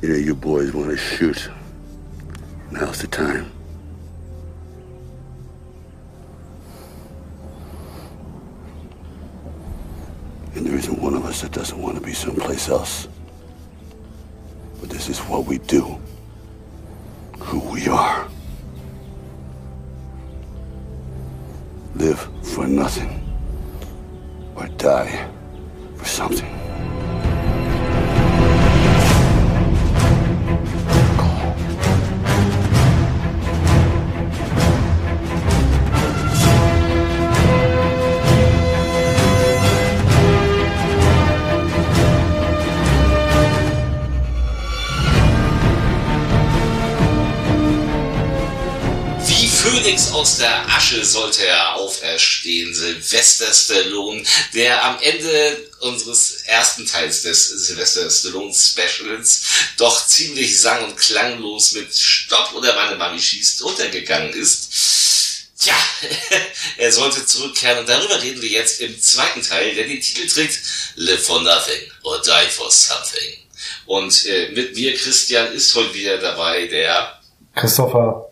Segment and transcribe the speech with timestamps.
[0.00, 1.50] Either you boys want to shoot.
[2.70, 3.50] Now's the time.
[10.54, 13.08] And there isn't one of us that doesn't want to be someplace else.
[14.80, 15.98] But this is what we do.
[17.40, 18.28] Who we are.
[21.96, 23.20] Live for nothing.
[24.54, 25.28] Or die
[25.96, 26.67] for something.
[50.18, 57.48] Aus der Asche sollte er auferstehen, Sylvester Stallone, der am Ende unseres ersten Teils des
[57.48, 59.42] Sylvester Stallone Specials
[59.76, 65.50] doch ziemlich sang- und klanglos mit Stopp oder meine Mami schießt untergegangen ist.
[65.60, 65.74] Tja,
[66.78, 70.58] er sollte zurückkehren und darüber reden wir jetzt im zweiten Teil, der den Titel trägt
[70.96, 73.34] Live for Nothing or Die for Something.
[73.86, 77.20] Und äh, mit mir, Christian, ist heute wieder dabei der...
[77.54, 78.27] Christopher.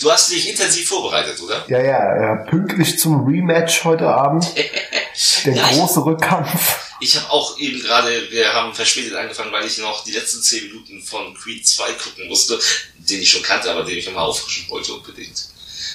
[0.00, 1.64] Du hast dich intensiv vorbereitet, oder?
[1.68, 4.44] Ja, ja, äh, pünktlich zum Rematch heute Abend.
[5.44, 6.78] Der Ja, ich- große Rückkampf.
[7.00, 10.68] Ich habe auch eben gerade, wir haben verspätet angefangen, weil ich noch die letzten 10
[10.68, 12.58] Minuten von Creed 2 gucken musste,
[12.96, 15.44] den ich schon kannte, aber den ich nochmal auffrischen wollte unbedingt.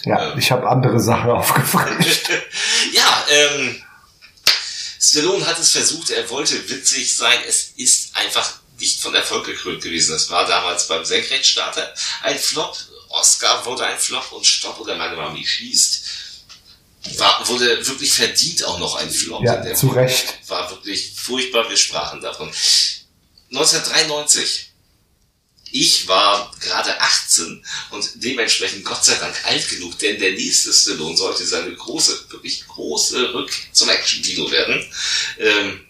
[0.06, 2.30] Ja, ich habe andere Sachen aufgefrischt.
[2.94, 3.82] ja, ähm,
[5.00, 9.82] Stallone hat es versucht, er wollte witzig sein, es ist einfach nicht von Erfolg gekrönt
[9.82, 10.16] gewesen.
[10.16, 12.78] Es war damals beim Senkrechtstarter ein Flop,
[13.12, 16.04] Oscar wurde ein Flop und Stopp oder meine Mami schießt.
[17.18, 19.44] War, wurde wirklich verdient auch noch ein Flop.
[19.44, 20.38] Ja, Der zu Recht.
[20.48, 22.52] War wirklich furchtbar, wir sprachen davon.
[23.52, 24.68] 1993.
[25.74, 31.16] Ich war gerade 18 und dementsprechend Gott sei Dank alt genug, denn der nächste Stallone
[31.16, 34.86] sollte seine große, wirklich große Rück zum Action-Kino werden.
[35.40, 35.86] Ähm,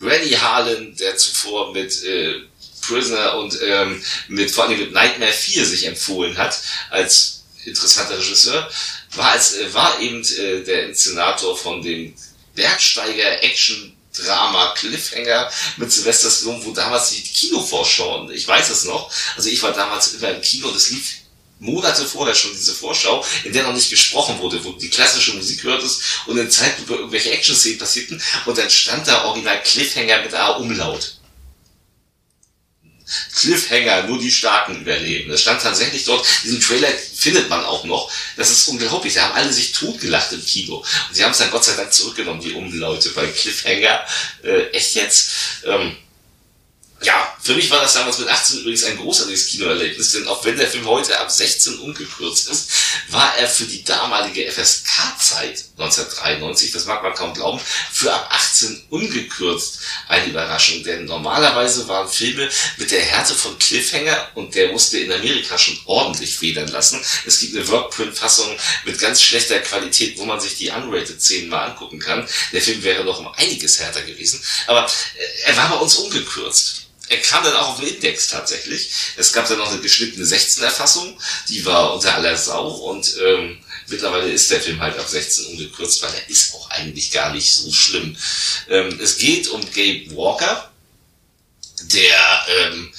[0.00, 2.42] Rennie Harlan, der zuvor mit äh,
[2.90, 6.58] Prisoner und ähm, mit vor allem mit Nightmare 4 sich empfohlen hat
[6.90, 8.68] als interessanter Regisseur,
[9.14, 12.14] war als äh, war eben äh, der Inszenator von dem
[12.54, 19.10] Bergsteiger Action Drama Cliffhanger mit Sylvester Stallone, wo damals die Kinovorschau, ich weiß es noch,
[19.36, 21.14] also ich war damals immer im Kino und es lief
[21.60, 25.62] Monate vorher schon diese Vorschau, in der noch nicht gesprochen wurde, wo die klassische Musik
[25.62, 31.19] hörtest und in Zeitlupe irgendwelche Action-Szenen passierten und dann stand da original Cliffhanger mit A-Umlaut.
[33.34, 35.30] Cliffhanger, nur die Starken überleben.
[35.30, 38.10] Das stand tatsächlich dort, diesen Trailer findet man auch noch.
[38.36, 39.14] Das ist unglaublich.
[39.14, 40.76] Da haben alle sich totgelacht im Kino.
[40.76, 44.04] Und sie haben es dann Gott sei Dank zurückgenommen, die Umlaute bei Cliffhanger.
[44.42, 45.30] Äh, echt jetzt?
[45.64, 45.96] Ähm,
[47.02, 50.58] ja, für mich war das damals mit 18 übrigens ein großartiges Kinoerlebnis, denn auch wenn
[50.58, 52.70] der Film heute ab 16 umgekürzt ist,
[53.08, 57.58] war er für die damalige FSK-Zeit 1993, das mag man kaum glauben,
[57.90, 59.78] für ab 18 ungekürzt
[60.08, 65.10] eine Überraschung, denn normalerweise waren Filme mit der Härte von Cliffhanger und der musste in
[65.10, 67.00] Amerika schon ordentlich federn lassen.
[67.24, 71.98] Es gibt eine Workprint-Fassung mit ganz schlechter Qualität, wo man sich die Unrated-Szenen mal angucken
[71.98, 72.28] kann.
[72.52, 76.89] Der Film wäre noch um einiges härter gewesen, aber äh, er war bei uns ungekürzt.
[77.10, 78.88] Er kam dann auch auf den Index tatsächlich.
[79.16, 83.58] Es gab dann noch eine geschnittene 16er Fassung, die war unter aller Sau und ähm,
[83.88, 87.52] mittlerweile ist der Film halt ab 16 ungekürzt, weil er ist auch eigentlich gar nicht
[87.52, 88.16] so schlimm.
[88.68, 90.70] Ähm, es geht um Gabe Walker,
[91.82, 92.92] der ähm,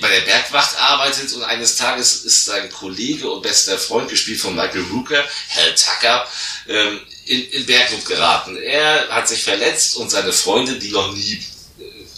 [0.00, 4.54] bei der Bergwacht arbeitet und eines Tages ist sein Kollege und bester Freund, gespielt von
[4.54, 6.28] Michael Rooker, Hal Tucker,
[6.68, 8.56] ähm, in, in Bergnot geraten.
[8.56, 11.42] Er hat sich verletzt und seine Freundin, die noch nie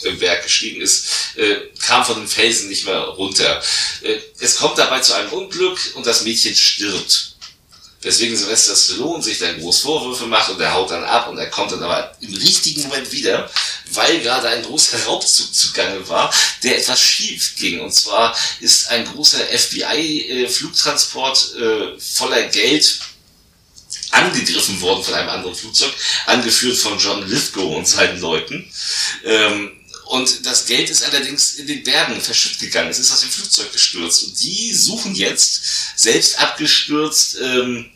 [0.06, 3.62] äh, im Berg gestiegen ist, äh, kam von den Felsen nicht mehr runter.
[4.02, 7.32] Äh, es kommt dabei zu einem Unglück und das Mädchen stirbt.
[8.02, 11.48] Weswegen Sylvester Stallone sich dann groß Vorwürfe macht und er haut dann ab und er
[11.50, 13.50] kommt dann aber im richtigen Moment wieder,
[13.92, 16.32] weil gerade ein großer Raubzug zugange war,
[16.62, 17.80] der etwas schief ging.
[17.80, 23.00] Und zwar ist ein großer FBI-Flugtransport äh, voller Geld
[24.12, 25.92] angegriffen worden von einem anderen Flugzeug,
[26.26, 28.70] angeführt von John Lithgow und seinen Leuten.
[29.24, 29.72] Ähm,
[30.06, 32.90] und das Geld ist allerdings in den Bergen verschütt gegangen.
[32.90, 34.22] Es ist aus dem Flugzeug gestürzt.
[34.22, 35.62] Und die suchen jetzt,
[35.96, 37.90] selbst abgestürzt, ähm,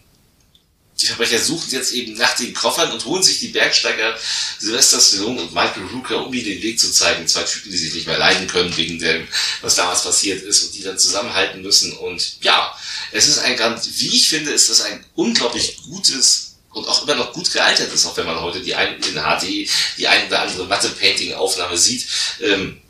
[1.01, 4.19] die Verbrecher suchen jetzt eben nach den Koffern und holen sich die Bergsteiger
[4.59, 7.27] Sylvester Stallone und Michael Rooker, um ihnen den Weg zu zeigen.
[7.27, 9.27] Zwei Typen, die sich nicht mehr leiden können wegen dem,
[9.63, 11.97] was damals passiert ist und die dann zusammenhalten müssen.
[11.97, 12.77] Und ja,
[13.13, 17.17] es ist ein ganz, wie ich finde, ist das ein unglaublich gutes und auch immer
[17.17, 20.43] noch gut gealtert ist, auch wenn man heute die ein, in HD die ein oder
[20.43, 22.07] andere Matte-Painting-Aufnahme sieht.
[22.41, 22.81] Ähm,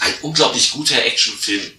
[0.00, 1.72] ein unglaublich guter Actionfilm.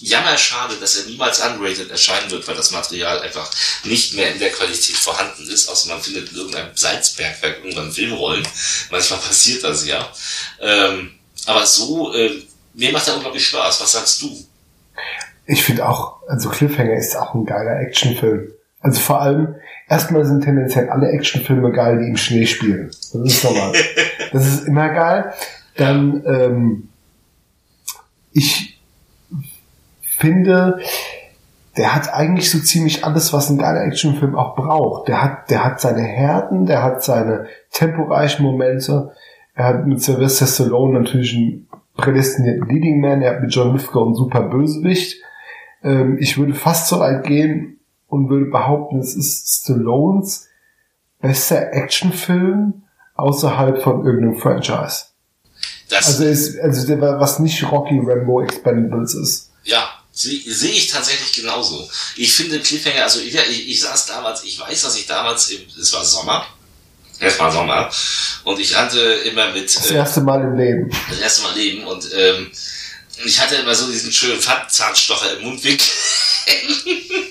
[0.00, 3.50] Jammer schade, dass er niemals unrated erscheinen wird, weil das Material einfach
[3.84, 8.46] nicht mehr in der Qualität vorhanden ist, außer man findet in irgendeinem Salzbergwerk irgendwann Filmrollen.
[8.90, 10.10] Manchmal passiert das ja.
[10.60, 12.42] Ähm, aber so, äh,
[12.74, 13.80] mir macht er unglaublich Spaß.
[13.80, 14.46] Was sagst du?
[15.46, 18.52] Ich finde auch, also Cliffhanger ist auch ein geiler Actionfilm.
[18.80, 19.56] Also vor allem,
[19.88, 22.88] erstmal sind tendenziell alle Actionfilme geil, die im Schnee spielen.
[22.88, 23.72] Das ist normal.
[24.32, 25.32] das ist immer geil.
[25.76, 26.88] Dann, ähm,
[28.32, 28.80] ich
[30.02, 30.78] finde,
[31.76, 35.08] der hat eigentlich so ziemlich alles, was ein geiler Actionfilm auch braucht.
[35.08, 39.12] Der hat, der hat seine Härten, der hat seine temporeichen Momente.
[39.54, 43.22] Er hat mit Sylvester Stallone natürlich einen prädestinierten Leading Man.
[43.22, 45.22] Er hat mit John Lithgow einen super Bösewicht.
[45.84, 47.77] Ähm, ich würde fast so weit gehen
[48.08, 50.48] und würde behaupten, es ist Stallones
[51.20, 52.82] bester Actionfilm
[53.14, 55.06] außerhalb von irgendeinem Franchise.
[55.88, 59.50] Das also ist, also was nicht Rocky Rambo Expendables ist.
[59.64, 61.88] Ja, sehe seh ich tatsächlich genauso.
[62.16, 65.62] Ich finde Cliffhanger, also ich, ich, ich saß damals, ich weiß, dass ich damals, im,
[65.80, 66.46] es war Sommer,
[67.20, 67.90] es war Sommer,
[68.44, 69.74] und ich rannte immer mit...
[69.74, 70.90] Das äh, erste Mal im Leben.
[71.08, 72.50] Das erste Mal im Leben und ähm,
[73.24, 75.86] ich hatte immer so diesen schönen Zahnstocher im Mundwinkel.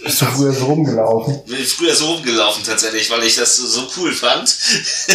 [0.03, 1.43] Bist du früher so rumgelaufen?
[1.45, 4.55] Bin früher so rumgelaufen tatsächlich, weil ich das so cool fand.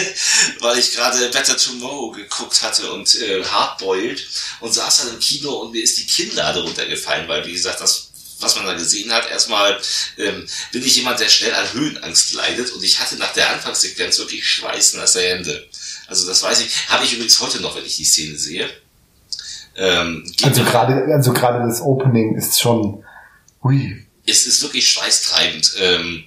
[0.61, 4.27] weil ich gerade Better Tomorrow geguckt hatte und äh, Hardboiled
[4.61, 8.13] und saß dann im Kino und mir ist die Kinnlade runtergefallen, weil wie gesagt, das
[8.43, 9.79] was man da gesehen hat, erstmal
[10.19, 14.19] ähm, bin ich jemand, der schnell an Höhenangst leidet und ich hatte nach der Anfangssequenz
[14.19, 15.69] wirklich schweißnasse Hände.
[16.09, 18.69] Also das weiß ich, habe ich übrigens heute noch, wenn ich die Szene sehe.
[19.77, 23.05] Ähm, also gerade also gerade das Opening ist schon
[23.63, 24.07] hui.
[24.27, 26.25] Es ist wirklich schweißtreibend ähm,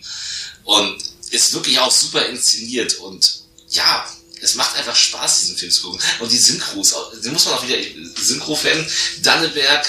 [0.63, 0.97] und
[1.31, 4.05] ist wirklich auch super inszeniert und ja,
[4.41, 5.99] es macht einfach Spaß, diesen Film zu gucken.
[6.19, 7.77] Und die Synchros, den muss man auch wieder
[8.15, 8.85] Synchro-Fan,
[9.23, 9.87] Danneberg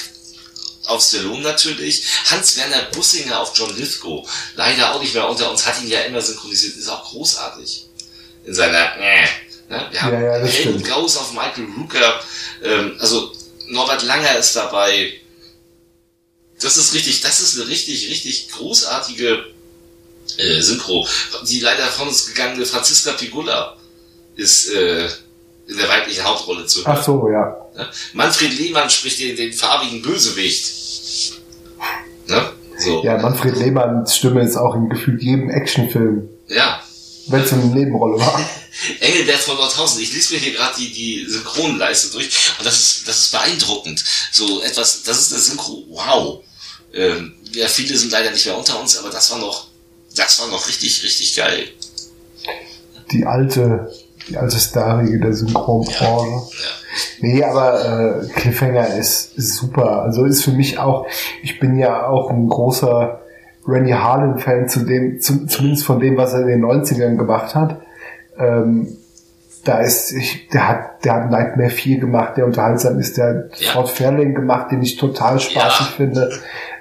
[0.87, 5.81] auf Stallone natürlich, Hans-Werner Bussinger auf John Lithgow, leider auch nicht mehr unter uns, hat
[5.83, 7.87] ihn ja immer synchronisiert, ist auch großartig.
[8.45, 9.23] In seiner, äh,
[9.69, 9.89] ne?
[9.91, 12.21] Wir haben ja, ja, Helmut Gauss auf Michael Rooker,
[12.63, 13.33] ähm, also
[13.67, 15.21] Norbert Langer ist dabei.
[16.61, 19.45] Das ist richtig, das ist eine richtig, richtig großartige
[20.39, 21.07] äh, Synchro.
[21.49, 23.77] Die leider von uns gegangene Franziska Pigula
[24.37, 25.07] ist äh,
[25.67, 26.97] in der weiblichen Hauptrolle zu hören.
[26.99, 27.57] Ach so, ja.
[28.15, 30.73] Manfred Lehmann spricht den, den farbigen Bösewicht.
[32.27, 32.53] Ne?
[32.79, 33.03] So.
[33.05, 36.29] Ja, Manfred Lehmanns Stimme ist auch in gefühlt jedem Actionfilm.
[36.49, 36.83] Ja.
[37.29, 38.41] Wenn es eine Nebenrolle war.
[39.01, 43.09] Engelbert von Nordhausen, ich lese mir hier gerade die, die Synchronleiste durch und das ist,
[43.09, 44.05] das ist beeindruckend.
[44.33, 46.41] So etwas, das ist eine Synchro, wow.
[46.93, 49.67] Ähm, ja, viele sind leider nicht mehr unter uns, aber das war noch,
[50.15, 51.69] das war noch richtig, richtig geil.
[53.13, 53.93] Die alte,
[54.29, 56.01] die alte Starige der Synchronbranche.
[56.01, 56.71] Ja, ja.
[57.21, 60.03] Nee, aber äh, Cliffhanger ist, ist super.
[60.03, 61.07] Also ist für mich auch,
[61.43, 63.21] ich bin ja auch ein großer
[63.67, 67.81] Randy Harlan-Fan, zu dem, zu, zumindest von dem, was er in den 90ern gemacht hat.
[68.39, 68.97] Ähm,
[69.67, 73.61] da ist, ich, der hat, der hat Nightmare 4 gemacht, der unterhaltsam ist, der hat
[73.61, 73.73] ja.
[73.73, 75.93] Fort Fairlane gemacht, den ich total spaßig ja.
[75.97, 76.31] finde.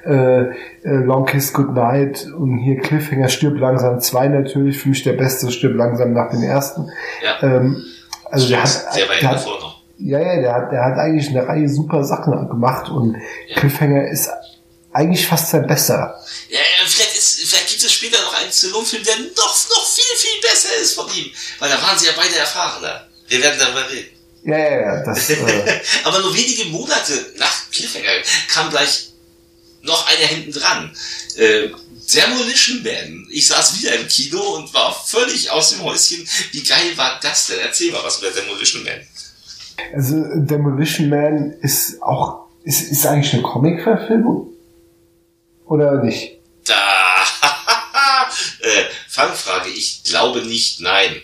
[0.05, 0.53] Äh, äh,
[0.83, 5.75] Long Kiss Goodnight und hier Cliffhanger Stirb langsam 2 natürlich, für mich der beste Stirb
[5.75, 6.89] langsam nach dem ersten.
[7.23, 7.47] Ja.
[7.47, 7.83] Ähm,
[8.29, 8.63] also Stimmt,
[8.95, 9.45] der hat, der, hat.
[9.97, 13.15] Ja, ja, der hat, der hat eigentlich eine Reihe super Sachen gemacht und
[13.47, 13.59] ja.
[13.59, 14.29] Cliffhanger ist
[14.93, 16.15] eigentlich fast sein besser.
[16.49, 16.59] Ja,
[17.85, 21.31] es später noch einen Stallone-Film, der noch, noch viel, viel besser ist von ihm.
[21.59, 23.07] Weil da waren sie ja beide erfahrener.
[23.27, 24.09] Wir werden darüber reden.
[24.43, 25.03] Ja, ja, ja.
[25.05, 29.09] Das, äh Aber nur wenige Monate nach Cliffhanger kam gleich
[29.81, 30.95] noch einer hinten dran.
[31.37, 31.69] Äh,
[32.13, 33.27] Demolition Man.
[33.31, 36.27] Ich saß wieder im Kino und war völlig aus dem Häuschen.
[36.51, 37.59] Wie geil war das denn?
[37.59, 39.01] Erzähl mal was über Demolition Man.
[39.93, 44.53] Also Demolition Man ist auch ist, ist eigentlich eine Comic-Verfilmung
[45.65, 46.39] oder nicht?
[46.65, 47.14] Da
[49.15, 49.69] Fangfrage.
[49.69, 50.81] Ich glaube nicht.
[50.81, 51.21] Nein.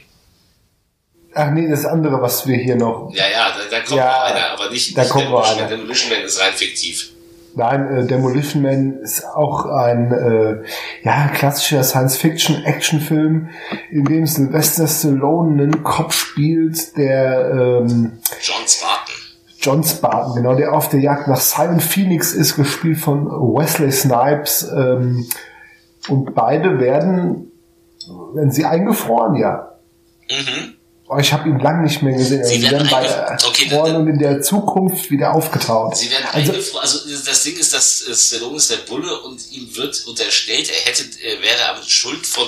[1.33, 3.11] Ach nee, das andere, was wir hier noch.
[3.13, 5.69] Ja, ja, da, da kommt ja, noch einer, aber nicht, da nicht kommt Demolition Man.
[5.69, 7.09] Demolition Man ist rein fiktiv.
[7.53, 10.63] Nein, äh, Demolition Man ist auch ein äh,
[11.03, 13.49] ja klassischer Science-Fiction-Action-Film,
[13.91, 19.15] in dem Sylvester Stallone einen Kopf spielt, der ähm, John Spartan.
[19.59, 24.63] John Spartan, genau, der auf der Jagd nach Simon Phoenix ist, gespielt von Wesley Snipes.
[24.73, 25.27] Ähm,
[26.07, 27.50] und beide werden,
[28.33, 29.77] werden sie eingefroren, ja.
[30.29, 30.75] Mhm.
[31.07, 32.41] Oh, ich habe ihn lang nicht mehr gesehen.
[32.45, 35.97] Sie, werden, werden bei okay, und in der Zukunft wieder aufgetaucht.
[35.97, 40.05] Sie werden also, also das Ding ist, dass Stallone ist der Bulle und ihm wird
[40.07, 42.47] unterstellt, er hätte, er wäre aber schuld von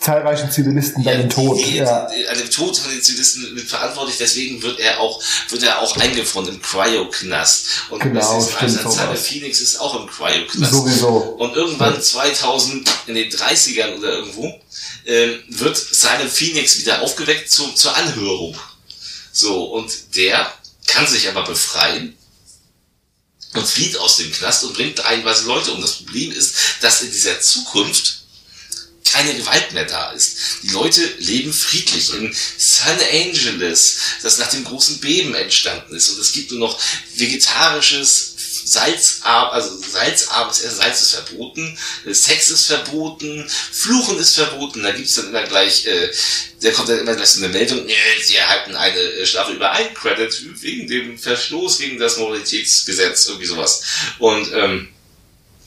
[0.00, 1.58] zahlreichen Zivilisten bei Ja, dem Tod.
[1.58, 2.06] die, Ja.
[2.06, 5.96] an dem Tod von den Zivilisten mit verantwortlich, deswegen wird er auch, wird er auch
[5.98, 7.66] eingefroren im Cryo-Knast.
[7.90, 9.26] Und Genau, Wesley Snipes stimmt, als Simon sowas.
[9.26, 10.72] Phoenix ist auch im Cryo-Knast.
[10.72, 11.08] Sowieso.
[11.38, 14.58] Und irgendwann 2000, in den 30ern oder irgendwo,
[15.06, 18.56] ähm, wird Simon Phoenix wieder aufgeweckt zu, zur Anhörung.
[19.32, 20.52] So, und der
[20.86, 22.16] kann sich aber befreien
[23.54, 25.80] und flieht aus dem Knast und bringt reihenweise Leute um.
[25.80, 28.19] Das Problem ist, dass in dieser Zukunft
[29.10, 30.36] keine Gewalt mehr da ist.
[30.62, 36.10] Die Leute leben friedlich in San Angeles, das nach dem großen Beben entstanden ist.
[36.10, 36.78] Und es gibt nur noch
[37.14, 40.76] vegetarisches, salzarm, also salzarmes Essen.
[40.76, 41.76] Salz ist verboten,
[42.06, 44.82] Sex ist verboten, Fluchen ist verboten.
[44.82, 46.10] Da gibt's dann immer gleich, äh,
[46.62, 49.72] da kommt dann immer gleich so eine Meldung, nee, sie erhalten eine äh, Strafe über
[49.72, 53.82] ein Credit wegen dem Verstoß gegen das Moralitätsgesetz, irgendwie sowas.
[54.18, 54.88] Und ähm,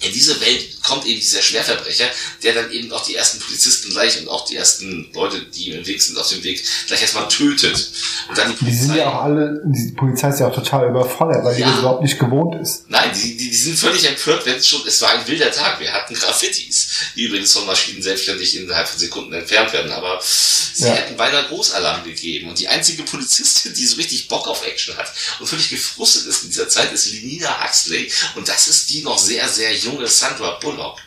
[0.03, 2.05] in diese Welt kommt eben dieser Schwerverbrecher,
[2.43, 5.85] der dann eben auch die ersten Polizisten gleich und auch die ersten Leute, die im
[5.85, 7.89] Weg sind, auf dem Weg, gleich erstmal tötet.
[8.29, 11.43] Und dann die Die sind ja auch alle, die Polizei ist ja auch total überfordert,
[11.45, 11.69] weil die Ja.
[11.71, 12.83] das überhaupt nicht gewohnt ist.
[12.89, 15.79] Nein, die, die, die sind völlig empört, wenn es schon, es war ein wilder Tag.
[15.79, 20.83] Wir hatten Graffitis, die übrigens von Maschinen selbstständig innerhalb von Sekunden entfernt werden, aber sie
[20.85, 20.93] Ja.
[20.95, 22.49] hätten beinahe Großalarm gegeben.
[22.49, 26.43] Und die einzige Polizistin, die so richtig Bock auf Action hat und völlig gefrustet ist
[26.43, 28.11] in dieser Zeit, ist Lenina Huxley.
[28.35, 30.99] Und das ist die noch sehr, sehr junge Sandra Bullock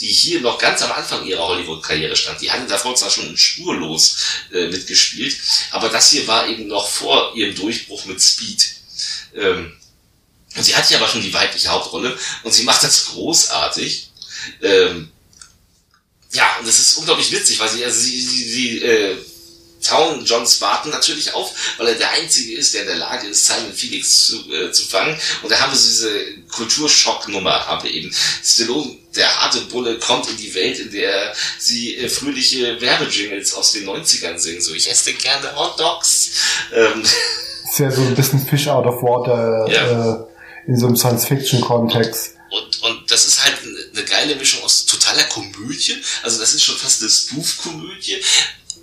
[0.00, 2.40] die hier noch ganz am Anfang ihrer Hollywood-Karriere stand.
[2.40, 4.16] Die hatte davor zwar schon Spurlos
[4.52, 5.36] äh, mitgespielt,
[5.70, 8.66] aber das hier war eben noch vor ihrem Durchbruch mit Speed.
[9.34, 9.76] Ähm,
[10.56, 14.10] und sie hat hier aber schon die weibliche Hauptrolle und sie macht das großartig.
[14.62, 15.12] Ähm,
[16.32, 19.16] ja, und es ist unglaublich witzig, weil sie, also sie, sie, sie äh,
[19.82, 23.46] tauen John Spartan natürlich auf, weil er der Einzige ist, der in der Lage ist,
[23.46, 25.18] Simon Felix zu, äh, zu fangen.
[25.42, 28.14] Und da haben wir so diese Kulturschocknummer, haben wir eben.
[28.44, 33.72] Stallone, der harte Bulle, kommt in die Welt, in der sie äh, fröhliche Werbejingles aus
[33.72, 34.60] den 90ern singen.
[34.60, 36.30] So, ich esse gerne Hot Dogs.
[36.74, 37.02] Ähm,
[37.70, 40.14] Ist ja so ein bisschen Fish out of water Ja.
[40.14, 40.24] äh,
[40.66, 42.34] in so einem Science-Fiction-Kontext.
[42.50, 45.96] Und, und das ist halt eine, eine geile Mischung aus totaler Komödie.
[46.24, 48.16] Also das ist schon fast eine Spoof-Komödie.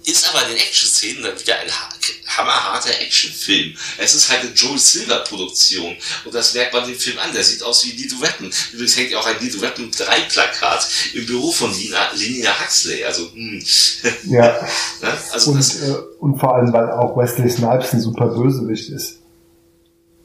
[0.09, 1.89] Ist aber in den Action-Szenen dann wieder ein ha-
[2.37, 3.75] hammerharter Actionfilm.
[3.97, 5.97] Es ist halt eine Joel Silver-Produktion.
[6.23, 7.33] Und das merkt man dem Film an.
[7.33, 8.49] Der sieht aus wie Lido Weapon.
[8.71, 13.03] Übrigens hängt ja auch ein Lido Weapon 3-Plakat im Büro von Lina, Lina Huxley.
[13.03, 13.61] Also, hm.
[14.27, 14.65] Ja.
[15.01, 15.17] ne?
[15.33, 19.17] also Und, das, äh, und vor allem, weil auch Wesley Snipes ein super Bösewicht ist.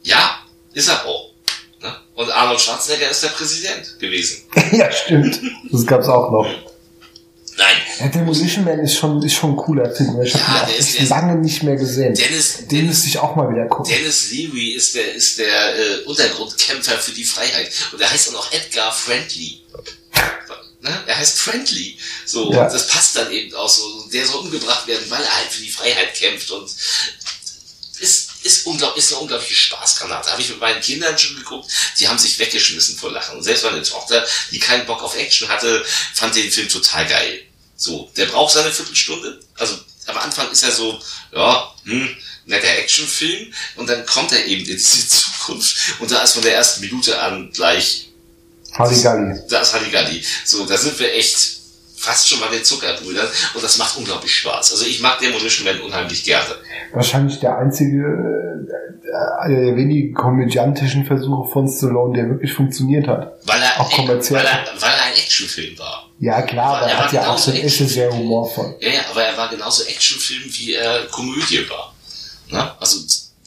[0.05, 0.39] ja,
[0.75, 1.33] ist er auch.
[1.83, 1.93] Ne?
[2.15, 4.45] Und Arnold Schwarzenegger ist der Präsident gewesen.
[4.73, 5.41] ja, stimmt.
[5.73, 6.47] Das gab's auch noch.
[7.63, 10.21] Nein, Ja, Demolition Man ist schon, ist schon ein cooler Film.
[10.23, 12.15] Ich habe Ja, ihn der ist- der lange nicht mehr gesehen.
[12.15, 13.93] Dennis, Den müsste ich auch mal wieder gucken.
[13.93, 17.71] Dennis Leary ist der, ist der äh, Untergrundkämpfer für die Freiheit.
[17.93, 19.61] Und er heißt auch noch Edgar Friendly.
[20.81, 21.03] Ne?
[21.07, 21.97] Er heißt Friendly.
[22.27, 22.65] So, Ja.
[22.65, 24.09] und das passt dann eben auch so.
[24.13, 26.51] Der soll umgebracht werden, weil er halt für die Freiheit kämpft.
[26.51, 26.69] Und
[28.01, 30.33] ist, ist, unglaublich, ist eine unglaubliche Spaßgranate.
[30.33, 31.71] Habe ich mit meinen Kindern schon geguckt.
[32.01, 33.37] Die haben sich weggeschmissen vor Lachen.
[33.37, 37.43] Und selbst meine Tochter, die keinen Bock auf Action hatte, fand den Film total geil.
[37.83, 39.41] So, der braucht seine Viertelstunde.
[39.59, 41.01] Also am Anfang ist er so,
[41.35, 43.53] ja, hm, netter Actionfilm.
[43.75, 45.99] Und dann kommt er eben in diese Zukunft.
[45.99, 48.09] Und da ist von der ersten Minute an gleich
[48.75, 49.41] Halligalli.
[49.49, 50.25] da ist Halligalli.
[50.45, 51.62] So, da sind wir echt
[52.03, 54.73] fast schon bei den Zuckerbrüdern und das macht unglaublich Spaß.
[54.73, 56.57] Also ich mag Demolition Man unheimlich gerne.
[56.93, 63.33] Wahrscheinlich der einzige, äh, einer der wenigen komödiantischen Versuche von Stallone, der wirklich funktioniert hat.
[63.47, 64.41] Weil er, Auch kommerziell.
[64.41, 66.09] weil er, weil er ein Actionfilm war.
[66.19, 68.77] Ja, klar, aber Er er hat ja auch so ist es sehr humorvoll.
[68.81, 71.95] Ja, ja, aber er war genauso Actionfilm, wie er Komödie war.
[72.49, 72.77] Na?
[72.81, 72.99] Also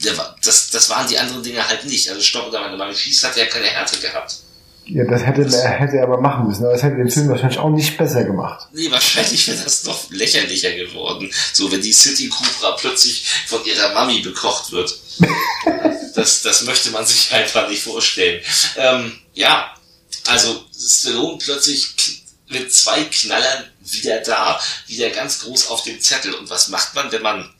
[0.03, 2.09] der war, das, das waren die anderen Dinge halt nicht.
[2.09, 4.37] Also Stopp oder meine Mami Schieß hat ja keine Härte gehabt.
[4.87, 7.57] Ja, das hätte er, hätte er aber machen müssen, aber das hätte den Film wahrscheinlich
[7.57, 8.67] auch nicht besser gemacht.
[8.71, 11.31] Nee, wahrscheinlich wäre das noch lächerlicher geworden.
[11.53, 14.95] So, wenn die City Cobra plötzlich von ihrer Mami bekocht wird.
[16.15, 18.43] das, das möchte man sich einfach nicht vorstellen.
[18.77, 19.73] Ähm, ja,
[20.27, 21.95] also Stallone plötzlich
[22.47, 26.35] mit zwei Knallern wieder da, wieder ganz groß auf dem Zettel.
[26.35, 27.53] Und was macht man, wenn man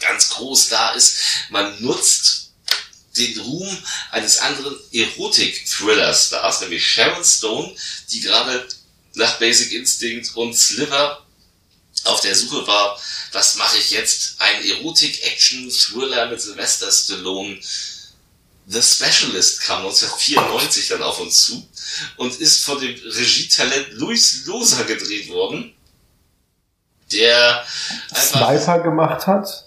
[0.00, 1.16] ganz groß da ist?
[1.50, 2.43] Man nutzt
[3.16, 3.78] den Ruhm
[4.10, 7.74] eines anderen Erotik-Thriller-Stars, nämlich Sharon Stone,
[8.10, 8.66] die gerade
[9.14, 11.24] nach Basic Instinct und Sliver
[12.04, 12.98] auf der Suche war,
[13.32, 14.36] was mache ich jetzt?
[14.38, 17.58] Ein Erotik-Action-Thriller mit Sylvester Stallone.
[18.66, 21.68] The Specialist kam 1994 dann auf uns zu
[22.16, 25.74] und ist von dem Regietalent Luis Loser gedreht worden,
[27.12, 27.66] der
[28.10, 29.63] einfach Sniper gemacht hat.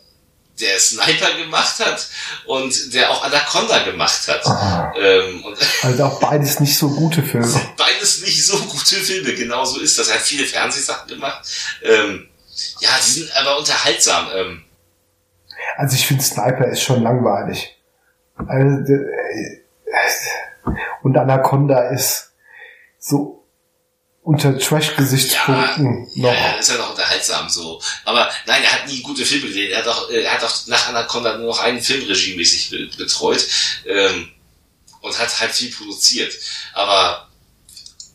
[0.60, 2.08] Der Sniper gemacht hat
[2.46, 4.46] und der auch Anaconda gemacht hat.
[4.48, 4.92] Ah.
[4.98, 5.44] Ähm,
[5.84, 7.48] Also auch beides nicht so gute Filme.
[7.78, 10.08] beides nicht so gute Filme, genau so ist das.
[10.10, 11.48] Er hat viele Fernsehsachen gemacht.
[11.84, 12.28] Ähm,
[12.80, 14.28] ja, die sind aber unterhaltsam.
[14.34, 14.64] Ähm,
[15.78, 17.76] Also ich finde Sniper ist schon langweilig.
[18.36, 19.62] Also, der- äh,
[21.04, 22.32] und Anaconda ist
[23.00, 23.37] so
[24.28, 26.34] unter Trash-Gesichtspunkten ja, noch.
[26.34, 27.80] ja, ist ja noch unterhaltsam so.
[28.04, 29.72] Aber nein, er hat nie gute Filme gedreht.
[29.72, 32.90] Er hat auch, äh, er hat auch nach Anaconda nur noch einen Film regiemäßig be
[32.98, 33.48] betreut
[33.86, 34.28] ähm,
[35.00, 36.34] und hat halt viel produziert.
[36.74, 37.30] Aber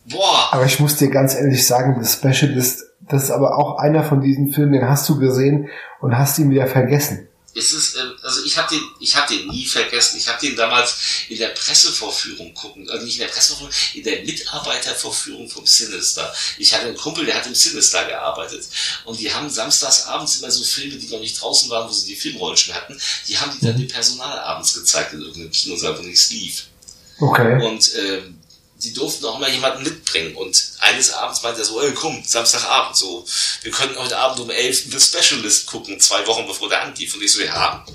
[0.05, 4.03] boah, Aber ich muss dir ganz ehrlich sagen, The Specialist, das ist aber auch einer
[4.03, 7.27] von diesen Filmen, den hast du gesehen und hast ihn wieder vergessen.
[7.55, 10.17] Es ist, ähm, also ich habe den, ich habe den nie vergessen.
[10.17, 10.95] Ich habe den damals
[11.29, 16.33] in der Pressevorführung gucken, also nicht in der Pressevorführung, in der Mitarbeitervorführung vom Sinister.
[16.57, 18.65] Ich hatte einen Kumpel, der hat im Sinister gearbeitet
[19.05, 22.07] und die haben samstags abends immer so Filme, die noch nicht draußen waren, wo sie
[22.07, 25.97] die Filmrollen schon hatten, die haben die dann dem Personal abends gezeigt in irgendeinem Kinosaal,
[25.97, 26.65] wo nichts lief.
[27.19, 27.63] Okay.
[27.63, 28.39] Und ähm,
[28.83, 30.35] die durften auch mal jemanden mitbringen.
[30.35, 33.25] Und eines Abends meinte er so, ey, komm, Samstagabend, so,
[33.61, 37.15] wir können heute Abend um 11 The Specialist gucken, zwei Wochen bevor der anlief.
[37.15, 37.85] Und ich so, ja,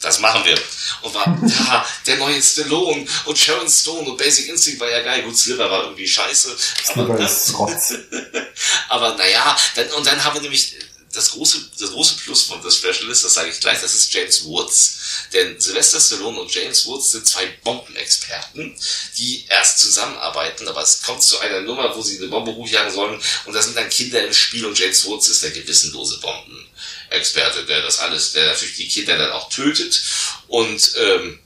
[0.00, 0.58] das machen wir.
[1.02, 5.22] Und war, ja, der neue Stallone und Sharon Stone und Basic Instinct war ja geil.
[5.22, 6.56] Gut, Sliver war irgendwie scheiße.
[6.94, 7.18] Aber,
[8.88, 10.76] aber naja, dann, und dann haben wir nämlich
[11.16, 14.44] das große, das große Plus von The Specialist, das sage ich gleich, das ist James
[14.44, 14.98] Woods.
[15.32, 18.76] Denn Sylvester Stallone und James Woods sind zwei Bombenexperten,
[19.16, 23.20] die erst zusammenarbeiten, aber es kommt zu einer Nummer, wo sie eine Bombe hochjagen sollen
[23.46, 27.82] und da sind dann Kinder im Spiel und James Woods ist der gewissenlose Bombenexperte, der
[27.82, 30.00] das alles, der natürlich die Kinder dann auch tötet
[30.48, 31.38] und ähm,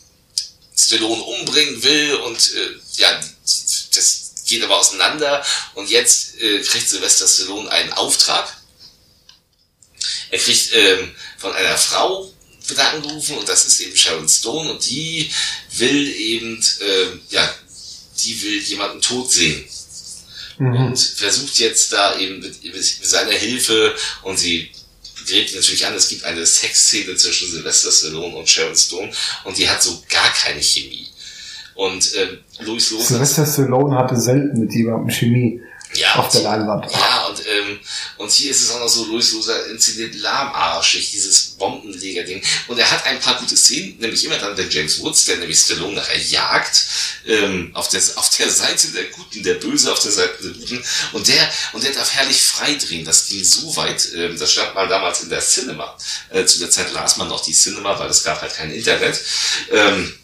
[0.77, 3.21] Stallone umbringen will und äh, ja,
[3.95, 8.60] das geht aber auseinander und jetzt äh, kriegt Sylvester Stallone einen Auftrag.
[10.31, 12.31] Er kriegt ähm, von einer Frau
[12.67, 15.31] wird er angerufen und das ist eben Sharon Stone und die
[15.77, 17.53] will eben, ähm, ja,
[18.23, 19.65] die will jemanden tot sehen
[20.59, 20.77] Mhm.
[20.77, 24.71] und versucht jetzt da eben mit, mit seiner Hilfe und sie
[25.27, 29.11] gräbt ihn natürlich an, es gibt eine Sexszene zwischen Sylvester Stallone und Sharon Stone
[29.45, 31.07] und die hat so gar keine Chemie.
[31.75, 35.63] Und ähm, Louis Lothar Sylvester Stallone hatte selten mit jemandem Chemie
[35.95, 36.93] ja, auf der und- Leinwand.
[36.93, 37.81] ja, und, ähm,
[38.19, 42.43] und hier ist es auch noch so, Louis Loser inszeniert lahmarschig, dieses Bombenleger-Ding.
[42.69, 45.59] Und er hat ein paar gute Szenen, nämlich immer dann der James Woods, der nämlich
[45.59, 46.85] Stallone nachher jagt,
[47.27, 50.85] ähm, auf, der, auf der Seite der Guten, der Böse auf der Seite der Guten.
[51.13, 53.05] Und der, und der darf herrlich frei drehen.
[53.05, 55.97] Das ging so weit, ähm, das stand mal damals in der Cinema.
[56.31, 59.21] Äh, zu der Zeit las man noch die Cinema, weil es gab halt kein Internet.
[59.73, 60.15] Ähm,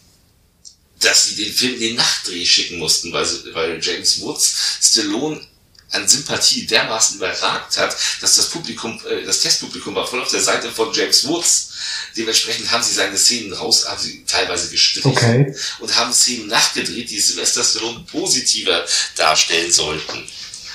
[1.01, 5.47] dass sie den Film in den Nachtdreh schicken mussten, weil, weil James Woods Stallone
[5.93, 10.41] an Sympathie dermaßen überragt hat, dass das Publikum, äh, das Testpublikum war voll auf der
[10.43, 11.71] Seite von James Woods.
[12.17, 15.55] Dementsprechend haben sie seine Szenen raus, haben sie teilweise gestrichen Okay.
[15.79, 18.85] und haben Szenen nachgedreht, die Sylvester Stallone positiver
[19.17, 20.25] darstellen sollten.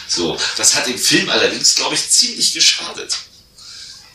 [0.08, 3.17] So, das hat dem Film allerdings, glaube ich, ziemlich geschadet.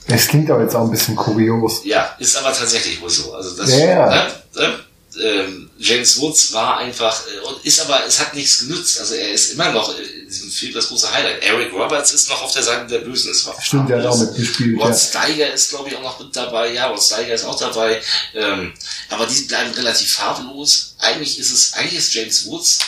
[0.08, 1.80] Es klingt aber jetzt auch ein bisschen kurios.
[1.84, 3.34] Ja, ist aber tatsächlich wohl so.
[3.34, 4.06] Also das, Ja.
[4.06, 4.84] Ne, ne,
[5.22, 9.00] ähm, James Woods war einfach äh, und ist aber, es hat nichts genützt.
[9.00, 11.42] Also er ist immer noch äh, in diesem Film das große Highlight.
[11.42, 13.30] Eric Roberts ist noch auf der Seite der Bösen.
[13.30, 14.78] Es war Stimmt, der hat auch mitgespielt.
[14.78, 14.96] Rod Ja.
[14.96, 16.72] Steiger ist, glaube ich, auch noch mit dabei.
[16.72, 18.02] Ja, Rod Steiger ist auch dabei.
[18.34, 18.72] Ähm,
[19.10, 20.94] aber die bleiben relativ farblos.
[20.98, 22.78] Eigentlich ist es, eigentlich ist James Woods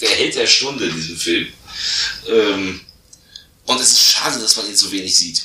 [0.00, 1.48] der Held der Stunde in diesem Film.
[2.28, 2.80] Ähm,
[3.66, 5.42] und es ist schade, dass man ihn so wenig sieht.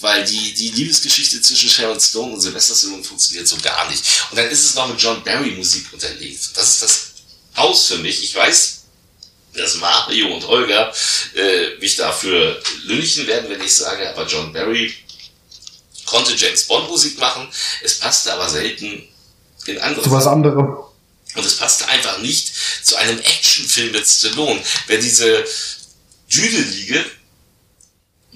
[0.00, 4.04] Weil die, die Liebesgeschichte zwischen Sharon Stone und Sylvester Stallone funktioniert so gar nicht.
[4.30, 6.50] Und dann ist es noch mit John Barry Musik unterlegt.
[6.54, 7.06] Das ist das
[7.54, 8.22] Aus für mich.
[8.22, 8.82] Ich weiß,
[9.54, 10.92] dass Mario und Olga
[11.34, 14.94] äh, mich dafür lünchen werden, wenn ich sage, aber John Barry
[16.04, 17.48] konnte James Bond Musik machen.
[17.82, 19.08] Es passte aber selten
[19.66, 20.76] in andere Zu was anderem.
[21.34, 24.62] und es passte einfach nicht zu einem Actionfilm mit Stallone.
[24.86, 25.44] Wenn diese
[26.32, 27.04] Düdelige,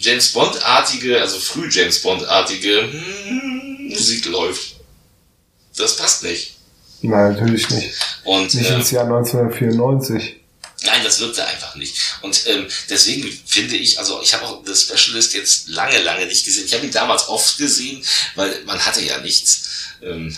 [0.00, 4.76] James Bond-artige, also früh James Bond-artige hm, Musik läuft.
[5.76, 6.56] Das passt nicht.
[7.02, 7.94] Nein, natürlich nicht.
[8.24, 10.36] Und Nicht ähm, ins Jahr 1994.
[10.84, 12.18] Nein, das wirkte einfach nicht.
[12.22, 16.44] Und ähm, deswegen finde ich, also ich habe auch The Specialist jetzt lange, lange nicht
[16.46, 16.64] gesehen.
[16.64, 18.02] Ich habe ihn damals oft gesehen,
[18.34, 19.68] weil man hatte ja nichts.
[20.02, 20.34] Ähm,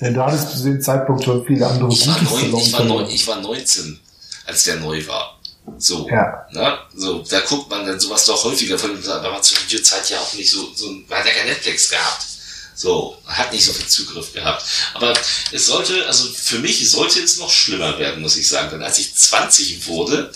[0.00, 3.10] Ja, du hattest zu dem Zeitpunkt schon viele andere ich, war neun, ich, war neun,
[3.10, 4.00] ich war 19,
[4.46, 5.38] als der neu war.
[5.78, 6.08] So.
[6.08, 6.46] Ja.
[6.50, 6.78] Ne?
[6.94, 10.32] So, da guckt man dann sowas doch häufiger, von weil man zur Videozeit ja auch
[10.34, 12.26] nicht so, so man hat ja kein Netflix gehabt.
[12.74, 14.64] So, man hat nicht so viel Zugriff gehabt.
[14.94, 15.12] Aber
[15.52, 18.70] es sollte, also für mich sollte es noch schlimmer werden, muss ich sagen.
[18.70, 20.32] Denn als ich 20 wurde,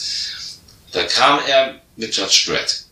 [0.93, 2.85] da kam er mit Judge Dredd.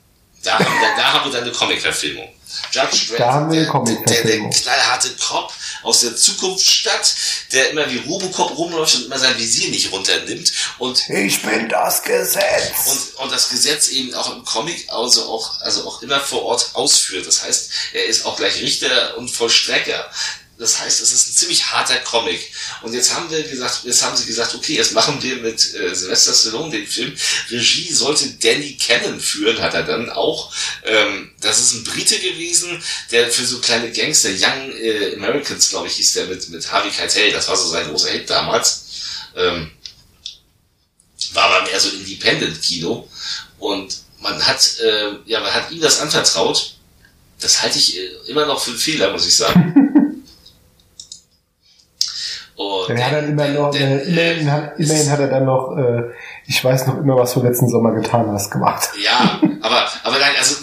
[0.42, 2.28] Da haben, da, da haben wir dann eine Comic-Verfilmung.
[2.72, 3.18] Judge Dredd,
[3.50, 4.50] wir der, der, der Comic-Verfilmung.
[4.50, 5.52] knallharte Cop
[5.84, 7.14] aus der Zukunftsstadt,
[7.52, 12.02] der immer wie Robocop rumläuft und immer sein Visier nicht runternimmt und Ich bin das
[12.02, 12.72] Gesetz.
[12.86, 16.70] und, und das Gesetz eben auch im Comic also auch, also auch immer vor Ort
[16.74, 17.26] ausführt.
[17.26, 20.10] Das heißt, er ist auch gleich Richter und Vollstrecker.
[20.56, 22.40] Das heißt, es ist ein ziemlich harter Comic.
[22.82, 25.94] Und jetzt haben wir gesagt, jetzt haben sie gesagt, okay, jetzt machen wir mit äh,
[25.94, 27.12] Sylvester Stallone den Film.
[27.50, 30.52] Regie sollte Danny Cannon führen, hat er dann auch.
[30.84, 35.88] Ähm, das ist ein Brite gewesen, der für so kleine Gangster, Young äh, Americans, glaube
[35.88, 37.32] ich, hieß der mit, mit Harvey Keitel.
[37.32, 38.84] Das war so sein großer Hit damals.
[39.36, 39.72] Ähm,
[41.32, 43.08] war aber mehr so Independent-Kino.
[43.58, 46.74] Und man hat, äh, ja, man hat ihm das anvertraut.
[47.40, 49.74] Das halte ich äh, immer noch für einen Fehler, muss ich sagen.
[52.56, 56.04] Und Er hat dann immer noch, denn, immerhin, hat, immerhin hat er dann noch, äh,
[56.46, 58.90] ich weiß noch immer, was du letzten Sommer getan hast, gemacht.
[59.02, 60.54] ja, aber, aber nein, also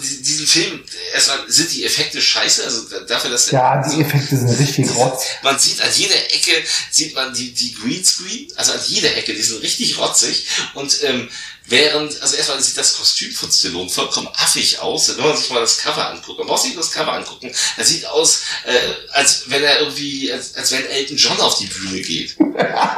[0.42, 4.36] die- diesen Film, erstmal sind die Effekte scheiße, also dafür, dass der, Ja, die Effekte
[4.36, 5.22] sind richtig rotz.
[5.42, 9.42] Man sieht an jeder Ecke, sieht man die, die Greenscreen, also an jeder Ecke, die
[9.42, 10.46] sind richtig rotzig.
[10.74, 11.28] Und ähm,
[11.66, 15.60] während, also erstmal sieht das Kostüm von Stallone vollkommen affig aus, wenn man sich mal
[15.60, 18.72] das Cover anguckt, man muss sich das Cover angucken, das sieht aus, äh,
[19.12, 22.36] als wenn er irgendwie, als, als wenn Elton John auf die Bühne geht.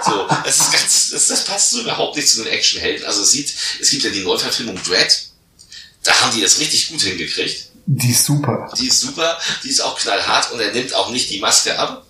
[0.05, 3.31] So, das ist ganz, das, das passt so überhaupt nicht zu einem Actionhelden, also es
[3.31, 5.23] sieht, es gibt ja die Neuverfilmung Dread,
[6.05, 7.67] da haben die das richtig gut hingekriegt.
[7.87, 8.73] Die ist super.
[8.79, 12.07] Die ist super, die ist auch knallhart und er nimmt auch nicht die Maske ab.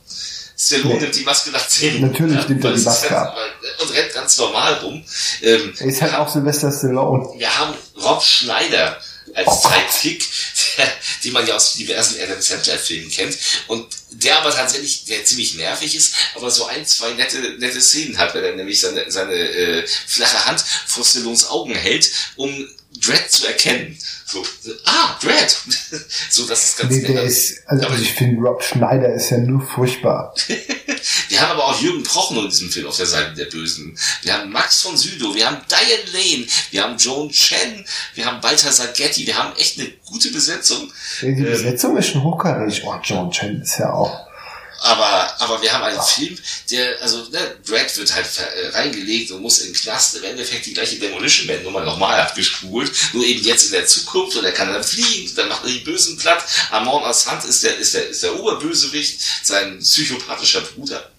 [0.56, 1.00] Stallone Nee.
[1.00, 2.12] nimmt die Maske nach 10 Minuten.
[2.12, 3.36] Natürlich nimmt er die Maske ganz, ab.
[3.82, 5.04] Und rennt ganz normal rum.
[5.42, 7.28] Ähm, Er ist halt auch Sylvester Stallone.
[7.38, 9.00] wir haben Rob Schneider
[9.34, 9.62] als Oh.
[9.68, 10.24] Sidekick,
[11.24, 15.54] den man ja aus diversen Adam Sandler Filmen kennt und der aber tatsächlich, der ziemlich
[15.54, 19.34] nervig ist, aber so ein, zwei nette, nette Szenen hat, wenn er nämlich seine, seine
[19.34, 22.68] äh, flache Hand vor Stallones Augen hält, um
[23.00, 23.98] Dread zu erkennen.
[24.26, 24.42] So,
[24.86, 25.56] ah, Dread!
[26.30, 29.38] so, das ist ganz Nee, der ist, also Aber- ich finde, Rob Schneider ist ja
[29.38, 30.34] nur furchtbar.
[31.28, 33.96] Wir haben aber auch Jürgen Prochnow in diesem Film auf der Seite der Bösen.
[34.22, 38.40] Wir haben Max von Südow, wir haben Diane Lane, wir haben Joan Chen, wir haben
[38.40, 40.90] Balthasar Getty, wir haben echt eine gute Besetzung.
[41.20, 42.82] Die Ähm, Besetzung ist schon hochkarätig.
[42.86, 44.23] Oh, John Chen ist ja auch.
[44.80, 46.38] Aber, aber wir haben einen Film,
[46.70, 50.66] der, also, ne, Brad wird halt äh, reingelegt und muss in den Knast im Endeffekt
[50.66, 54.52] die gleiche Demolition Man Nummer nochmal abgespult, nur eben jetzt in der Zukunft und er
[54.52, 56.44] kann dann fliegen, dann macht er die Bösen platt.
[56.70, 61.10] Amon Assad ist der, ist der, ist der Oberbösewicht, sein psychopathischer Bruder.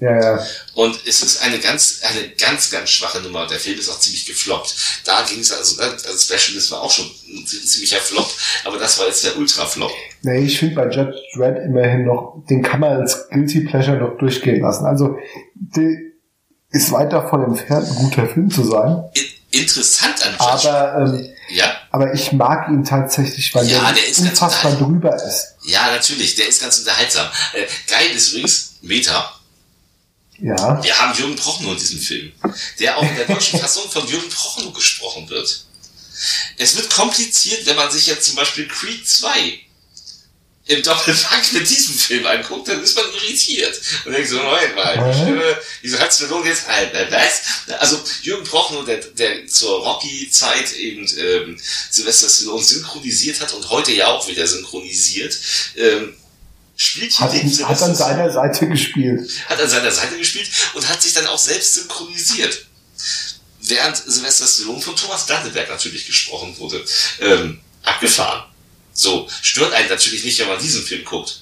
[0.00, 0.46] Ja, ja.
[0.74, 3.42] Und es ist eine ganz, eine ganz, ganz schwache Nummer.
[3.42, 4.74] Und der Film ist auch ziemlich gefloppt.
[5.04, 8.32] Da ging es also, ne, also Specialist war auch schon ein ziemlicher Flop,
[8.64, 9.92] aber das war jetzt der Ultra-Flop.
[10.22, 14.18] Nee, ich finde bei Judge Dredd immerhin noch, den kann man als Guilty Pleasure noch
[14.18, 14.84] durchgehen lassen.
[14.84, 15.16] Also,
[15.54, 15.90] der
[16.70, 19.04] ist weit davon entfernt, ein guter Film zu sein.
[19.14, 20.68] In interessant an Judge.
[20.70, 25.14] Aber, ähm, Ja, aber ich mag ihn tatsächlich, weil Ja, der, der ist unfassbar drüber
[25.16, 25.54] ist.
[25.64, 27.26] ja, natürlich, der ist ganz unterhaltsam.
[27.54, 29.32] Äh, geil ist übrigens, Meta,
[30.40, 30.82] Ja.
[30.82, 32.32] wir haben Jürgen Prochnow in diesem Film,
[32.80, 35.64] der auch in der deutschen Fassung von Jürgen Prochnow gesprochen wird.
[36.58, 39.30] Es wird kompliziert, wenn man sich jetzt zum Beispiel Creed 2
[40.68, 43.80] im Doppelpack mit diesem Film anguckt, dann ist man irritiert.
[44.04, 45.14] Und denkt so, Moment mal, die?
[45.14, 47.78] Stimme, wieso hat Stallone jetzt halt, äh, was?
[47.80, 51.58] Also Jürgen Prochnow, der, der zur Rocky-Zeit eben ähm,
[51.90, 55.38] Sylvester Stallone synchronisiert hat und heute ja auch wieder synchronisiert,
[55.76, 56.14] ähm,
[56.76, 59.30] spielt hier Hat, den hat an seiner Seite gespielt.
[59.46, 62.66] hat an seiner Seite gespielt und hat sich dann auch selbst synchronisiert.
[63.60, 66.84] Während Sylvester Stallone von Thomas Danneberg natürlich gesprochen wurde.
[67.20, 68.44] Ähm, abgefahren.
[68.98, 71.40] So, stört einen natürlich nicht, wenn man diesen Film guckt.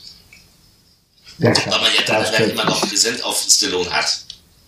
[1.38, 1.80] Ja, Weil klar.
[1.80, 4.20] man ja Da Danneberg stellt- immer noch präsent auf Stallone hat.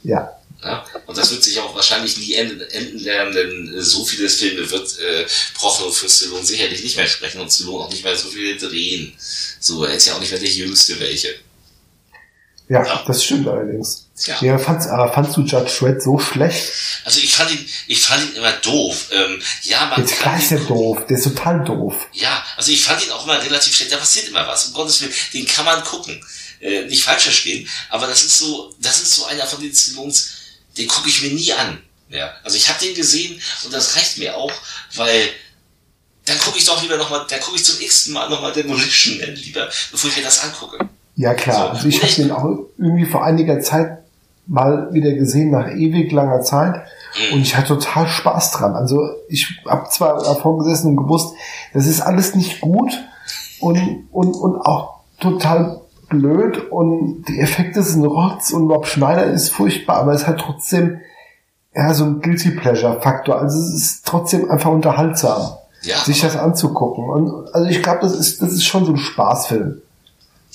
[0.04, 0.32] Ja.
[0.62, 0.86] Ja?
[1.06, 4.68] Und das wird sich auch wahrscheinlich nie enden, enden lernen, denn äh, so viele Filme
[4.70, 8.28] wird äh, Prochnow für Stallone sicherlich nicht mehr sprechen und Stallone auch nicht mehr so
[8.30, 9.12] viele drehen.
[9.60, 11.34] So, er ist ja auch nicht mehr der Jüngste welche.
[12.68, 13.02] Ja, Ja.
[13.06, 14.06] das stimmt allerdings.
[14.26, 14.36] Ja.
[14.42, 16.70] Ja, fandst, aber fandst du Judge Dredd so schlecht?
[17.04, 19.06] Also ich fand ihn, ich fand ihn immer doof.
[19.12, 21.06] Ähm, ja, man Jetzt klar ist der doof.
[21.08, 21.94] Der ist total doof.
[22.12, 23.92] Ja, also ich fand ihn auch immer relativ schlecht.
[23.92, 24.66] Da passiert immer was.
[24.66, 26.22] Um Gottes Willen, den kann man gucken.
[26.60, 30.30] Äh, nicht falsch verstehen, aber das ist so, das ist so einer von den Stallones,
[30.76, 31.80] den gucke ich mir nie an.
[32.08, 34.50] Ja, also ich habe den gesehen und das reicht mir auch,
[34.96, 35.28] weil
[36.24, 39.36] dann gucke ich doch lieber nochmal, dann gucke ich zum x Mal nochmal Demolition Man
[39.36, 40.78] lieber, bevor ich mir das angucke.
[41.18, 41.56] Ja, klar.
[41.56, 41.68] So.
[41.70, 42.46] Also ich habe den auch
[42.78, 43.98] irgendwie vor einiger Zeit
[44.46, 46.76] mal wieder gesehen, nach ewig langer Zeit.
[46.76, 47.34] Mhm.
[47.34, 48.74] Und ich hatte total Spaß dran.
[48.74, 51.34] Also ich habe zwar davor gesessen und gewusst,
[51.74, 52.92] das ist alles nicht gut
[53.60, 59.50] und, und, und auch total blöd und die Effekte sind Rotz und Rob Schneider ist
[59.50, 61.00] furchtbar, aber es hat trotzdem
[61.74, 63.40] ja so ein Guilty Pleasure Faktor.
[63.40, 65.56] Also es ist trotzdem einfach unterhaltsam.
[65.82, 67.08] Ja, sich das anzugucken.
[67.08, 69.80] Und, also ich glaube, das ist, das ist schon so ein Spaßfilm.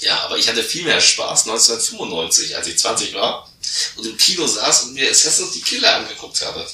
[0.04, 3.50] Ja, aber ich hatte viel mehr Spaß 1995, als ich 20 war
[3.96, 6.68] und im Kino saß und mir Assassin's die Killer angeguckt habe.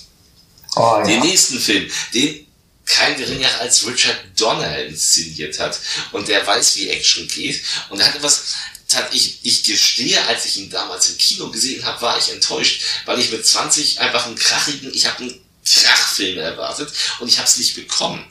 [0.76, 1.26] Oh, Den ja.
[1.26, 2.48] nächsten Film, den
[2.86, 5.80] kein geringer als Richard Donner inszeniert hat
[6.12, 8.42] und der weiß, wie Action geht und er hatte was
[8.88, 12.82] tat- ich, ich gestehe, als ich ihn damals im Kino gesehen habe, war ich enttäuscht,
[13.06, 17.48] weil ich mit 20 einfach einen krachigen, ich habe einen Krachfilm erwartet und ich habe
[17.48, 18.26] es nicht bekommen.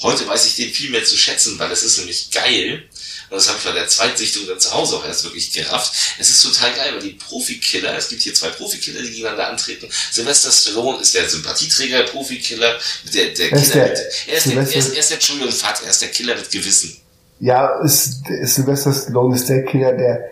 [0.00, 2.88] Heute weiß ich den viel mehr zu schätzen, weil es ist nämlich geil.
[3.34, 5.92] Und das habe ich bei der Zweitsichtung dann zu Hause auch erst wirklich gerafft.
[6.20, 9.88] Es ist total geil, weil die Profikiller, es gibt hier zwei Profikiller, die gegeneinander antreten.
[10.12, 12.78] Sylvester Stallone ist der Sympathieträger, der Profikiller,
[13.12, 13.88] der, der Killer der?
[13.88, 16.36] mit, er ist der, er ist, er ist der, Entschuldigung, Vater, er ist der Killer
[16.36, 16.96] mit Gewissen.
[17.40, 20.30] Ja, ist, ist Sylvester Stallone ist der Killer, der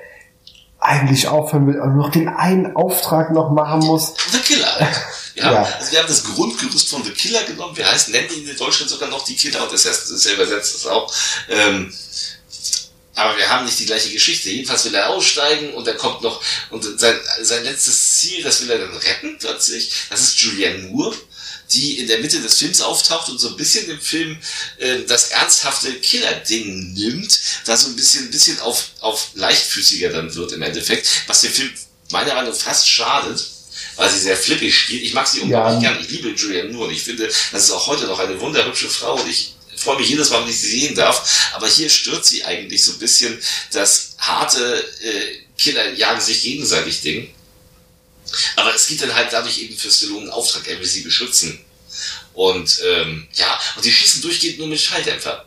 [0.78, 4.14] eigentlich aufhören will, aber noch den einen Auftrag noch machen muss.
[4.30, 4.76] The Killer.
[4.76, 4.96] halt.
[5.34, 5.62] Ja, Ja.
[5.78, 7.74] Also wir haben das Grundgerüst von The Killer genommen.
[7.74, 10.74] Wir heißen, nennen ihn in Deutschland sogar noch die Killer und das heißt, das übersetzt
[10.74, 11.10] das auch.
[11.48, 11.90] Ähm,
[13.14, 14.50] aber wir haben nicht die gleiche Geschichte.
[14.50, 18.70] Jedenfalls will er aussteigen und er kommt noch, und sein, sein letztes Ziel, das will
[18.70, 19.90] er dann retten plötzlich.
[20.10, 21.16] Das ist Julianne Moore,
[21.72, 24.38] die in der Mitte des Films auftaucht und so ein bisschen im Film
[24.78, 30.34] äh, das ernsthafte Killer-Ding nimmt, da so ein bisschen, ein bisschen auf, auf leichtfüßiger dann
[30.34, 31.70] wird im Endeffekt, was dem Film
[32.10, 33.42] meiner Meinung nach fast schadet,
[33.96, 35.02] weil sie sehr flippig spielt.
[35.02, 35.90] Ich mag sie unglaublich Ja.
[35.92, 36.00] gern.
[36.02, 39.14] Ich liebe Julianne Moore und ich finde, das ist auch heute noch eine wunderhübsche Frau
[39.20, 41.50] und ich freue mich jedes Mal, wenn ich sie sehen darf.
[41.54, 43.38] Aber hier stört sie eigentlich so ein bisschen
[43.72, 47.28] das harte äh, Killer jagen sich gegenseitig Ding.
[48.56, 51.58] Aber es gibt dann halt dadurch eben für Stallone einen Auftrag, er will sie beschützen.
[52.34, 55.44] Und ähm, ja, und die schießen durchgehend nur mit Schalldämpfer.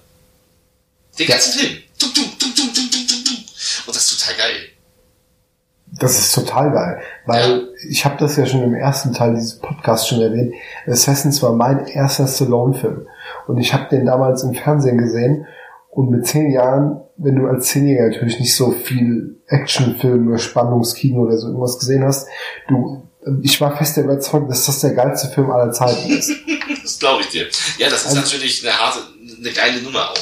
[1.17, 1.35] Den Ja.
[1.35, 1.83] ganzen Film.
[1.97, 3.43] Tum, tum, tum, tum, tum, tum, tum, tum.
[3.87, 4.69] Und das ist total geil.
[5.97, 10.07] Das ist total geil, weil ich habe das ja schon im ersten Teil dieses Podcasts
[10.09, 10.53] schon erwähnt.
[10.87, 13.07] Assassins war mein erster Stallone-Film
[13.47, 15.45] und ich habe den damals im Fernsehen gesehen
[15.89, 21.21] und mit zehn Jahren, wenn du als Zehnjähriger natürlich nicht so viel Actionfilm oder Spannungskino
[21.21, 22.27] oder so irgendwas gesehen hast,
[22.67, 23.03] du,
[23.41, 26.31] ich war fest der Überzeugung, dass das der geilste Film aller Zeiten ist.
[26.83, 27.45] Das glaube ich dir.
[27.79, 28.99] Ja, das ist Also- natürlich eine harte,
[29.39, 30.15] eine geile Nummer auch.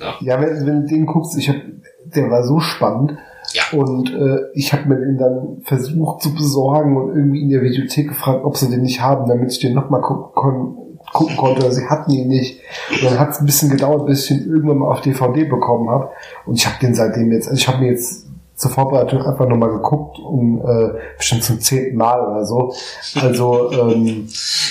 [0.00, 0.14] Ja.
[0.20, 1.56] Ja, wenn, wenn du den guckst, ich hab,
[2.04, 3.16] der war so spannend.
[3.52, 3.62] Ja.
[3.78, 8.08] Und äh, ich habe mir den dann versucht zu besorgen und irgendwie in der Videothek
[8.08, 10.78] gefragt, ob sie den nicht haben, damit ich den nochmal gucken, kon
[11.16, 11.72] gucken konnte.
[11.72, 12.60] Sie hatten ihn nicht.
[12.90, 15.88] Und dann hat es ein bisschen gedauert, bis ich ihn irgendwann mal auf DVD bekommen
[15.88, 16.10] habe.
[16.44, 19.70] Und ich habe den seitdem jetzt, also ich habe mir jetzt zur Vorbereitung einfach nochmal
[19.70, 22.74] geguckt, um äh, bestimmt zum zehnten Mal oder so.
[23.14, 24.28] Also ähm,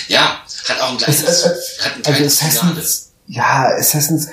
[0.08, 2.24] Ja, hat auch ein es, gleiches, es, hat ein also.
[2.24, 4.28] Assassins, ja, Assassins,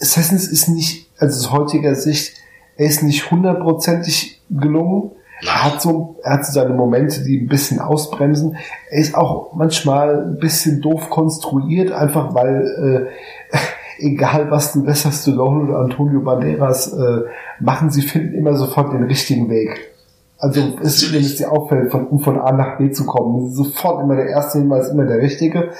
[0.00, 2.34] Assassins ist nicht, also aus heutiger Sicht,
[2.76, 5.12] er ist nicht hundertprozentig gelungen.
[5.46, 8.56] Er hat so, er hat so seine Momente, die ein bisschen ausbremsen.
[8.90, 13.08] Er ist auch manchmal ein bisschen doof konstruiert, einfach weil,
[13.52, 13.56] äh,
[13.98, 17.22] egal was du Sylvester Stallone oder Antonio Banderas äh,
[17.60, 19.94] machen, sie finden immer sofort den richtigen Weg.
[20.38, 23.52] Also es ist, es dir auffällt, von, um von A nach B zu kommen, das
[23.52, 25.70] ist sofort immer der erste Hinweis, immer der richtige.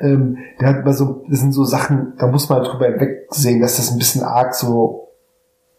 [0.00, 3.76] Ähm, der hat immer so, das sind so Sachen, da muss man drüber hinwegsehen, dass
[3.76, 5.08] das ein bisschen arg so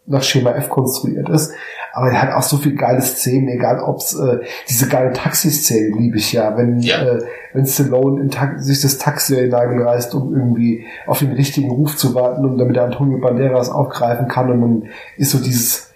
[0.06, 1.52] nach Schema F konstruiert ist.
[1.96, 6.18] Aber der hat auch so viel geile Szenen, egal ob's äh, diese geile Taxi-Szenen liebe
[6.18, 7.02] ich ja, wenn Ja.
[7.02, 7.22] äh,
[7.54, 12.14] wenn Stallone in Ta sich das Taxi hineinreißt, um irgendwie auf den richtigen Ruf zu
[12.14, 15.90] warten, um damit der Antonio Banderas aufgreifen kann und dann ist so dieses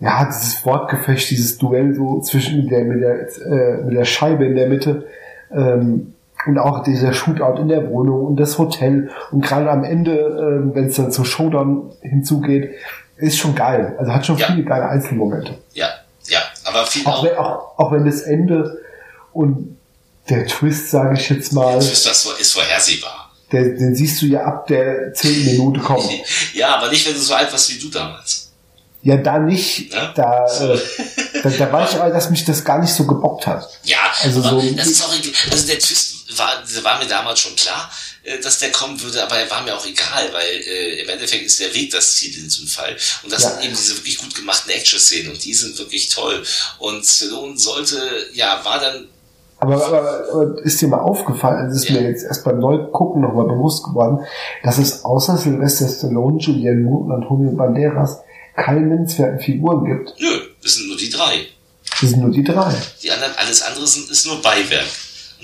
[0.00, 4.54] ja, dieses Wortgefecht, dieses Duell so zwischen der, mit der, äh, mit der Scheibe in
[4.54, 5.04] der Mitte,
[5.54, 6.14] ähm,
[6.46, 10.70] und auch dieser Shootout in der Wohnung und das Hotel und gerade am Ende, ähm,
[10.74, 12.70] wenn es dann zum Showdown hinzugeht,
[13.18, 13.94] ist schon geil.
[13.98, 14.46] Also hat schon Ja.
[14.46, 15.58] viele geile Einzelmomente.
[15.72, 15.88] Ja,
[16.28, 18.80] ja, aber viel Auch auch, wenn, auch, auch wenn das Ende
[19.32, 19.76] und
[20.28, 23.30] der Twist, sage ich jetzt mal, das ist, das ist vorhersehbar.
[23.52, 26.08] der, den siehst du ja ab der zehnten Minute kommen.
[26.52, 28.50] Ja, aber nicht, wenn du so alt warst wie du damals.
[29.02, 29.92] Ja, da nicht.
[29.94, 30.12] Ja?
[30.16, 30.78] Da, äh,
[31.44, 33.68] da, da war ich aber, dass mich das gar nicht so gebockt hat.
[33.84, 35.12] Ja, Also so- das ist auch.
[35.52, 36.48] Also der Twist war,
[36.82, 37.88] war mir damals schon klar,
[38.42, 41.60] dass der kommen würde, aber er war mir auch egal, weil äh, im Endeffekt ist
[41.60, 42.96] der Weg das Ziel in diesem Fall.
[43.22, 43.50] Und das Ja.
[43.50, 46.42] sind eben diese wirklich gut gemachten Action-Szenen und die sind wirklich toll.
[46.78, 47.98] Und Stallone sollte,
[48.32, 49.08] ja, war dann
[49.58, 51.94] Aber, aber, aber ist dir mal aufgefallen, es ist Ja.
[52.00, 54.18] mir jetzt erst beim Neugucken nochmal bewusst geworden,
[54.62, 58.18] dass es außer Sylvester Stallone, Julianne Moore und Antonio Banderas
[58.54, 60.14] keine nennenswerten Figuren gibt.
[60.20, 61.46] Nö, das sind nur die drei.
[62.00, 62.74] Das sind nur die drei.
[63.02, 64.84] Die anderen, alles andere sind, ist nur Beiwerk.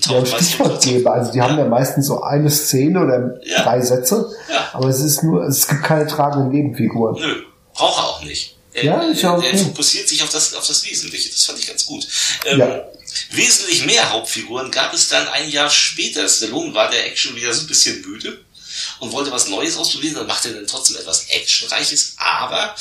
[0.07, 0.39] Nur kurz auf.
[0.41, 3.63] Stichwortgeber, also die haben ja meistens so eine Szene oder Ja.
[3.63, 4.71] drei Sätze, Ja.
[4.73, 7.15] aber es ist nur, es gibt keine tragenden Nebenfiguren.
[7.21, 7.43] Nö,
[7.75, 8.57] braucht er auch nicht.
[8.75, 9.51] Er, Ja, ja er, okay.
[9.53, 11.29] er fokussiert sich auf das, auf das Wesentliche.
[11.31, 12.07] Das fand ich ganz gut.
[12.47, 12.85] Ähm, Ja.
[13.33, 16.27] Wesentlich mehr Hauptfiguren gab es dann ein Jahr später.
[16.27, 18.39] Stallone war der Action wieder so ein bisschen müde.
[19.01, 22.75] und wollte was Neues ausprobieren, dann machte er dann trotzdem etwas Actionreiches, aber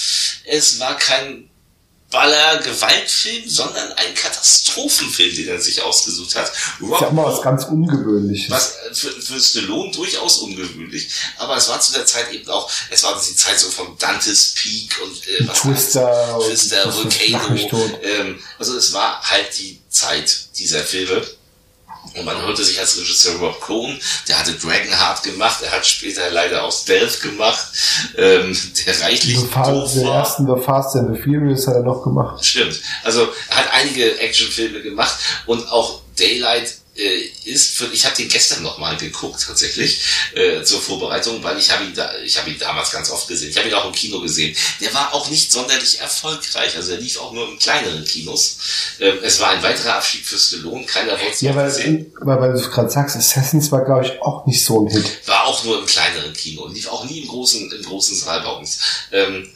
[0.45, 1.50] es war kein
[2.12, 6.52] Baller-Gewaltfilm, sondern ein Katastrophenfilm, den er sich ausgesucht hat.
[6.82, 8.52] Rock ist ja immer was ganz Ungewöhnliches.
[8.52, 11.10] Was äh, für, für Stallone durchaus ungewöhnlich.
[11.38, 14.54] Aber es war zu der Zeit eben auch, es war die Zeit so von Dante's
[14.56, 18.00] Peak und äh, was Twister, Twister Volcano.
[18.04, 21.26] Ähm, also es war halt die Zeit dieser Filme.
[22.16, 26.30] Und man hörte sich als Regisseur Rob Cohn, der hatte Dragonheart gemacht, er hat später
[26.32, 27.68] leider auch Stealth gemacht,
[28.18, 32.04] ähm, der reichlich The Fast, Den ersten The Fast and the Furious hat er noch
[32.04, 32.44] gemacht.
[32.44, 32.82] Stimmt.
[33.04, 36.81] Also er hat einige Actionfilme gemacht und auch Daylight
[37.45, 40.01] ist für, ich habe den gestern noch mal geguckt tatsächlich
[40.36, 43.49] äh, zur Vorbereitung, weil ich habe ihn da, ich habe ihn damals ganz oft gesehen.
[43.49, 44.56] Ich habe ihn auch im Kino gesehen.
[44.82, 48.58] Der war auch nicht sonderlich erfolgreich, also er lief auch nur in kleineren Kinos.
[48.99, 52.13] Ähm, es war ein weiterer Abschied für Stallone, keiner wollte es ja, weil, sehen.
[52.19, 55.27] Weil, weil du gerade sagst, Assassins war glaube ich auch nicht so ein Hit.
[55.27, 58.51] War auch nur im kleineren Kino, lief auch nie im großen im großen Saal bei
[58.51, 58.80] uns.
[59.13, 59.47] Ähm,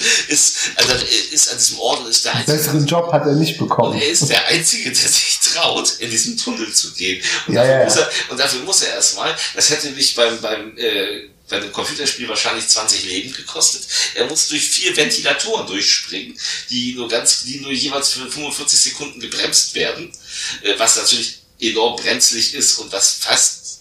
[0.28, 0.92] ist, also
[1.32, 2.56] ist an diesem Ort und ist der einzige.
[2.56, 3.92] Besseren Job hat er nicht bekommen.
[3.94, 7.22] Und er ist der Einzige, der sich traut, in diesen Tunnel zu gehen.
[7.46, 10.40] Und, ja, dafür, ja, Muss er, und dafür muss er erstmal, das hätte mich beim,
[10.40, 13.82] beim, äh, bei dem Computerspiel wahrscheinlich 20 Leben gekostet.
[14.14, 16.38] Er muss durch vier Ventilatoren durchspringen,
[16.70, 20.12] die nur ganz, die nur jeweils für 45 Sekunden gebremst werden,
[20.62, 23.80] äh, was natürlich enorm brenzlig ist und was fast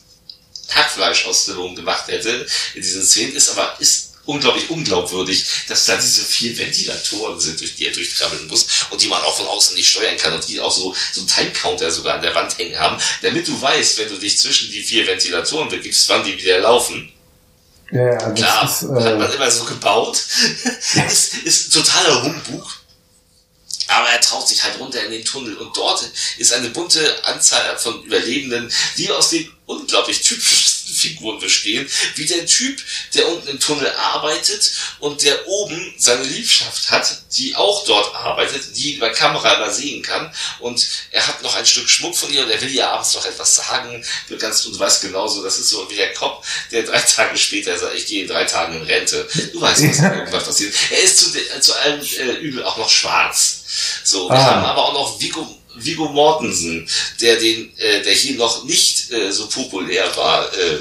[0.70, 5.86] Hackfleisch aus der Lohn gemacht hätte in diesen Szenen, ist aber, ist unglaublich unglaubwürdig, dass
[5.86, 9.48] da diese vier Ventilatoren sind, durch die er durchkrabbeln muss und die man auch von
[9.48, 12.58] außen nicht steuern kann und die auch so, so einen Time-Counter sogar an der Wand
[12.60, 16.38] hängen haben, damit du weißt, wenn du dich zwischen die vier Ventilatoren begibst, wann die
[16.38, 17.12] wieder laufen.
[17.92, 20.18] Ja, ja, Klar, ist, äh, hat man immer so gebaut.
[21.08, 22.80] ist, ist totaler Humbug.
[23.88, 27.76] Aber er traut sich halt runter in den Tunnel und dort ist eine bunte Anzahl
[27.78, 32.82] von Überlebenden, die aus den unglaublich typischsten Figuren bestehen, wie der Typ,
[33.14, 38.76] der unten im Tunnel arbeitet und der oben seine Liebschaft hat, die auch dort arbeitet,
[38.76, 42.44] die über Kamera immer sehen kann und er hat noch ein Stück Schmuck von ihr
[42.44, 44.04] und er will ihr abends noch etwas sagen,
[44.40, 47.96] ganz und weiß genauso, das ist so wie der Kopf, der drei Tage später sagt,
[47.96, 49.28] ich gehe in drei Tagen in Rente.
[49.54, 50.74] Du weißt, was irgendwas passiert.
[50.90, 53.64] Er ist zu, zu allem äh, Übel auch noch schwarz.
[54.04, 54.46] So, wir ah.
[54.46, 56.88] haben aber auch noch Vigo, Vigo Mortensen,
[57.22, 60.80] der den, äh, der hier noch nicht äh, so populär war, äh,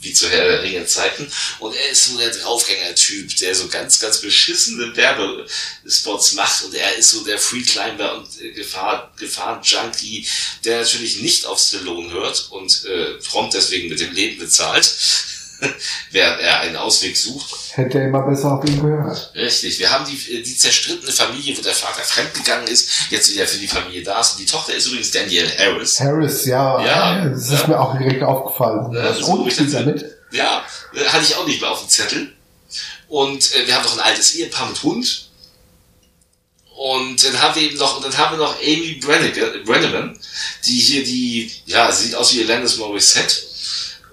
[0.00, 1.30] wie zu Herr der Ringe Zeiten.
[1.58, 6.64] Und er ist so der Draufgänger-Typ, der so ganz, ganz beschissene Werbespots macht.
[6.64, 10.26] Und er ist so der Freeclimber und äh, Gefahr, Gefahren-Junkie,
[10.64, 14.94] der natürlich nicht auf Stallone hört und äh, prompt deswegen mit dem Leben bezahlt.
[16.10, 17.54] während er einen Ausweg sucht.
[17.72, 19.32] Hätte er immer besser auf ihn gehört.
[19.34, 19.78] Richtig.
[19.78, 23.68] Wir haben die, die zerstrittene Familie, wo der Vater fremdgegangen ist, jetzt wieder für die
[23.68, 24.32] Familie da ist.
[24.32, 26.00] Und die Tochter ist übrigens Danielle Harris.
[26.00, 26.84] Harris, ja.
[26.84, 27.24] Ja.
[27.28, 27.66] Das ist ja.
[27.68, 28.92] mir auch direkt aufgefallen.
[28.92, 30.04] Ja, das und spielt damit.
[30.32, 30.64] Ja,
[31.06, 32.32] hatte ich auch nicht mehr auf dem Zettel.
[33.08, 35.30] Und äh, wir haben noch ein altes Ehepaar mit Hund.
[36.76, 40.18] Und dann haben wir eben noch, und dann haben wir noch Amy Brenneman,
[40.66, 43.45] die hier die, ja, sieht aus wie Alanis Morissette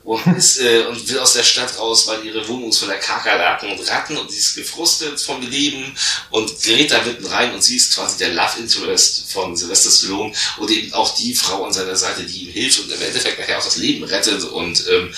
[0.03, 3.71] und, ist, äh, und will aus der Stadt raus, weil ihre Wohnung ist voller Kakerlaken
[3.71, 5.95] und Ratten und sie ist gefrustet vom Leben
[6.29, 10.33] und gerät da mitten rein und sie ist quasi der Love Interest von Sylvester Stallone
[10.57, 13.59] und eben auch die Frau an seiner Seite, die ihm hilft und im Endeffekt nachher
[13.59, 15.13] auch das Leben rettet und ähm,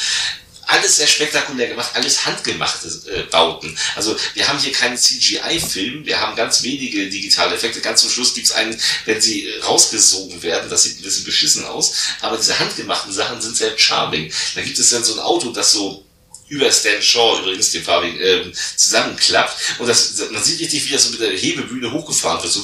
[0.68, 3.78] alles sehr spektakulär gemacht, alles handgemachte äh, Bauten.
[3.96, 7.82] Also wir haben hier keinen CGI-Film, wir haben ganz wenige digitale Effekte.
[7.82, 11.94] Ganz zum Schluss gibt's einen, wenn sie rausgesogen werden, das sieht ein bisschen beschissen aus,
[12.22, 14.32] aber diese handgemachten Sachen sind sehr charming.
[14.56, 16.06] Da gibt es dann so ein Auto, das so
[16.48, 19.80] über Stan Shaw übrigens, den farbigen, ähm, zusammenklappt.
[19.80, 22.54] Und das, man sieht richtig, wie das so mit der Hebebühne hochgefahren wird.
[22.54, 22.64] So.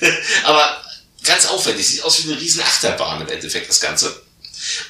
[0.44, 0.84] Aber
[1.24, 4.23] ganz aufwendig, sieht aus wie eine riesen Achterbahn im Endeffekt, das Ganze.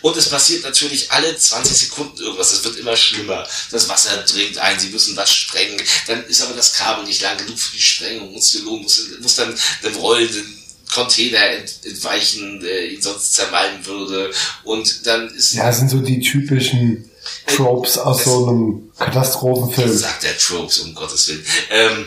[0.00, 2.52] Und es passiert natürlich alle 20 Sekunden irgendwas.
[2.52, 3.46] Es wird immer schlimmer.
[3.70, 5.80] Das Wasser dringt ein, sie müssen was sprengen.
[6.06, 8.34] Dann ist aber das Kabel nicht lang genug für die Sprengung.
[8.34, 10.62] Und Stallone muss, muss dann den rollenden
[10.92, 11.40] Container
[11.82, 14.30] entweichen, der ihn sonst zermalmen würde.
[14.62, 15.54] Und dann ist...
[15.54, 17.10] Ja, sind so die typischen
[17.46, 19.96] Tropes aus so einem Katastrophenfilm.
[19.96, 21.44] Sagt der Tropes, um Gottes Willen.
[21.70, 22.06] Ähm,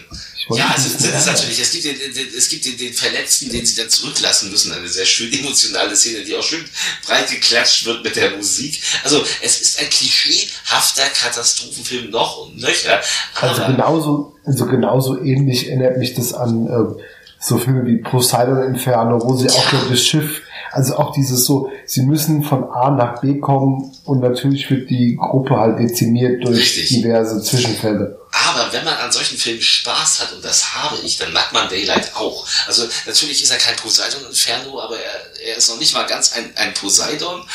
[0.50, 1.60] ja, es sind es natürlich.
[1.60, 4.72] Es gibt, den, den, es gibt den, den Verletzten, den sie dann zurücklassen müssen.
[4.72, 6.64] Eine sehr schön emotionale Szene, die auch schön
[7.06, 8.82] breit geklatscht wird mit der Musik.
[9.04, 13.02] Also es ist ein klischeehafter Katastrophenfilm noch und nöcher.
[13.40, 17.04] Also genauso, also genauso ähnlich erinnert mich das an äh,
[17.40, 19.54] so Filme wie Poseidon Inferno, wo sie ja.
[19.54, 20.42] auch das Schiff
[20.72, 25.16] also auch dieses so, sie müssen von A nach B kommen und natürlich wird die
[25.16, 26.90] Gruppe halt dezimiert durch Richtig.
[26.90, 28.20] diverse Zwischenfälle.
[28.48, 31.68] Aber wenn man an solchen Filmen Spaß hat, und das habe ich, dann mag man
[31.68, 32.48] Daylight auch.
[32.66, 36.56] Also natürlich ist er kein Poseidon-Inferno, aber er, er ist noch nicht mal ganz ein,
[36.56, 37.48] ein Poseidon.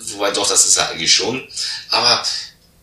[0.00, 1.48] Wobei doch, das ist er eigentlich schon.
[1.88, 2.22] Aber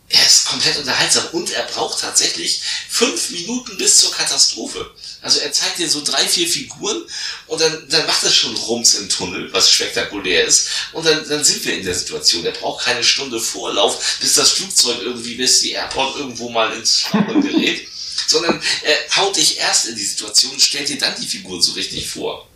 [0.08, 4.90] er ist komplett unterhaltsam und er braucht tatsächlich fünf Minuten bis zur Katastrophe.
[5.20, 7.02] Also er zeigt dir so drei, vier Figuren
[7.46, 10.68] und dann, dann macht er schon Rums im Tunnel, was spektakulär ist.
[10.92, 12.44] Und dann, dann sind wir in der Situation.
[12.44, 17.00] Er braucht keine Stunde Vorlauf, bis das Flugzeug irgendwie, bis die Airport irgendwo mal ins
[17.00, 17.88] Schwappen gerät.
[18.26, 21.72] sondern er haut dich erst in die Situation und stellt dir dann die Figuren so
[21.72, 22.47] richtig vor.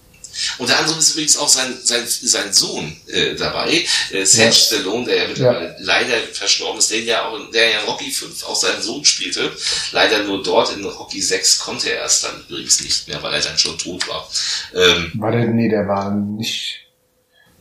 [0.59, 4.53] Unter anderem ist übrigens auch sein, sein, sein Sohn äh, dabei, äh, Serge ja.
[4.53, 8.45] Stallone, der ja mittlerweile leider verstorben ist, der ja auch, der ja in Rocky 5
[8.45, 9.51] auch seinen Sohn spielte.
[9.93, 13.41] Leider nur dort in Rocky 6 konnte er es dann übrigens nicht mehr, weil er
[13.41, 14.29] dann schon tot war.
[14.75, 16.81] Ähm, war der, nee, der war nicht,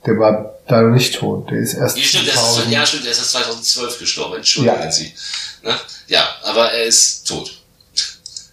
[0.06, 2.66] der war da nicht tot, der ist erst ja, stimmt, 2000...
[2.66, 4.92] ist, ja, stimmt, der ist erst 2012 gestorben, entschuldigen ja.
[4.92, 5.14] Sie.
[5.64, 5.80] Ne?
[6.08, 7.52] Ja, aber er ist tot.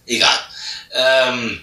[0.05, 0.39] Egal.
[0.91, 1.61] Ähm,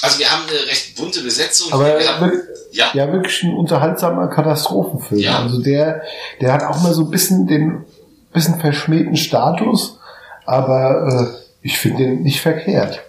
[0.00, 1.72] also wir haben eine recht bunte Besetzung.
[1.72, 2.90] Aber haben, ja?
[2.94, 5.20] ja, wirklich ein unterhaltsamer Katastrophenfilm.
[5.20, 5.42] Ja.
[5.42, 6.02] Also der,
[6.40, 7.84] der hat auch mal so ein bisschen den
[8.32, 9.98] bisschen verschmähten Status,
[10.44, 13.00] aber äh, ich finde den nicht verkehrt.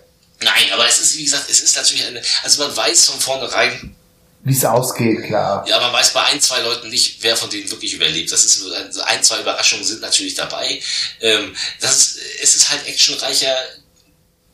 [0.41, 3.95] Nein, aber es ist, wie gesagt, es ist natürlich eine, also man weiß von vornherein,
[4.43, 5.65] wie es ausgeht, klar.
[5.67, 8.31] Ja, man weiß bei ein, zwei Leuten nicht, wer von denen wirklich überlebt.
[8.31, 8.63] Das ist
[9.03, 10.79] ein, zwei Überraschungen sind natürlich dabei.
[11.19, 13.55] Ähm, das ist, es ist halt actionreicher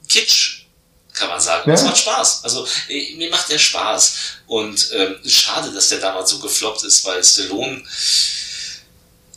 [0.08, 0.61] Kitsch
[1.22, 1.70] kann man sagen.
[1.70, 1.76] Ja.
[1.76, 2.44] Es macht Spaß.
[2.44, 4.16] Also äh, mir macht der Spaß.
[4.48, 7.84] Und ähm, schade, dass der damals so gefloppt ist, weil Stallone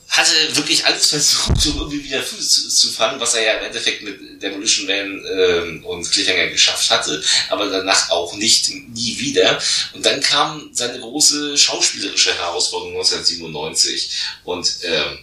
[0.09, 3.67] hatte wirklich alles versucht, um irgendwie wieder Füße zu, zu fangen, was er ja im
[3.67, 9.61] Endeffekt mit Demolition Man ähm, und Cliffhanger geschafft hatte, aber danach auch nicht, nie wieder.
[9.93, 14.11] Und dann kam seine große schauspielerische Herausforderung 1997
[14.45, 15.19] und ähm,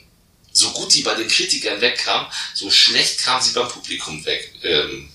[0.54, 4.54] so gut die bei den Kritikern wegkam, so schlecht kam sie beim Publikum weg.
[4.64, 5.11] Ähm,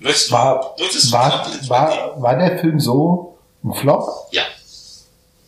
[0.00, 4.08] Möchtest war, möchtest war, war, war der Film so ein Flop?
[4.32, 4.42] Ja.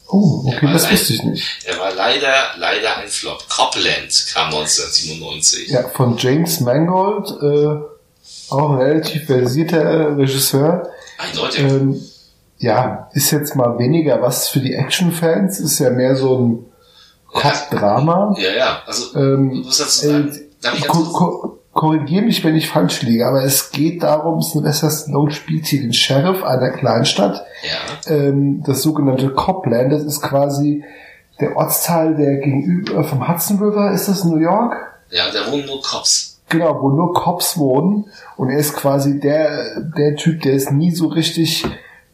[0.08, 1.64] Oh, okay, das wusste ich nicht.
[1.64, 3.48] Er war leider, leider ein Flop.
[3.48, 5.68] Copland kam 1997.
[5.70, 10.90] Ja, von James Mangold, äh, auch ein relativ versierter Regisseur.
[11.16, 11.60] Eindeutig.
[11.60, 12.02] Ähm,
[12.58, 16.64] ja, ist jetzt mal weniger was für die Action-Fans, ist ja mehr so ein
[17.32, 18.36] Cop-Drama.
[18.38, 20.28] Ja, ja, also, ähm, was dazu sagen?
[20.28, 21.12] Äh, Darf ich ganz
[21.72, 25.92] korrigiere mich, wenn ich falsch liege, aber es geht darum, Sylvester Stallone spielt hier den
[25.92, 27.44] Sheriff einer Kleinstadt.
[27.62, 28.14] Ja.
[28.14, 30.84] Ähm, das sogenannte Copland, das ist quasi
[31.40, 34.76] der Ortsteil, der gegenüber vom Hudson River, ist das New York?
[35.10, 36.40] Ja, da wohnen nur Cops.
[36.48, 38.06] Genau, wo nur Cops wohnen.
[38.36, 41.64] Und er ist quasi der, der Typ, der es nie so richtig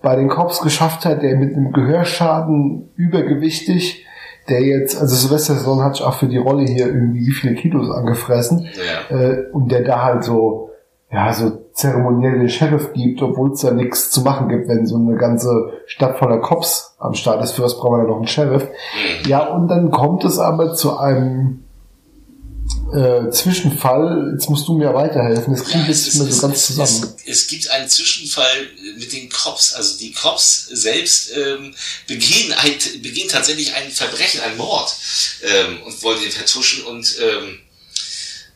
[0.01, 4.07] bei den Cops geschafft hat, der mit einem Gehörschaden übergewichtig
[4.49, 7.55] der jetzt, also Sylvester Stallone hat sich auch für die Rolle hier irgendwie wie viele
[7.55, 8.67] Kilos angefressen
[9.11, 9.17] ja.
[9.17, 10.71] äh, und der da halt so
[11.11, 14.97] ja so zeremoniell den Sheriff gibt, obwohl es da nichts zu machen gibt, wenn so
[14.97, 17.53] eine ganze Stadt voller Cops am Start ist.
[17.53, 18.65] Für was brauchen wir da noch einen Sheriff?
[18.65, 19.29] Mhm.
[19.29, 21.65] Ja, und dann kommt es aber zu einem
[22.95, 26.67] äh, Zwischenfall, jetzt musst du mir weiterhelfen, das klingt ja, jetzt nicht mehr so ganz
[26.67, 27.17] zusammen.
[27.25, 31.75] Es, es, gibt einen Zwischenfall mit den Cops, also die Cops selbst ähm,
[32.07, 34.95] begehen, ein, begehen tatsächlich ein Verbrechen, ein Mord
[35.43, 37.59] ähm, und wollen den vertuschen und ähm,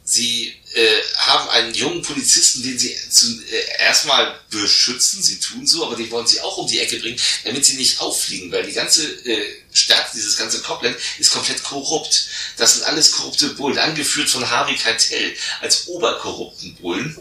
[0.05, 5.87] Sie äh, haben einen jungen Polizisten, den sie zu, äh, erstmal beschützen, sie tun so,
[5.87, 8.73] aber den wollen sie auch um die Ecke bringen, damit sie nicht auffliegen, weil die
[8.73, 12.27] ganze äh, Stadt, dieses ganze Copland, ist komplett korrupt.
[12.57, 17.17] Das sind alles korrupte Bullen, angeführt von Harvey Keitel als oberkorrupten Bullen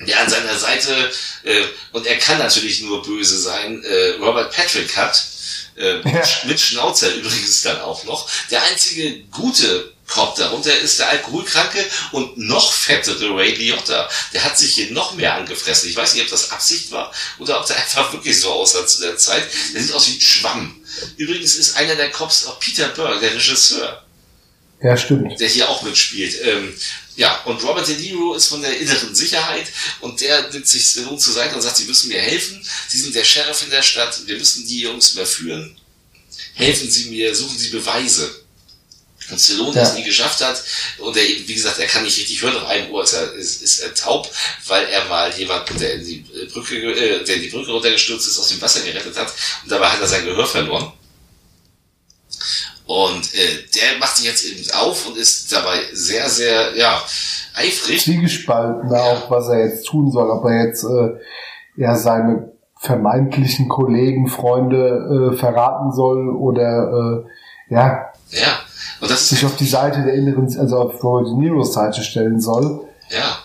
[0.00, 1.12] der an seiner Seite,
[1.44, 1.62] äh,
[1.92, 5.24] und er kann natürlich nur böse sein, äh, Robert Patrick hat,
[5.76, 6.22] äh, Ja.
[6.44, 8.28] mit Schnauzer übrigens dann auch noch.
[8.50, 14.08] Der einzige gute Cop darunter ist der alkoholkranke und noch fettere Ray Liotta.
[14.32, 15.88] Der hat sich hier noch mehr angefressen.
[15.88, 19.00] Ich weiß nicht, ob das Absicht war oder ob der einfach wirklich so aussah zu
[19.00, 19.48] der Zeit.
[19.72, 20.76] Der sieht aus wie ein Schwamm.
[21.16, 24.04] Übrigens ist einer der Cops auch Peter Burr, der Regisseur
[24.82, 25.40] Ja, stimmt.
[25.40, 26.38] der hier auch mitspielt.
[26.42, 26.74] Ähm,
[27.16, 29.66] ja, und Robert De Niro ist von der inneren Sicherheit
[30.00, 32.60] und der nimmt sich Stallone zur Seite und sagt, sie müssen mir helfen.
[32.88, 35.76] Sie sind der Sheriff in der Stadt, wir müssen die Jungs überführen.
[36.54, 38.43] Helfen Sie mir, suchen Sie Beweise.
[39.28, 39.38] Der
[39.74, 39.82] Ja.
[39.82, 40.62] es nie geschafft hat,
[40.98, 43.32] und er, eben, wie gesagt, er kann nicht richtig hören, auf einem Ohr ist er,
[43.34, 44.28] ist, ist er taub,
[44.66, 48.38] weil er mal jemanden, der in die Brücke, äh, der in die Brücke runtergestürzt ist,
[48.38, 50.92] aus dem Wasser gerettet hat, und dabei hat er sein Gehör verloren.
[52.86, 57.02] Und äh, der macht sich jetzt eben auf und ist dabei sehr, sehr, ja,
[57.54, 58.02] eifrig.
[58.02, 64.28] Zwiegespalten auch, was er jetzt tun soll, ob er jetzt äh, ja seine vermeintlichen Kollegen,
[64.28, 67.24] Freunde äh, verraten soll oder
[67.70, 68.63] äh, ja, Ja.
[69.10, 72.86] Und sich auf die Seite der inneren, also auf Robert De Niros Seite stellen soll.
[73.10, 73.40] ja.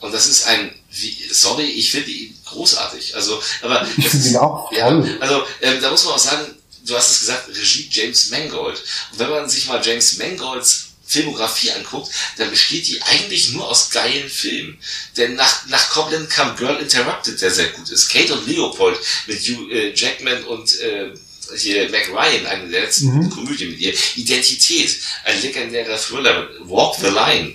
[0.00, 3.16] Und das ist ein, wie, sorry, ich finde ihn großartig.
[3.16, 5.16] Also, aber Ich finde ihn auch Ja, toll.
[5.18, 6.54] also ähm, da muss man auch sagen,
[6.86, 8.80] du hast es gesagt, Regie James Mangold.
[9.10, 13.90] Und wenn man sich mal James Mangolds Filmografie anguckt, dann besteht die eigentlich nur aus
[13.90, 14.78] geilen Filmen.
[15.16, 18.08] Denn nach, nach Copland kam Girl Interrupted, der sehr gut ist.
[18.08, 18.96] Kate und Leopold
[19.26, 21.12] mit Hugh äh, Jackman und äh,
[21.56, 23.30] hier Mac Ryan, eine der letzten Mhm.
[23.30, 23.94] Komödien mit ihr.
[24.16, 26.48] Identität, ein legendärer Thriller.
[26.64, 27.54] Walk the Line.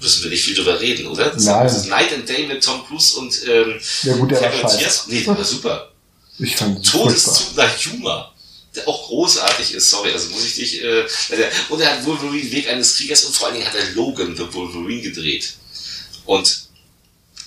[0.00, 1.30] Müssen wir nicht viel drüber reden, oder?
[1.30, 1.66] Das Nein.
[1.66, 4.78] ist Night and Day mit Tom Cruise und ähm, Ja gut, der war Cameron scheiße.
[4.78, 5.04] Diaz.
[5.06, 5.92] Nee, der war super.
[6.38, 6.84] Ich fand.
[6.90, 8.34] Todeszug nach Humor,
[8.74, 11.04] der auch großartig ist, sorry, also muss ich dich, äh,
[11.68, 14.52] und er hat Wolverine Weg eines Kriegers und vor allen Dingen hat er Logan the
[14.52, 15.52] Wolverine gedreht.
[16.24, 16.64] Und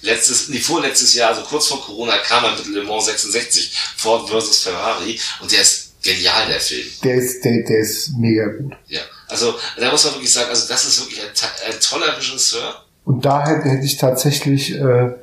[0.06, 4.30] letztes, nee, vorletztes Jahr, also kurz vor Corona, kam er mit Le Mans 66, Ford
[4.30, 6.86] versus Ferrari, und der ist genial, der Film.
[7.03, 8.74] Der ist, der, der ist mega gut.
[8.88, 12.86] Ja, also da muss man wirklich sagen, also das ist wirklich ein, ein toller Regisseur.
[13.03, 15.14] Und da hätte, hätte ich tatsächlich, äh,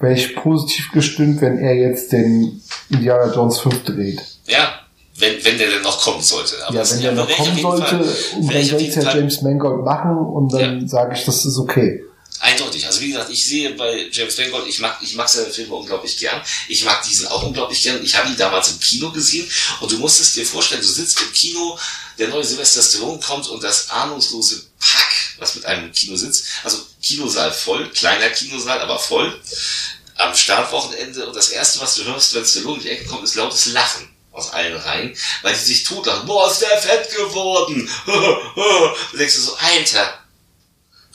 [0.00, 4.22] wäre ich positiv gestimmt, wenn er jetzt den Indiana Jones 5 dreht.
[4.46, 4.80] Ja,
[5.18, 6.54] wenn, wenn der denn noch kommen sollte.
[6.66, 9.84] Aber ja, wenn der noch kommen sollte, Fall- und dann soll es ja James Mangold
[9.84, 12.04] machen und dann sage ich, das ist okay.
[12.40, 12.86] Eindeutig.
[12.86, 16.16] Also wie gesagt, ich sehe bei James Mangold, ich mag, ich mag seine Filme unglaublich
[16.18, 16.40] gern.
[16.68, 18.02] Ich mag diesen auch unglaublich gern.
[18.04, 21.32] Ich habe ihn damals im Kino gesehen und du musstest dir vorstellen, du sitzt im
[21.32, 21.78] Kino,
[22.18, 26.46] der neue Sylvester Stallone kommt und das ahnungslose Pack, was mit einem im Kino sitzt,
[26.62, 29.40] also Kinosaal voll, kleiner Kinosaal, aber voll,
[30.16, 33.34] am Startwochenende und das erste, was du hörst, wenn Stallone in die Ecke kommt, ist
[33.34, 36.26] lautes Lachen aus allen Reihen, weil die sich totlachen.
[36.26, 37.90] Boah, ist der fett geworden!
[39.10, 40.17] Du denkst du so, Alter,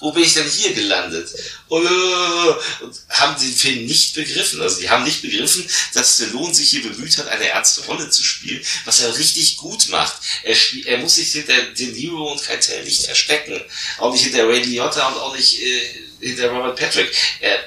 [0.04, 1.34] wo bin ich denn hier gelandet?
[1.70, 4.62] Und, äh, und haben den Film nicht begriffen.
[4.62, 8.22] Also die haben nicht begriffen, dass Stallone sich hier bemüht hat, eine ernste Rolle zu
[8.22, 10.16] spielen, was er richtig gut macht.
[10.44, 13.62] Er, spiel, er muss sich hinter De Niro und Keitel nicht verstecken.
[13.98, 15.82] Auch nicht hinter Ray Liotta und auch nicht äh,
[16.20, 17.10] hinter Robert Patrick.
[17.40, 17.64] Er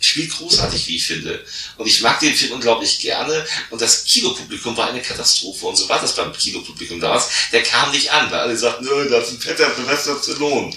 [0.00, 1.44] spielt großartig, wie ich finde.
[1.76, 3.46] Und ich mag den Film unglaublich gerne.
[3.70, 5.66] Und das Kinopublikum war eine Katastrophe.
[5.66, 7.28] Und so war das beim Kinopublikum damals.
[7.52, 10.74] Der kam nicht an, weil alle sagten, nö, das ist ein fetter Sylvester Stallone.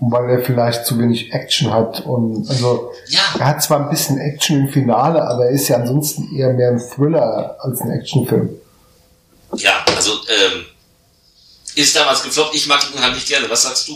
[0.00, 3.20] Weil er vielleicht zu wenig Action hat und also Ja.
[3.40, 6.70] er hat zwar ein bisschen Action im Finale, aber er ist ja ansonsten eher mehr
[6.70, 8.50] ein Thriller als ein Actionfilm.
[9.56, 10.64] Ja, also ähm,
[11.74, 12.54] ist damals gefloppt.
[12.54, 13.50] Ich mag ihn unheimlich gerne.
[13.50, 13.94] Was sagst du?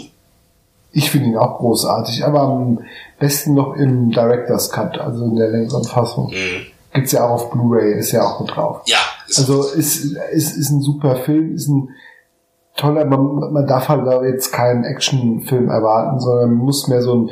[0.92, 2.80] Ich finde ihn auch großartig, aber am
[3.18, 6.30] besten noch im Director's Cut, also in der längeren Fassung.
[6.30, 6.66] Mhm.
[6.92, 8.82] Gibt's ja auch auf Blu-ray, ist ja auch mit drauf.
[8.86, 8.98] Ja,
[9.28, 11.88] ist, Also ist, ist, ist ein super Film, ist ein
[12.76, 17.14] toller, man, man darf halt da jetzt keinen Actionfilm erwarten, sondern man muss mehr so
[17.14, 17.30] ein,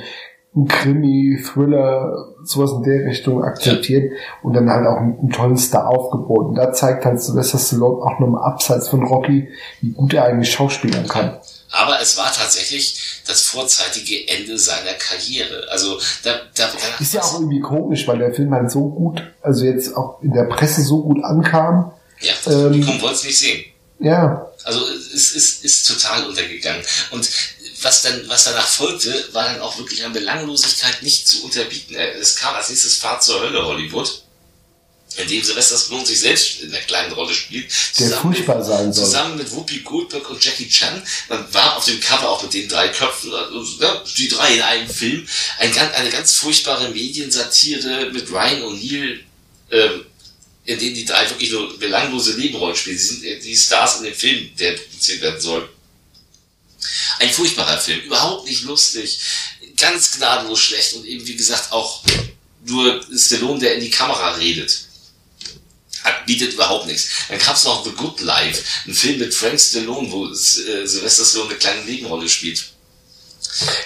[0.56, 4.10] ein Krimi, Thriller, sowas in der Richtung akzeptieren
[4.42, 6.56] und dann halt auch einen, einen tollen Star aufgeboten.
[6.56, 9.48] Da zeigt halt Sylvester Stallone auch nochmal abseits von Rocky,
[9.80, 11.38] wie gut er eigentlich schauspielern kann.
[11.70, 15.68] aber es war tatsächlich das vorzeitige Ende seiner Karriere.
[15.70, 16.64] Also da, da
[16.98, 20.32] Ist ja auch irgendwie komisch, weil der Film halt so gut, also jetzt auch in
[20.32, 21.92] der Presse so gut ankam.
[22.20, 23.64] ja, das ähm, wollte es nicht sehen.
[24.00, 26.84] Ja, Also es ist, ist total untergegangen.
[27.10, 27.28] Und
[27.82, 31.94] was dann, was danach folgte, war dann auch wirklich an Belanglosigkeit nicht zu unterbieten.
[31.94, 34.22] Äh, Es kam als nächstes Fahrt zur Hölle Hollywood.
[35.16, 37.70] in dem Sylvester Stallone sich selbst in einer kleinen Rolle spielt.
[37.98, 39.04] Der furchtbar sein soll.
[39.06, 41.02] Zusammen mit Whoopi Goldberg und Jackie Chan.
[41.28, 44.62] Man war auf dem Cover auch mit den drei Köpfen, also, ja, die drei in
[44.62, 45.26] einem Film.
[45.58, 49.20] Ein, eine ganz furchtbare Mediensatire mit Ryan O'Neill,
[49.72, 50.06] ähm,
[50.70, 52.98] in denen die drei wirklich nur belanglose Nebenrollen spielen.
[52.98, 55.68] Sie sind die Stars in dem Film, der produziert werden soll.
[57.18, 59.18] Ein furchtbarer Film, überhaupt nicht lustig,
[59.76, 62.02] ganz gnadenlos schlecht und eben wie gesagt auch
[62.66, 64.86] nur Stallone, der in die Kamera redet.
[66.04, 67.08] Hat, bietet überhaupt nichts.
[67.28, 71.24] Dann gab es noch The Good Life, ein Film mit Frank Stallone, wo äh, Sylvester
[71.24, 72.64] Stallone eine kleine Nebenrolle spielt.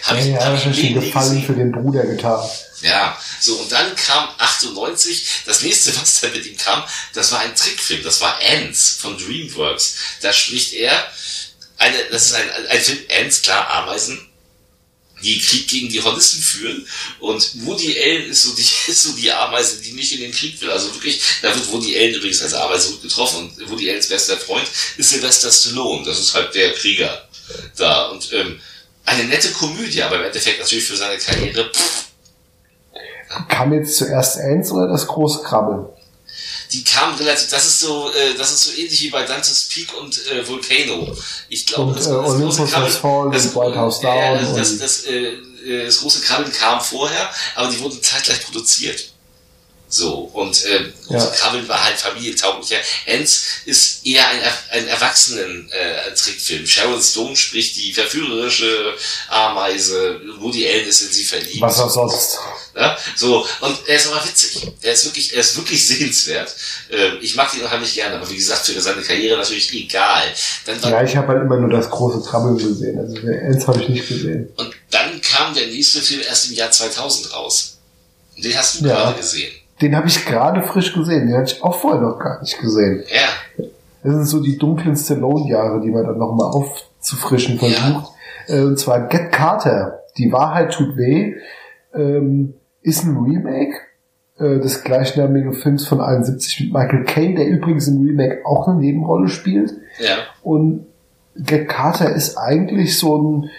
[0.03, 2.49] Hab ja, ich, ja, hab ich den Gefallen für den Bruder getan.
[2.85, 7.41] Ja, so und dann kam 98, das nächste, was da mit ihm kam, das war
[7.41, 9.95] ein Trickfilm, das war Ants von DreamWorks.
[10.21, 11.11] Da spricht er,
[11.79, 14.29] eine, das ist ein, ein Film, Ants, klar, Ameisen,
[15.23, 16.87] die Krieg gegen die Hornisten führen.
[17.21, 20.61] Und Woody Allen ist so die, ist so die Ameise, die nicht in den Krieg
[20.61, 20.71] will.
[20.71, 23.49] Also wirklich, da wird Woody Allen übrigens als Ameise gut getroffen.
[23.49, 24.69] Und Woody Allens bester Freund
[24.99, 26.05] ist Sylvester Stallone.
[26.05, 27.27] Das ist halt der Krieger
[27.79, 28.09] da.
[28.09, 28.61] Und ähm,
[29.07, 31.73] eine nette Komödie, aber im Endeffekt natürlich für seine Karriere.
[31.73, 32.14] Pff.
[33.49, 35.87] Kam jetzt zuerst Ants oder das große Krabbeln?
[36.75, 39.95] die kam relativ, das ist so, äh, das ist so ähnlich wie bei Dante's Peak
[40.01, 41.17] und äh, Volcano.
[41.49, 44.37] Ich glaube, das, äh, das, Olympus große Krabbeln, Fall das, White House Down.
[44.37, 49.05] Äh, das, das, das, äh, das große Krabbeln kam vorher, aber die wurden zeitgleich produziert.
[49.89, 51.25] So, und äh, ja.
[51.25, 52.79] Krabbeln war halt familientauglicher.
[53.07, 56.65] Ends ist eher ein, ein Erwachsenen-Trickfilm.
[56.65, 58.95] Äh, Sharon Stone spricht die verführerische
[59.29, 61.61] Ameise, Woody Allen ist in sie verliebt.
[61.61, 62.41] Was auch sonst.
[62.77, 64.73] Ja, so, und er ist aber witzig.
[64.83, 66.55] Er ist wirklich, er ist wirklich sehenswert.
[66.91, 70.23] Ähm, ich mag ihn unheimlich gerne, aber wie gesagt, für seine Karriere natürlich egal.
[70.67, 72.99] Dann war, ja, ich habe halt immer nur das große Krabbeln gesehen.
[72.99, 74.49] Also Ends habe ich nicht gesehen.
[74.57, 77.79] Und dann kam der nächste Film erst im Jahr 2000 raus.
[78.37, 78.95] Den hast du ja.
[78.95, 79.53] gerade gesehen.
[79.81, 81.29] Den habe ich gerade frisch gesehen.
[81.29, 83.05] Den hatte ich auch vorher noch gar nicht gesehen.
[83.09, 83.67] Ja.
[84.03, 87.79] Das sind so die dunklen Stallone-Jahre, die man dann nochmal aufzufrischen versucht.
[88.49, 88.55] Ja.
[88.57, 90.01] Äh, und zwar Get Carter.
[90.19, 91.35] Die Wahrheit tut weh.
[91.95, 92.55] Ähm,
[92.85, 93.75] ist ein Remake
[94.39, 98.79] äh, des gleichnamigen Films von 71 mit Michael Caine, der übrigens im Remake auch eine
[98.79, 99.73] Nebenrolle spielt.
[99.99, 100.17] Ja.
[100.43, 100.87] Und
[101.35, 103.51] Get Carter ist eigentlich so ein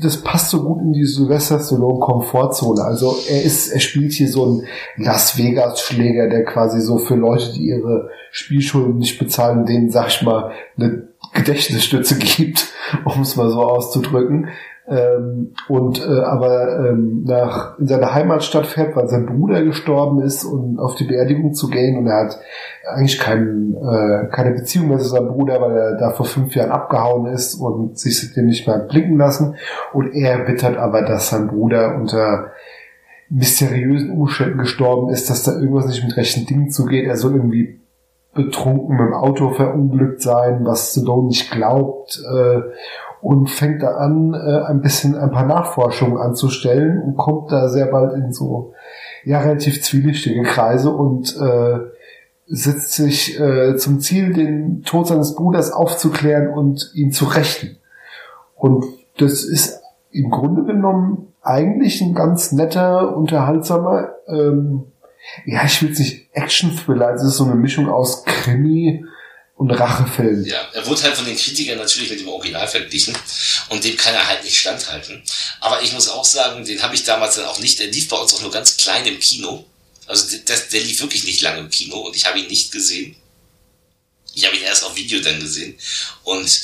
[0.00, 2.82] das passt so gut in die Sylvester Stallone Komfortzone.
[2.82, 4.66] Also er ist, er spielt hier so ein
[4.96, 10.06] Las Vegas Schläger, der quasi so für Leute, die ihre Spielschulden nicht bezahlen, denen, sag
[10.06, 12.68] ich mal, eine Gedächtnisstütze gibt,
[13.04, 14.50] um es mal so auszudrücken
[14.92, 20.44] ähm, und äh, aber ähm, nach in seine Heimatstadt fährt, weil sein Bruder gestorben ist
[20.44, 22.38] und auf die Beerdigung zu gehen und er hat
[22.86, 26.70] eigentlich kein, äh, keine Beziehung mehr zu seinem Bruder, weil er da vor fünf Jahren
[26.70, 29.56] abgehauen ist und sich seitdem nicht mehr blicken lassen
[29.94, 32.50] und er wittert aber, dass sein Bruder unter
[33.30, 37.06] mysteriösen Umständen gestorben ist, dass da irgendwas nicht mit rechten Dingen zugeht.
[37.06, 37.80] Er soll irgendwie
[38.34, 42.20] betrunken mit dem Auto verunglückt sein, was Stallone nicht glaubt.
[42.30, 42.60] Äh,
[43.22, 47.86] und fängt da an, äh, ein bisschen ein paar Nachforschungen anzustellen und kommt da sehr
[47.86, 48.74] bald in so
[49.24, 51.78] ja relativ zwielichtige Kreise und äh,
[52.46, 57.78] setzt sich äh, zum Ziel, den Tod seines Bruders aufzuklären und ihn zu rächen.
[58.56, 58.84] Und
[59.18, 64.84] das ist im Grunde genommen eigentlich ein ganz netter, unterhaltsamer, ähm,
[65.46, 69.04] ja, ich will es nicht Action-Thriller, also es ist so eine Mischung aus Krimi,
[69.62, 70.44] und Rachefilm.
[70.44, 73.16] Ja, er wurde halt von den Kritikern natürlich mit dem Original verglichen
[73.68, 75.22] und dem kann er halt nicht standhalten.
[75.60, 78.16] Aber ich muss auch sagen, den habe ich damals dann auch nicht, der lief bei
[78.16, 79.64] uns auch nur ganz klein im Kino.
[80.06, 83.14] Also der, der lief wirklich nicht lange im Kino und ich habe ihn nicht gesehen.
[84.34, 85.78] Ich habe ihn erst auf Video dann gesehen.
[86.24, 86.60] Und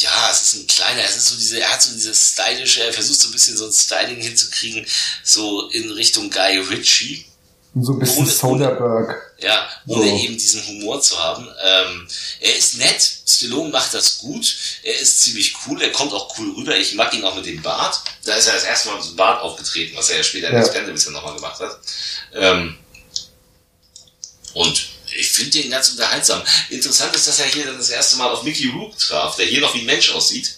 [0.00, 2.92] ja, es ist ein kleiner, es ist so diese, er hat so dieses stylische, er
[2.92, 4.84] versucht so ein bisschen so ein Styling hinzukriegen,
[5.22, 7.24] so in Richtung Guy Ritchie.
[7.74, 9.14] Und so ein bisschen Soderbergh.
[9.38, 10.16] Ja, ohne so.
[10.16, 11.48] eben diesen Humor zu haben.
[11.64, 12.06] Ähm,
[12.40, 16.52] er ist nett, Stallone macht das gut, er ist ziemlich cool, er kommt auch cool
[16.56, 18.02] rüber, ich mag ihn auch mit dem Bart.
[18.24, 20.54] Da ist er das erste Mal mit dem Bart aufgetreten, was er ja später in
[20.54, 20.60] ja.
[20.60, 21.78] Expendables ja nochmal gemacht hat.
[22.34, 22.76] Ähm,
[24.54, 26.42] und ich finde den ganz unterhaltsam.
[26.68, 29.60] Interessant ist, dass er hier dann das erste Mal auf Mickey Rook traf, der hier
[29.60, 30.56] noch wie ein Mensch aussieht.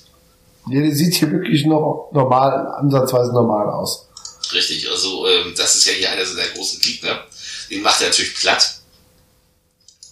[0.69, 4.09] Ja, der sieht hier wirklich noch normal, ansatzweise normal aus.
[4.53, 7.25] Richtig, also ähm, das ist ja hier einer seiner großen Gegner.
[7.71, 8.81] Den macht er natürlich platt.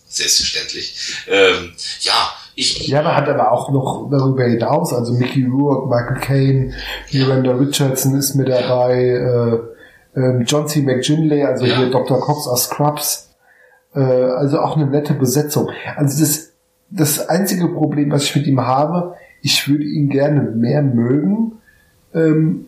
[0.09, 1.25] Selbstverständlich.
[1.27, 2.87] Ähm, ja, ich.
[2.87, 6.75] Ja, da hat aber auch noch darüber hinaus, also Mickey Rourke, Michael Caine,
[7.11, 8.95] Miranda Richardson ist mit dabei,
[10.15, 10.83] äh, äh, John C.
[10.83, 11.79] McGinley, also ja.
[11.79, 12.21] hier Dr.
[12.21, 13.31] Cox aus Scrubs.
[13.95, 15.71] Äh, also auch eine nette Besetzung.
[15.97, 16.53] Also das,
[16.91, 21.53] das einzige Problem, was ich mit ihm habe, ich würde ihn gerne mehr mögen.
[22.15, 22.67] Ähm,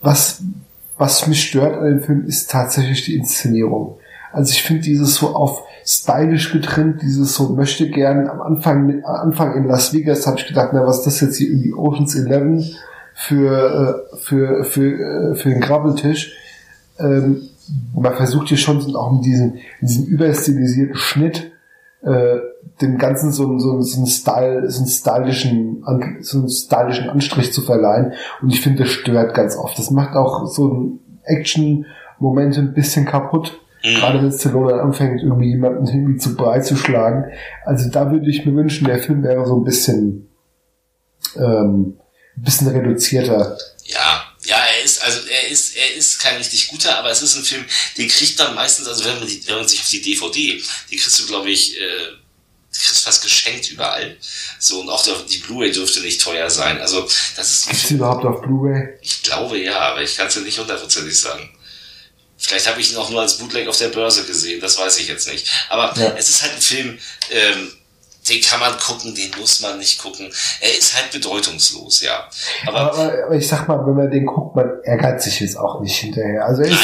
[0.00, 0.42] was,
[0.96, 3.98] was mich stört an dem Film ist tatsächlich die Inszenierung.
[4.32, 9.14] Also ich finde dieses so auf stylisch getrimmt, dieses so möchte gern am Anfang, am
[9.14, 12.14] Anfang in Las Vegas habe ich gedacht, na was ist das jetzt hier irgendwie Oceans
[12.14, 12.76] 11
[13.14, 16.32] für, äh, für, für, äh, für den Grabbeltisch.
[16.98, 17.42] Ähm,
[17.94, 21.52] man versucht hier schon auch mit diesem, in diesem überstilisierten Schnitt
[22.02, 22.38] äh,
[22.80, 25.84] dem Ganzen so, so, so einen Style, so einen stylischen,
[26.20, 28.12] so einen stylischen Anstrich zu verleihen.
[28.42, 29.78] Und ich finde, das stört ganz oft.
[29.78, 33.60] Das macht auch so ein Action-Moment ein bisschen kaputt.
[33.84, 33.94] Mhm.
[33.96, 37.30] Gerade wenn Stallone anfängt, irgendwie jemanden irgendwie zu breit zu schlagen.
[37.64, 40.28] Also da würde ich mir wünschen, der Film wäre so ein bisschen,
[41.36, 41.98] ähm,
[42.36, 43.56] ein bisschen reduzierter.
[43.84, 47.36] Ja, ja, er ist, also er ist, er ist kein richtig guter, aber es ist
[47.36, 47.64] ein Film,
[47.96, 50.96] den kriegt man meistens, also wenn man, die, wenn man sich auf die DVD, die
[50.96, 52.23] kriegst du, glaube ich, äh,
[52.78, 54.16] kriegst fast geschenkt überall.
[54.58, 56.80] So, und auch die Blu-ray dürfte nicht teuer sein.
[56.80, 57.02] Also,
[57.36, 57.68] das ist.
[57.68, 58.98] Gibt's überhaupt auf Blu-ray?
[59.00, 61.50] Ich glaube ja, aber ich kann es dir nicht hundertprozentig sagen.
[62.36, 65.08] Vielleicht habe ich ihn auch nur als Bootleg auf der Börse gesehen, das weiß ich
[65.08, 65.48] jetzt nicht.
[65.70, 66.14] Aber ja.
[66.16, 66.98] es ist halt ein Film,
[67.30, 67.72] ähm,
[68.28, 70.30] den kann man gucken, den muss man nicht gucken.
[70.60, 72.28] Er ist halt bedeutungslos, ja.
[72.66, 75.80] Aber, aber, aber ich sag mal, wenn man den guckt, man ärgert sich jetzt auch
[75.80, 76.44] nicht hinterher.
[76.44, 76.80] Also er ist,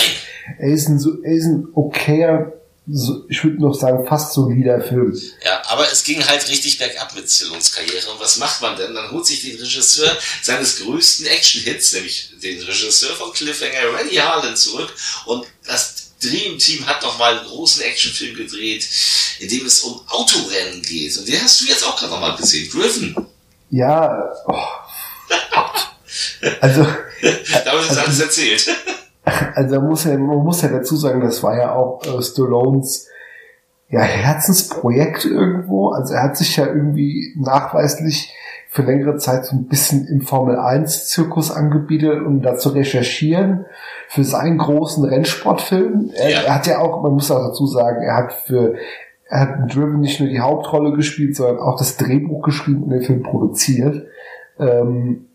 [0.59, 2.53] er ist ein, er ist ein okayer
[2.89, 5.17] so, ich würde noch sagen, fast solider Film.
[5.45, 8.11] Ja, aber es ging halt richtig bergab mit Stallones Karriere.
[8.11, 8.95] Und was macht man denn?
[8.95, 14.57] Dann holt sich den Regisseur seines größten Action-Hits, nämlich den Regisseur von Cliffhanger, Randy Harlan,
[14.57, 14.93] zurück.
[15.27, 18.87] Und das Dream Team hat nochmal einen großen Actionfilm gedreht,
[19.39, 21.17] in dem es um Autorennen geht.
[21.17, 22.71] Und den hast du jetzt auch gerade nochmal gesehen.
[22.71, 23.15] Driven.
[23.71, 24.67] Ja, oh.
[26.61, 26.87] also.
[27.23, 28.67] Damit ist also, alles erzählt.
[29.55, 33.09] Also man muss ja, man muss ja dazu sagen, das war ja auch äh, Stallones
[33.89, 35.89] ja, Herzensprojekt irgendwo.
[35.89, 38.35] Also er hat sich ja irgendwie nachweislich
[38.69, 43.67] für längere Zeit so ein bisschen im Formel 1 Zirkus angebietet, um da zu recherchieren
[44.09, 46.13] für seinen großen Rennsportfilm.
[46.15, 46.41] Er, ja.
[46.43, 48.77] er hat ja auch, man muss auch dazu sagen, er hat für
[49.29, 52.91] er hat in Driven nicht nur die Hauptrolle gespielt, sondern auch das Drehbuch geschrieben und
[52.91, 54.07] den Film produziert.
[54.59, 55.30] Ähm,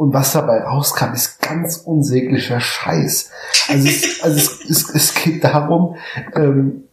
[0.00, 3.30] und was dabei rauskam, ist ganz unsäglicher Scheiß.
[3.68, 5.96] Also es, also es, es, es geht darum,
[6.34, 6.84] ähm,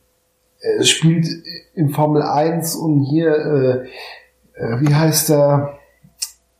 [0.77, 1.25] es spielt
[1.73, 3.87] in Formel 1 und hier,
[4.57, 5.79] äh, äh, wie heißt der,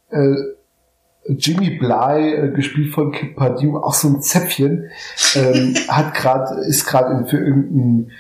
[0.10, 0.36] äh,
[1.28, 4.90] Jimmy Bly, äh, gespielt von Kip Pardue, auch so ein Zäpfchen,
[5.36, 8.12] ähm, hat gerade ist gerade für irgendeinen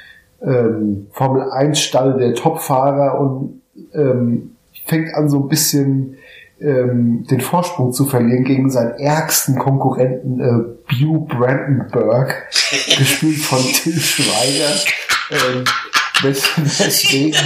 [0.41, 3.61] ähm, Formel 1 Stall der Topfahrer und
[3.93, 6.17] ähm, fängt an so ein bisschen
[6.59, 12.47] ähm, den Vorsprung zu verlieren gegen seinen ärgsten Konkurrenten äh, Bew Brandenburg,
[12.97, 14.73] gespielt von Till Schweiger.
[15.29, 15.63] Ähm,
[16.23, 17.37] weswegen,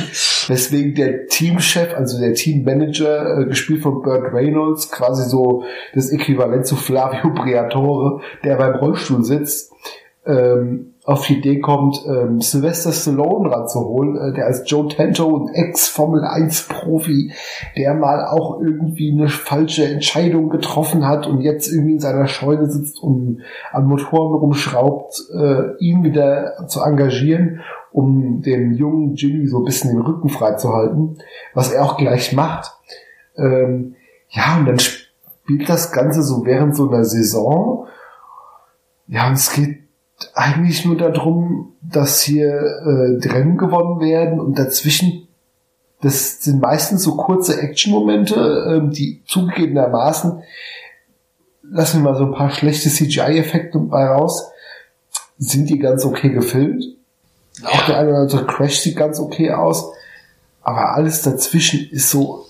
[0.48, 6.66] weswegen der Teamchef, also der Teammanager, äh, gespielt von Burt Reynolds, quasi so das Äquivalent
[6.66, 9.74] zu Flavio Briatore, der beim Rollstuhl sitzt,
[10.26, 15.54] ähm, auf die Idee kommt, ähm, Sylvester Stallone ranzuholen, äh, der als Joe Tanto, ein
[15.54, 17.34] Ex-Formel-1-Profi,
[17.76, 22.70] der mal auch irgendwie eine falsche Entscheidung getroffen hat und jetzt irgendwie in seiner Scheune
[22.70, 23.42] sitzt und
[23.72, 29.92] an Motoren rumschraubt, äh, ihn wieder zu engagieren, um dem jungen Jimmy so ein bisschen
[29.92, 31.18] den Rücken frei zu halten,
[31.56, 32.74] was er auch gleich macht.
[33.38, 33.96] Ähm,
[34.30, 37.88] ja, und dann spielt das Ganze so während so einer Saison.
[39.08, 39.80] Ja, und es geht
[40.34, 45.28] eigentlich nur darum, dass hier äh, Rennen gewonnen werden und dazwischen,
[46.02, 50.44] das sind meistens so kurze Action-Momente, äh, die zugegebenermaßen,
[51.64, 54.52] lassen wir mal so ein paar schlechte CGI-Effekte bei raus,
[55.38, 56.84] sind die ganz okay gefilmt.
[57.64, 59.92] Auch der eine oder andere Crash sieht ganz okay aus,
[60.62, 62.46] aber alles dazwischen ist so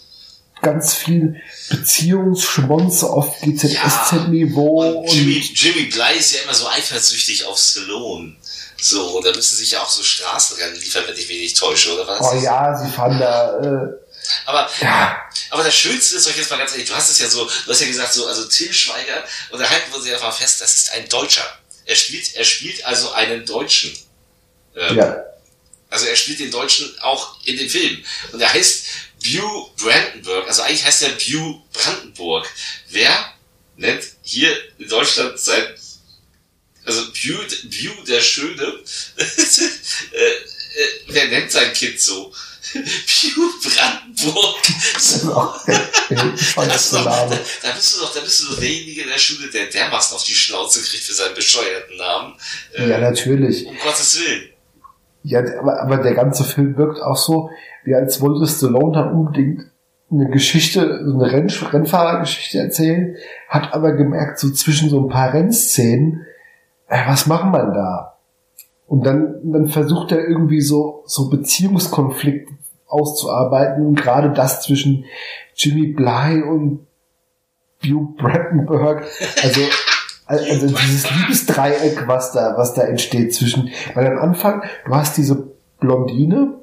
[0.62, 4.84] ganz viel Beziehungsschmonze auf GZSZ-Niveau.
[4.84, 8.36] Ja, und, und Jimmy, Jimmy Bly ist ja immer so eifersüchtig auf Stallone.
[8.80, 12.08] So, da müssen sich ja auch so Straßenrennen liefern, wenn ich mich nicht täusche, oder
[12.08, 12.32] was?
[12.32, 13.60] Oh ja, sie fahren da.
[13.60, 14.02] Äh,
[14.46, 15.22] aber, ja.
[15.50, 17.72] aber das Schönste ist euch jetzt mal ganz ehrlich, du hast es ja so, du
[17.72, 20.76] hast ja gesagt, so, also Till Schweiger, und da halten wir sie einfach fest, das
[20.76, 21.46] ist ein Deutscher.
[21.86, 23.96] Er spielt, er spielt also einen Deutschen.
[24.76, 25.24] Ähm, ja.
[25.90, 28.04] Also er spielt den Deutschen auch in dem Film.
[28.32, 28.86] Und er heißt
[29.24, 32.48] Bew Brandenburg, also eigentlich heißt er Bew Brandenburg.
[32.90, 33.34] Wer
[33.78, 35.64] nennt hier in Deutschland sein,
[36.86, 38.64] also Bew, Bew der Schöne,
[39.18, 39.24] äh,
[40.24, 42.34] äh, wer nennt sein Kind so?
[42.72, 44.62] Pew Brandenburg.
[46.56, 49.18] da, bist doch, da, da, bist du doch, da bist du doch derjenige in der
[49.18, 52.36] Schule, der dermaßen auf die Schnauze kriegt für seinen bescheuerten Namen.
[52.74, 53.66] Äh, ja, natürlich.
[53.66, 54.50] Um Gottes Willen.
[55.24, 57.50] Ja, aber, aber der ganze Film wirkt auch so,
[57.84, 59.72] wie als wollte Stallone dann unbedingt
[60.12, 63.16] eine Geschichte, eine Renn Rennfahrergeschichte erzählen,
[63.48, 66.26] hat aber gemerkt, so zwischen so ein paar Rennszenen,
[66.88, 68.18] äh, was machen man da?
[68.88, 72.54] Und dann, dann versucht er irgendwie so, so Beziehungskonflikte
[72.88, 75.06] auszuarbeiten und gerade das zwischen
[75.56, 76.86] Jimmy Bly und
[77.84, 79.06] Hugh Brandenburg,
[79.42, 79.62] also,
[80.26, 85.52] also dieses Liebesdreieck, was da, was da entsteht zwischen, weil am Anfang, du hast diese
[85.80, 86.61] Blondine,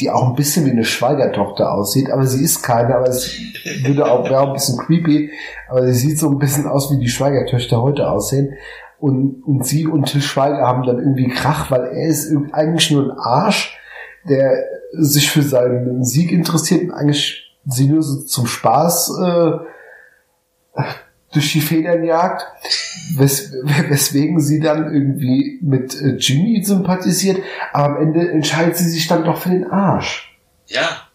[0.00, 3.36] Die auch ein bisschen wie eine Schweigertochter aussieht, aber sie ist keine, aber es
[3.82, 5.30] würde auch, wäre auch ein bisschen creepy,
[5.68, 8.54] aber sie sieht so ein bisschen aus, wie die Schweigertöchter heute aussehen.
[9.00, 13.04] Und, und sie und Till Schweiger haben dann irgendwie Krach, weil er ist eigentlich nur
[13.04, 13.78] ein Arsch,
[14.28, 19.52] der sich für seinen Sieg interessiert und eigentlich sie nur so zum Spaß äh,
[21.32, 22.46] durch die Federn jagt,
[23.16, 29.06] wes weswegen sie dann irgendwie mit äh, Jimmy sympathisiert, aber am Ende entscheidet sie sich
[29.08, 30.38] dann doch für den Arsch.
[30.66, 31.08] Ja.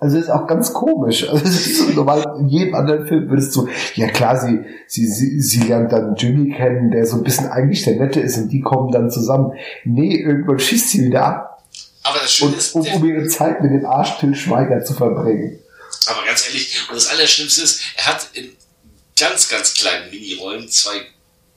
[0.00, 1.28] Also ist auch ganz komisch.
[1.28, 5.06] Also das ist so normal, in jedem anderen Film würdest du, ja klar, sie, sie,
[5.06, 8.48] sie, sie lernt dann Jimmy kennen, der so ein bisschen eigentlich der Nette ist und
[8.48, 9.52] die kommen dann zusammen.
[9.84, 11.62] Nee, irgendwann schießt sie wieder ab,
[12.02, 14.94] Aber das Schöne und, ist, um, um ihre Zeit mit dem Arsch Till Schweiger zu
[14.94, 15.58] verbringen.
[16.06, 18.48] aber ganz ehrlich, und das Allerschlimmste ist, er hat in
[19.20, 21.06] ganz, ganz kleinen Minirollen zwei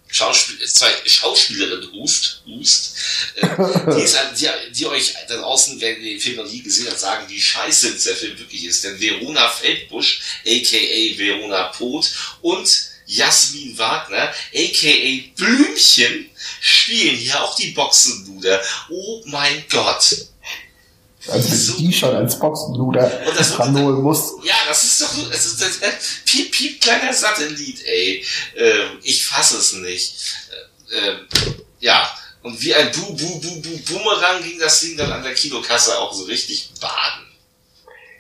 [0.09, 2.97] Schauspiel äh, zwei Schauspielerinnen hust, hust
[3.36, 3.47] äh,
[3.95, 7.26] die, ist, die, die euch da draußen, wer den Film noch nie gesehen hat, sagen,
[7.30, 8.84] wie scheiße dieser Film wirklich ist.
[8.84, 11.18] Denn Verona Feldbusch, a.k.a.
[11.18, 12.11] Verona Poth
[12.41, 12.70] und
[13.07, 15.36] Jasmin Wagner, a.k.a.
[15.36, 16.30] Blümchen,
[16.61, 18.61] spielen hier auch die Boxenluder.
[18.89, 20.28] Oh mein Gott.
[21.28, 21.78] Also So.
[21.78, 24.34] die schon als Boxenluder das ranholen muss.
[24.43, 25.80] Ja, das ist doch es ist das,
[26.26, 28.26] piep, piep, kleiner Satellit, ey.
[28.57, 30.15] Ähm, ich fasse es nicht.
[30.91, 31.19] Äh, ähm,
[31.80, 32.09] ja,
[32.41, 35.97] und wie ein Bu, Bu, Bu, Bu, Boomerang ging das Ding dann an der Kinokasse
[35.97, 37.26] auch so richtig baden.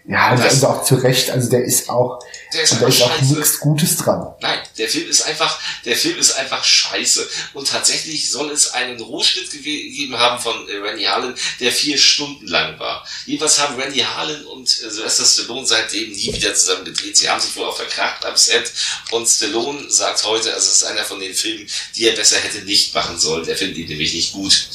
[0.05, 2.19] Ja, also, Das- also auch zu Recht, also der ist auch,
[2.53, 3.33] Der ist und da einfach auch scheiße.
[3.33, 4.33] nichts Gutes dran.
[4.41, 7.27] Nein, der Film ist einfach, der Film ist einfach scheiße.
[7.53, 12.47] Und tatsächlich soll es einen Rohschnitt gegeben haben von äh, Randy Harlan, der vier Stunden
[12.47, 13.07] lang war.
[13.25, 17.17] Jedenfalls haben Randy Harlan und äh, Sylvester Stallone seitdem nie wieder zusammen gedreht.
[17.17, 18.71] Sie haben sich wohl auch verkracht am Set.
[19.11, 22.59] Und Stallone sagt heute, also es ist einer von den Filmen, die er besser hätte
[22.59, 23.47] nicht machen sollen.
[23.47, 24.67] Er findet ihn nämlich nicht gut.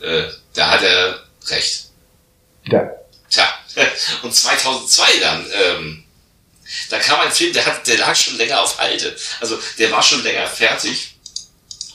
[0.00, 0.24] Äh,
[0.54, 1.86] da hat er recht.
[2.64, 2.90] Ja.
[3.28, 3.48] Tja,
[4.22, 6.05] und 2002 dann, ähm,
[6.90, 9.16] da kam ein Film, der, hat, der lag schon länger auf Halde.
[9.40, 11.16] Also der war schon länger fertig.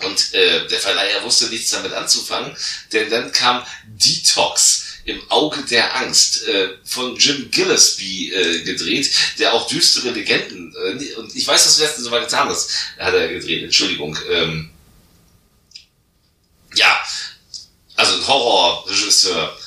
[0.03, 2.57] Und äh, der Verleiher wusste nichts damit anzufangen,
[2.91, 9.53] denn dann kam Detox im Auge der Angst äh, von Jim Gillespie äh, gedreht, der
[9.53, 13.28] auch düstere Legenden, äh, und ich weiß, dass du letztens mal getan hast, hat er
[13.28, 14.17] gedreht, Entschuldigung.
[14.30, 14.72] Ähm,
[16.76, 16.99] ja,
[17.95, 19.57] also ein Horrorregisseur.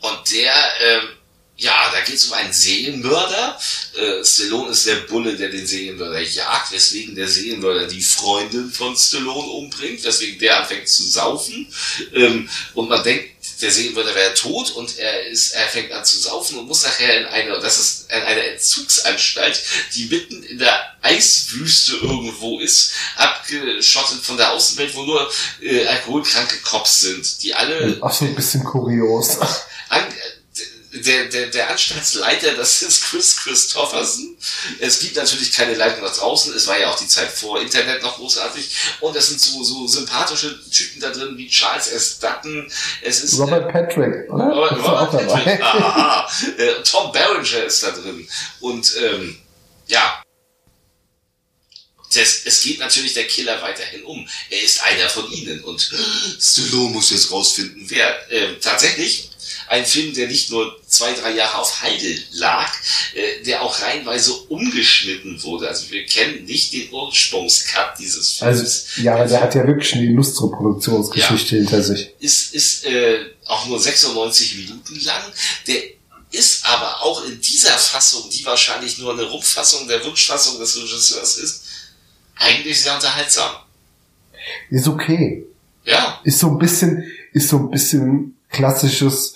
[0.00, 1.08] Und der, ähm,
[1.56, 3.58] ja, da geht es um einen Serienmörder.
[3.96, 8.96] Äh, Stallone ist der Bulle, der den Serienmörder jagt, weswegen der Serienmörder die Freundin von
[8.96, 11.72] Stallone umbringt, weswegen der anfängt zu saufen.
[12.12, 16.18] Ähm, und man denkt, der Serienmörder wäre tot und er ist, er fängt an zu
[16.18, 19.62] saufen und muss nachher in eine, das ist in eine Entzugsanstalt,
[19.94, 25.30] die mitten in der Eiswüste irgendwo ist, abgeschottet von der Außenwelt, wo nur
[25.60, 29.38] äh, alkoholkranke Cops sind, die alle Auch so ein bisschen kurios.
[29.88, 30.02] an,
[30.94, 34.36] der, der, der Anstaltsleiter, das ist Chris Christofferson.
[34.78, 36.54] Es gibt natürlich keine Leitung nach draußen.
[36.54, 38.76] Es war ja auch die Zeit vor Internet noch großartig.
[39.00, 42.20] Und es sind so, so sympathische Typen da drin wie Charles S.
[42.20, 42.70] Dutton.
[43.02, 44.44] Es ist Robert Patrick, oder?
[44.44, 45.26] Robert, er Robert dabei?
[45.26, 45.62] Patrick.
[45.62, 46.30] Aha.
[46.58, 48.28] Äh, Tom Berenger ist da drin.
[48.60, 49.38] Und ähm,
[49.88, 50.22] ja.
[52.14, 54.28] Das, es geht natürlich der Killer weiterhin um.
[54.48, 55.64] Er ist einer von ihnen.
[55.64, 55.90] Und
[56.40, 58.30] Stallone muss jetzt rausfinden, wer.
[58.30, 59.33] Ähm, tatsächlich
[59.68, 62.70] ein Film, der nicht nur zwei, drei Jahre auf Heide lag,
[63.14, 65.68] äh, der auch reihenweise umgeschnitten wurde.
[65.68, 68.42] Also wir kennen nicht den Ursprungscut dieses Films.
[68.42, 72.10] Also, ja, aber der hat ja wirklich eine illustre Produktionsgeschichte hinter sich.
[72.20, 75.22] ist, ist äh, auch nur 96 Minuten lang.
[75.66, 75.82] Der
[76.30, 81.38] ist aber auch in dieser Fassung, die wahrscheinlich nur eine Rumpffassung der Wunschfassung des Regisseurs
[81.38, 81.62] ist,
[82.36, 83.54] eigentlich sehr unterhaltsam.
[84.70, 85.46] Ist okay.
[85.84, 89.34] Ja, Ist so ein bisschen, ist so ein bisschen klassisches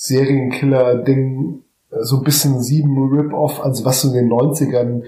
[0.00, 1.62] Serienkiller-Ding,
[2.02, 5.02] so ein bisschen sieben Rip-Off, also was so in den 90ern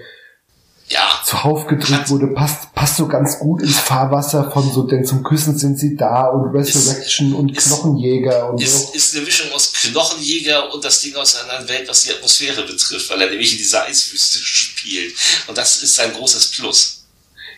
[0.89, 5.23] ja, zuhauf gedrückt wurde, passt, passt so ganz gut ins Fahrwasser von so, denn zum
[5.23, 8.93] Küssen sind sie da und Resurrection und ist- Knochenjäger und ist, so.
[8.93, 12.61] ist eine Mischung aus Knochenjäger und das Ding aus einer anderen Welt, was die Atmosphäre
[12.63, 15.13] betrifft, weil er nämlich in dieser Eiswüste spielt.
[15.47, 17.05] Und das ist sein großes Plus.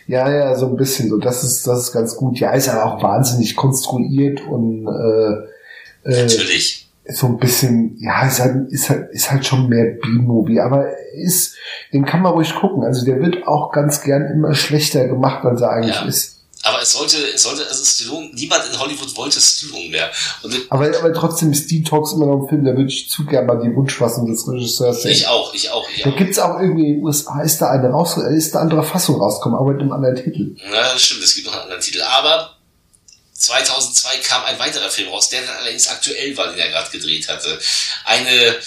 [0.06, 1.16] Ja, ja, so ein bisschen so.
[1.18, 2.38] Das ist, das ist ganz gut.
[2.38, 6.85] Ja, ist aber auch wahnsinnig konstruiert und äh, äh, Natürlich.
[7.08, 11.54] So ein bisschen, ja, ist halt, ist halt, ist halt schon mehr B-Movie, aber ist,
[11.92, 12.82] den kann man ruhig gucken.
[12.84, 16.04] Also der wird auch ganz gern immer schlechter gemacht, als er eigentlich Ja.
[16.06, 16.32] ist.
[16.62, 20.10] Aber es sollte, es sollte, also Stallone, niemand in Hollywood wollte Stallone mehr.
[20.42, 23.46] Und Aber, aber trotzdem ist Talks immer noch ein Film, da würde ich zu gerne
[23.46, 25.12] mal die Wunschfassung des Regisseurs sehen.
[25.12, 26.16] ich auch, ich auch, ich Da auch.
[26.16, 29.56] gibt's auch irgendwie in den USA, ist da eine raus, ist da andere Fassung rausgekommen,
[29.58, 30.56] aber mit einem anderen Titel.
[30.72, 32.00] Ja, das stimmt, es gibt noch einen anderen Titel.
[32.02, 32.55] Aber
[33.38, 37.28] 2002 kam ein weiterer Film raus, der dann allerdings aktuell war, den er gerade gedreht
[37.28, 37.60] hatte.
[38.04, 38.60] Eine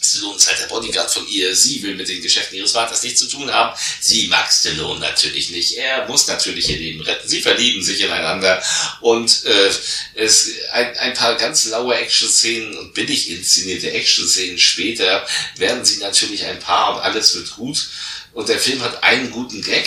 [0.04, 1.54] Stallone ist halt der Bodyguard von ihr.
[1.54, 3.76] Sie will mit den Geschäften ihres Vaters nichts zu tun haben.
[4.00, 5.76] Sie mag Stallone natürlich nicht.
[5.76, 7.28] Er muss natürlich ihr Leben retten.
[7.28, 8.62] Sie verlieben sich ineinander.
[9.00, 9.70] Und äh,
[10.14, 15.26] es ein, ein paar ganz laue Action-Szenen und billig inszenierte Action-Szenen später
[15.56, 17.88] werden sie natürlich ein Paar und alles wird gut.
[18.32, 19.86] Und der Film hat einen guten Gag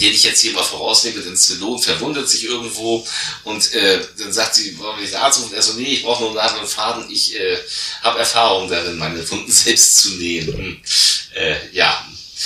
[0.00, 3.06] den ich jetzt hier mal vorausnehme, denn Stallone verwundert sich irgendwo
[3.44, 5.50] und äh, dann sagt sie, wollen wir nicht einen Arzt rufen?
[5.50, 7.56] Und er so, nee, ich brauche nur einen Nadel und Faden, ich äh,
[8.02, 10.46] habe Erfahrung darin, meine Wunden selbst zu nähen.
[10.46, 10.76] Hm.
[11.34, 12.04] Äh, ja,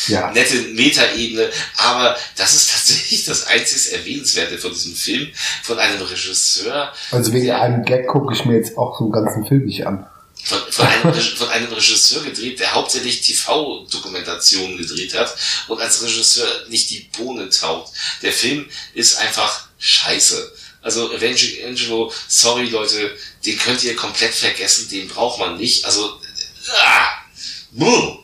[0.09, 0.30] Ja.
[0.30, 5.28] nette Metaebene, aber das ist tatsächlich das einzig Erwähnenswerte von diesem Film,
[5.62, 9.47] von einem Regisseur, Also wegen einem Gag gucke ich mir jetzt auch so einen ganzen
[9.47, 10.07] Film nicht an.
[10.45, 15.34] Von, von, einem, von einem Regisseur gedreht, der hauptsächlich TV-Dokumentationen gedreht hat
[15.68, 17.93] und als Regisseur nicht die Bohne taugt.
[18.22, 20.53] Der Film ist einfach scheiße.
[20.82, 25.84] Also Avenging Angelo, sorry Leute, den könnt ihr komplett vergessen, den braucht man nicht.
[25.84, 26.18] Also,
[26.82, 27.09] ah,
[27.72, 28.18] buh.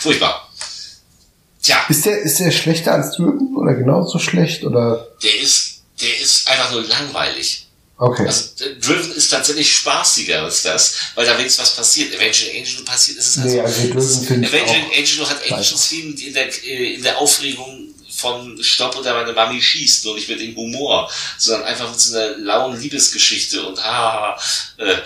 [0.00, 0.50] furchtbar.
[1.62, 5.08] Tja, Ist der, ist der schlechter als Driven oder genauso schlecht oder?
[5.20, 7.66] der ist, der ist einfach nur langweilig.
[7.98, 8.26] Okay.
[8.26, 12.14] Also Driven ist tatsächlich spaßiger als das, weil da wenigstens was passiert.
[12.14, 14.96] Avenging Angelo passiert, ist es Nee, also Driven finde ich Avenging auch.
[14.96, 19.60] Angelo hat Action-Szenen die in der, äh, in der Aufregung von Stopp oder meine Mami
[19.60, 24.38] schießt, nur nicht mit dem Humor, sondern einfach mit so einer lauen Liebesgeschichte und ha,
[24.76, 24.96] äh,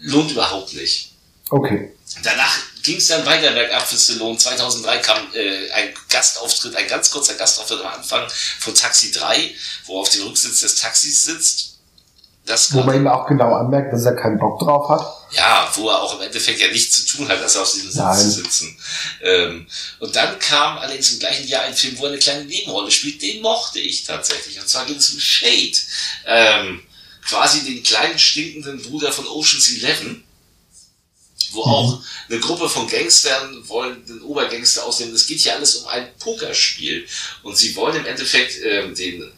[0.00, 1.10] lohnt überhaupt nicht.
[1.50, 1.92] Okay.
[2.22, 4.36] Danach ging es dann weiter bergab für Stallone.
[4.36, 8.28] 2003 kam äh, ein Gastauftritt, ein ganz kurzer Gastauftritt am Anfang
[8.58, 9.54] von Taxi 3,
[9.86, 11.71] wo er auf dem Rücksitz des Taxis sitzt.
[12.44, 15.06] Das Wo man ihm auch genau anmerkt, dass er keinen Bock drauf hat.
[15.36, 18.22] ja, wo er auch im Endeffekt ja nichts zu tun hat, als auf diesem Sitz
[18.22, 18.76] zu sitzen.
[19.22, 19.66] Ähm,
[20.00, 23.22] und dann kam allerdings im gleichen Jahr ein Film, wo er eine kleine Nebenrolle spielt,
[23.22, 24.58] den mochte ich tatsächlich.
[24.58, 25.76] Und zwar ging es um Shade.
[26.26, 26.82] Ähm,
[27.24, 30.24] quasi den kleinen stinkenden Bruder von Ocean's Eleven,
[31.52, 35.14] wo auch eine Gruppe von Gangstern wollen den Obergangster ausnehmen.
[35.14, 37.06] Es geht hier alles um ein Pokerspiel.
[37.44, 39.30] Und sie wollen im Endeffekt ähm, den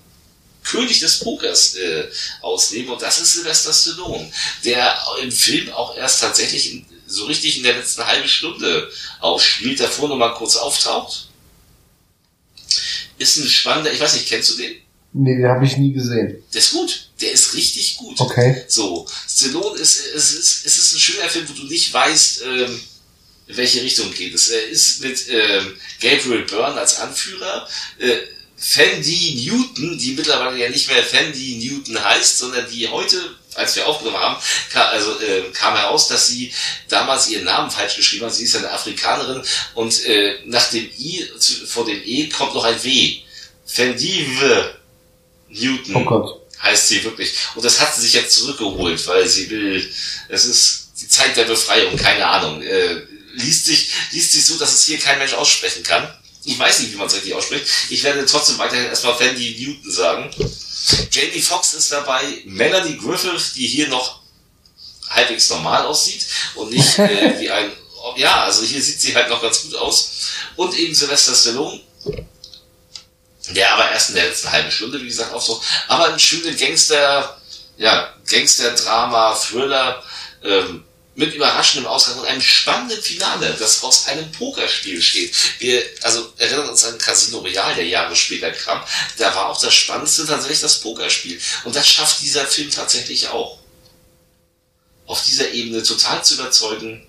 [0.65, 2.09] König des Pokers äh,
[2.41, 4.31] ausnehmen und das ist Sylvester Stallone,
[4.65, 8.91] der im Film auch erst tatsächlich in, so richtig in der letzten halben Stunde
[9.21, 11.29] aufspielt, davor nur mal kurz auftaucht.
[13.19, 14.75] Ist ein spannender, ich weiß nicht, kennst du den?
[15.13, 16.43] Nee, den habe ich nie gesehen.
[16.53, 18.19] Der ist gut, der ist richtig gut.
[18.19, 18.65] Okay.
[18.67, 22.81] So, Stallone ist, es ist, es ist ein schöner Film, wo du nicht weißt, ähm,
[23.47, 24.49] in welche Richtung geht es.
[24.49, 28.17] Er ist mit ähm, Gabriel Byrne als Anführer, äh,
[28.67, 33.87] Fendi Newton, die mittlerweile ja nicht mehr Fendi Newton heißt, sondern die heute, als wir
[33.87, 34.43] aufgenommen haben,
[34.73, 36.51] ka also, äh, kam heraus, dass sie
[36.89, 38.35] damals ihren Namen falsch geschrieben hat.
[38.35, 39.43] Sie ist eine Afrikanerin
[39.75, 41.29] und äh, nach dem I,
[41.67, 43.19] vor dem E kommt noch ein W.
[43.67, 44.77] Fendive
[45.51, 46.41] Newton Oh Gott.
[46.63, 47.35] heißt sie wirklich.
[47.55, 49.93] Und das hat sie sich jetzt zurückgeholt, weil sie will,
[50.31, 52.63] es ist die Zeit der Befreiung, keine Ahnung.
[52.63, 53.03] Äh,
[53.35, 56.09] liest sich, liest sich so, dass es hier kein Mensch aussprechen kann.
[56.45, 57.67] Ich weiß nicht, wie man es richtig ausspricht.
[57.91, 60.31] Ich werde trotzdem weiterhin erstmal Fendi Newton sagen.
[61.11, 64.21] Jamie Foxx ist dabei, Melanie Griffith, die hier noch
[65.09, 67.73] halbwegs normal aussieht und nicht äh, wie ein,
[68.17, 70.11] ja, also hier sieht sie halt noch ganz gut aus.
[70.57, 71.81] Und eben Sylvester Stallone,
[73.51, 75.67] der aber erst in der letzten halben Stunde, wie gesagt, auftaucht.
[75.89, 77.41] Aber ein schöner Gangster,
[77.79, 80.03] ja, Gangster-Drama, Thriller,
[80.43, 80.85] ähm,
[81.17, 85.35] mit überraschendem Ausgang und einem spannenden Finale, das aus einem Pokerspiel steht.
[85.61, 88.83] Wir, also erinnern uns an Casino Royale, der Jahre später kam.
[89.19, 91.41] Da war auch das Spannendste tatsächlich das Pokerspiel.
[91.65, 93.59] Und das schafft dieser Film tatsächlich auch.
[95.07, 97.07] Auf dieser Ebene total zu überzeugen,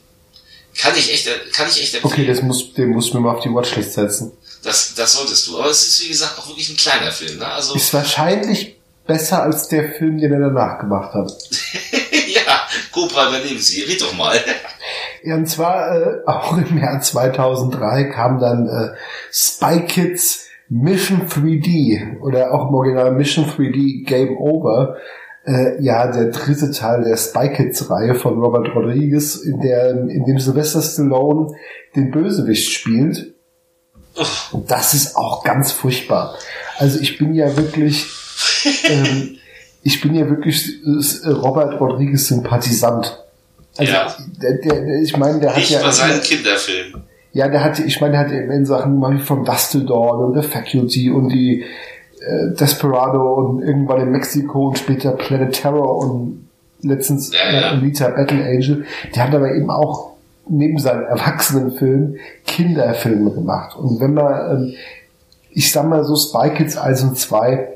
[0.78, 2.14] kann ich echt, kann ich echt empfehlen.
[2.14, 4.34] Okay, das muss, den muss mir mal auf die Watchlist setzen.
[4.62, 5.58] Das, das solltest du.
[5.58, 7.38] Aber es ist, wie gesagt, auch wirklich ein kleiner Film.
[7.38, 7.48] Ne?
[7.48, 8.76] Also, Ist wahrscheinlich
[9.06, 11.32] besser als der Film, den er danach gemacht hat.
[12.28, 12.42] ja,
[12.92, 13.82] Cobra, übernehmen Sie.
[13.84, 14.36] Red doch mal.
[15.24, 18.96] Ja, und zwar äh, auch im Jahr 2003 kam dann äh,
[19.32, 24.96] Spy Kids Mission 3D oder auch im Original Mission 3D Game Over,
[25.46, 30.26] äh, ja, der dritte Teil der Spy Kids Reihe von Robert Rodriguez, in der, in
[30.26, 31.56] dem Sylvester Stallone
[31.96, 33.36] den Bösewicht spielt.
[34.52, 36.36] Und das ist auch ganz furchtbar.
[36.78, 38.08] Also ich bin ja wirklich,
[38.90, 39.38] ähm,
[39.84, 43.22] ich bin ja wirklich äh, Robert Rodriguez Sympathisant.
[43.78, 44.16] Also, Ja.
[44.42, 45.82] der, der, ich meine, der hat Nicht ja.
[45.82, 47.04] bei seinen Kinderfilmen.
[47.34, 50.42] Ja, der hatte, ich meine, der hatte in Sachen gemacht wie vom Dust Dawn und
[50.42, 51.62] The Faculty und die
[52.22, 56.48] äh, Desperado und irgendwann in Mexiko und später Planet Terror und
[56.82, 57.60] letztens Ja, ja.
[57.60, 58.86] äh, Alita Battle Angel.
[59.14, 60.14] Der hat aber eben auch
[60.48, 62.18] neben seinen Erwachsenenfilmen
[62.48, 63.76] Kinderfilme gemacht.
[63.76, 64.74] Und wenn man, ähm,
[65.52, 67.68] ich sag mal so Spy Kids 1 und 2,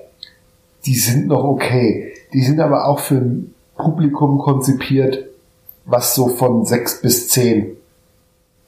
[0.85, 2.13] die sind noch okay.
[2.33, 5.25] Die sind aber auch für ein Publikum konzipiert,
[5.85, 7.75] was so von 6 bis 10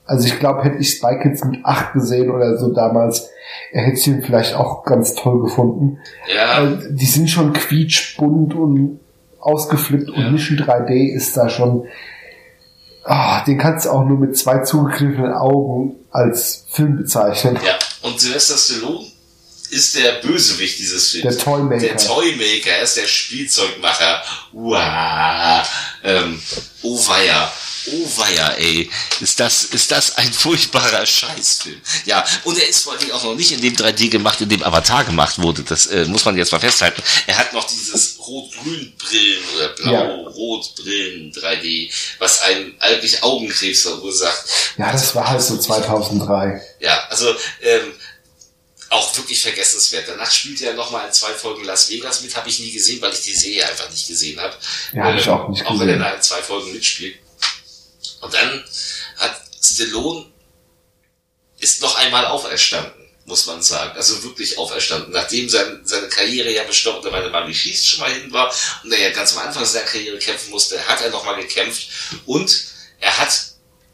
[0.03, 3.29] also ich glaube, hätte ich Spy Kids mit 8 gesehen oder so damals,
[3.71, 5.99] er hätte ihn vielleicht auch ganz toll gefunden.
[6.35, 8.99] Ja, die sind schon quietschbunt und
[9.39, 10.25] ausgeflippt Ja.
[10.25, 11.85] und Mission 3D ist da schon,
[13.05, 17.57] ah, den kannst du auch nur mit zwei zugegriffenen Augen als Film bezeichnen.
[17.65, 17.73] ja.
[18.09, 19.05] Und Sylvester Stallone
[19.71, 21.37] ist der Bösewicht dieses Films.
[21.37, 21.81] Der Toymaker.
[21.81, 24.21] Der Toymaker, er ist der Spielzeugmacher.
[24.53, 25.65] Uah.
[26.03, 26.41] Ähm,
[26.81, 27.51] oh weia.
[27.87, 28.89] Oh weia, ey.
[29.21, 31.81] Ist das, ist das ein furchtbarer Scheißfilm.
[32.05, 34.61] Ja, und er ist vor allem auch noch nicht in dem 3D gemacht, in dem
[34.61, 35.63] Avatar gemacht wurde.
[35.63, 37.01] Das äh, muss man jetzt mal festhalten.
[37.25, 44.43] Er hat noch dieses Rot-Grün-Brillen oder Blau-Rot-Brillen 3D, was einem eigentlich Augenkrebs verursacht.
[44.77, 46.61] Ja, das war halt so 2003.
[46.81, 47.29] Ja, also
[47.61, 47.93] ähm,
[48.91, 50.07] auch wirklich vergessenswert.
[50.07, 53.13] Danach spielte er nochmal in zwei Folgen Las Vegas mit, habe ich nie gesehen, weil
[53.13, 54.53] ich die Serie einfach nicht gesehen habe.
[54.91, 55.99] Ja, hab ich auch nicht Auch wenn er gesehen.
[56.01, 57.17] da in zwei Folgen mitspielt.
[58.19, 58.63] Und dann
[59.17, 60.25] hat Stallone
[61.59, 63.95] ist noch einmal auferstanden, muss man sagen.
[63.95, 65.13] Also wirklich auferstanden.
[65.13, 68.91] Nachdem sein, seine Karriere ja bestochen, weil der Mami schießt schon mal hin war und
[68.91, 71.87] er ja ganz am Anfang seiner Karriere kämpfen musste, hat er nochmal gekämpft
[72.25, 72.65] und
[72.99, 73.31] er hat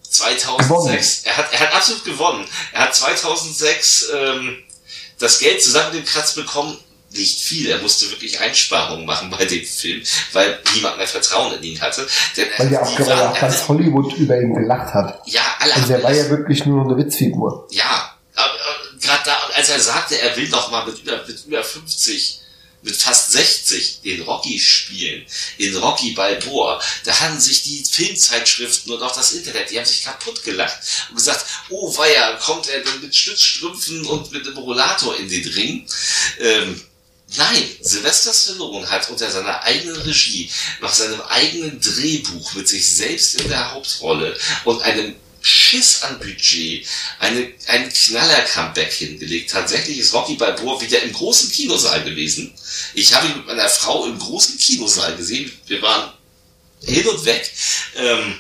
[0.10, 2.48] 2006, er hat, er hat absolut gewonnen.
[2.72, 4.64] Er hat 2006 ähm,
[5.20, 6.78] das Geld zusammengekratzt bekommen,
[7.12, 7.70] nicht viel.
[7.70, 10.04] Er musste wirklich Einsparungen machen bei dem Film,
[10.34, 12.06] weil niemand mehr Vertrauen in ihn hatte.
[12.36, 15.22] Denn er- Weil ja auch, waren- auch ganz Hollywood über ihn gelacht hat.
[15.26, 17.68] ja, alle Also haben der war ja wirklich nur eine Witzfigur.
[17.72, 21.46] Ja, aber äh, gerade da, als er sagte, er will noch mal mit über, mit
[21.46, 22.42] über 50,
[22.82, 25.26] mit fast 60 den Rocky spielen,
[25.58, 30.04] in Rocky Balboa, da haben sich die Filmzeitschriften und auch das Internet, die haben sich
[30.04, 30.78] kaputt gelacht
[31.10, 35.48] und gesagt, oh weia, kommt er denn mit Stützstrümpfen und mit einem Rollator in den
[35.48, 35.88] Ring?
[36.40, 36.82] Ähm,
[37.36, 40.50] Nein, Sylvester Stallone hat unter seiner eigenen Regie,
[40.80, 46.86] nach seinem eigenen Drehbuch mit sich selbst in der Hauptrolle und einem Schiss an Budget
[47.20, 49.52] eine, einen Knaller-Comeback hingelegt.
[49.52, 52.54] Tatsächlich ist Rocky Balboa wieder im großen Kinosaal gewesen.
[52.94, 55.52] Ich habe ihn mit meiner Frau im großen Kinosaal gesehen.
[55.68, 56.14] Wir waren
[56.84, 57.52] hin und weg.
[57.96, 58.40] Ähm,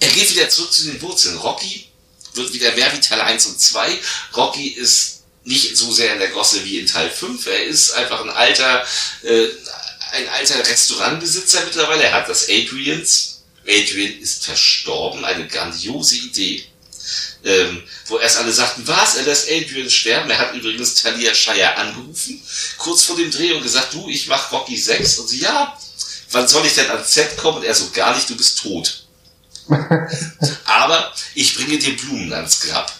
[0.00, 1.36] er geht wieder zurück zu den Wurzeln.
[1.38, 1.86] Rocky
[2.34, 3.98] wird wieder mehr wie Teil 1 und 2.
[4.36, 7.46] Rocky ist nicht so sehr in der Gosse wie in Teil 5.
[7.46, 8.84] Er ist einfach ein alter,
[9.22, 9.48] äh,
[10.12, 12.04] ein alter Restaurantbesitzer mittlerweile.
[12.04, 13.39] Er hat das Adrians.
[13.70, 15.24] Adrian ist verstorben.
[15.24, 16.64] Eine grandiose Idee.
[17.42, 20.30] Ähm, wo erst alle sagten, was, er lässt Adrian sterben.
[20.30, 22.42] Er hat übrigens Talia Shire angerufen,
[22.76, 25.20] kurz vor dem Dreh und gesagt, du, ich mach Rocky 6.
[25.20, 25.78] Und sie, ja,
[26.32, 27.58] wann soll ich denn ans Set kommen?
[27.58, 29.04] Und er so, gar nicht, du bist tot.
[30.64, 32.92] Aber ich bringe dir Blumen ans Grab.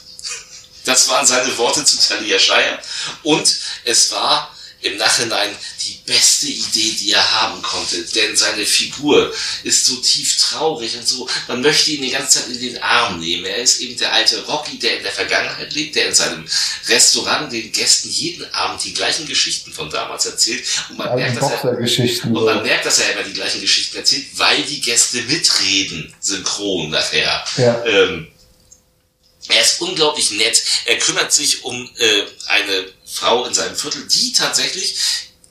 [0.85, 2.79] Das waren seine Worte zu Talia Shire.
[3.23, 5.55] Und es war im Nachhinein
[5.85, 8.03] die beste Idee, die er haben konnte.
[8.03, 11.29] Denn seine Figur ist so tief traurig und so.
[11.49, 13.45] Man möchte ihn die ganze Zeit in den Arm nehmen.
[13.45, 16.47] Er ist eben der alte Rocky, der in der Vergangenheit lebt, der in seinem
[16.89, 20.65] Restaurant den Gästen jeden Abend die gleichen Geschichten von damals erzählt.
[20.89, 24.27] Und man merkt, dass er und man merkt, dass er immer die gleichen Geschichten erzählt,
[24.35, 27.45] weil die Gäste mitreden, synchron nachher.
[27.57, 27.85] Ja.
[27.85, 28.29] Ähm,
[29.49, 30.63] er ist unglaublich nett.
[30.85, 34.97] Er kümmert sich um äh, eine Frau in seinem Viertel, die tatsächlich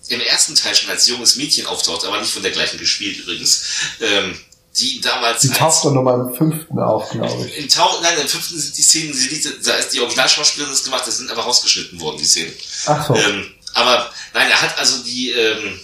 [0.08, 3.62] im ersten Teil schon als junges Mädchen auftaucht, aber nicht von der gleichen gespielt übrigens.
[4.02, 4.40] Ähm,
[4.78, 7.58] die damals Die taucht doch nochmal im fünften auf, glaube ich.
[7.58, 11.04] im Tauch, nein, im fünften sind die Szenen, liegt, da ist die Originalschauspielerin das gemacht,
[11.06, 12.54] das sind aber rausgeschnitten worden, die Szenen.
[12.86, 13.16] Ach so.
[13.16, 15.80] Ähm, aber nein, er hat also die ähm,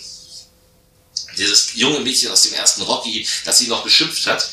[1.37, 4.49] dieses junge Mädchen aus dem ersten Rocky, das sie noch beschimpft hat,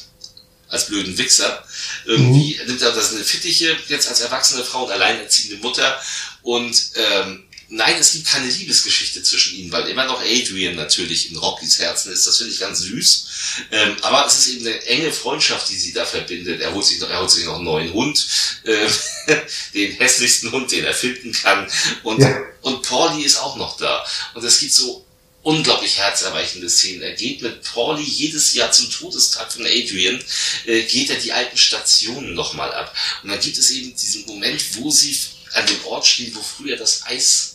[0.73, 1.65] als blöden Wichser.
[2.07, 6.01] Irgendwie nimmt er das eine Fittiche jetzt als erwachsene Frau und alleinerziehende Mutter
[6.43, 11.39] und ähm, nein, es gibt keine Liebesgeschichte zwischen ihnen, weil immer noch Adrian natürlich in
[11.39, 12.27] Rockys Herzen ist.
[12.27, 13.27] Das finde ich ganz süß.
[13.71, 16.61] Ähm, aber es ist eben eine enge Freundschaft, die sie da verbindet.
[16.61, 18.27] Er holt sich noch, er holt sich noch einen neuen Hund,
[18.65, 18.89] äh,
[19.75, 21.67] den hässlichsten Hund, den er finden kann.
[22.03, 22.43] Und, ja.
[22.61, 24.05] und Pauli ist auch noch da.
[24.35, 25.02] Und es gibt so
[25.43, 27.03] unglaublich herzerweichende Szenen.
[27.03, 30.23] Er geht mit Pauli jedes Jahr zum Todestag von Adrian,
[30.67, 32.95] äh, geht er die alten Stationen nochmal ab.
[33.23, 35.17] Und dann gibt es eben diesen Moment, wo sie
[35.55, 37.49] an dem Ort stehen, wo früher das Eis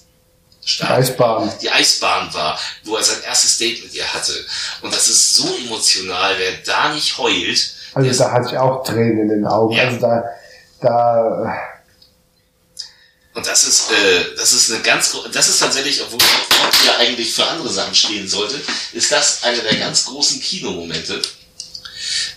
[0.67, 1.49] die Eisbahn.
[1.61, 4.33] Die Eisbahn war, wo er sein erstes Date mit ihr hatte.
[4.81, 7.73] Und das ist so emotional, wer da nicht heult.
[7.93, 9.73] Also da hatte ich auch Tränen in den Augen.
[9.73, 9.85] Ja.
[9.85, 10.23] Also da,
[10.81, 11.76] da.
[13.37, 17.31] Und das ist, äh, das ist eine ganz, das ist tatsächlich, obwohl Rock ja eigentlich
[17.31, 18.59] für andere Sachen stehen sollte,
[18.93, 21.21] ist das einer der ganz großen Kinomomente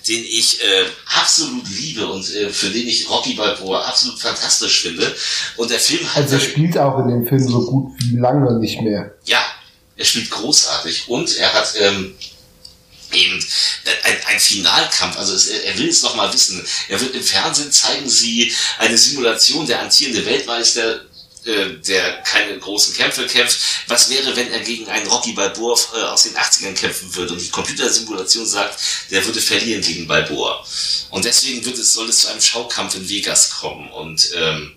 [0.09, 0.87] den ich äh,
[1.21, 5.15] absolut liebe und äh, für den ich Rocky Balboa absolut fantastisch finde.
[5.57, 6.25] Und der Film hat.
[6.25, 9.15] Also er spielt auch in dem Film so gut wie lange nicht mehr.
[9.25, 9.41] Ja,
[9.97, 12.15] er spielt großartig und er hat ähm,
[13.13, 13.39] eben
[13.85, 15.17] äh, ein, ein Finalkampf.
[15.17, 16.65] Also es, er will es noch mal wissen.
[16.89, 21.01] Er wird im Fernsehen zeigen sie eine Simulation der amtierende Weltmeister
[21.47, 23.59] äh, der keine großen Kämpfe kämpft.
[23.87, 27.33] Was wäre, wenn er gegen einen Rocky Balboa äh, aus den 80ern kämpfen würde?
[27.33, 28.79] Und die Computersimulation sagt,
[29.11, 30.63] der würde verlieren gegen Balboa.
[31.09, 33.91] Und deswegen wird es, soll es zu einem Schaukampf in Vegas kommen.
[33.91, 34.77] Und ähm,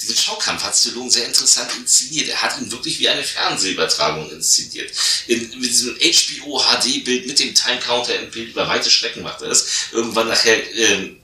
[0.00, 2.28] diesen Schaukampf hat Stallone sehr interessant inszeniert.
[2.28, 4.92] Er hat ihn wirklich wie eine Fernsehübertragung inszeniert.
[5.26, 9.42] In, mit diesem HBO HD-Bild mit dem Time Counter im Bild über weite Strecken macht
[9.42, 9.66] er das.
[9.92, 11.20] Irgendwann nachher ähm,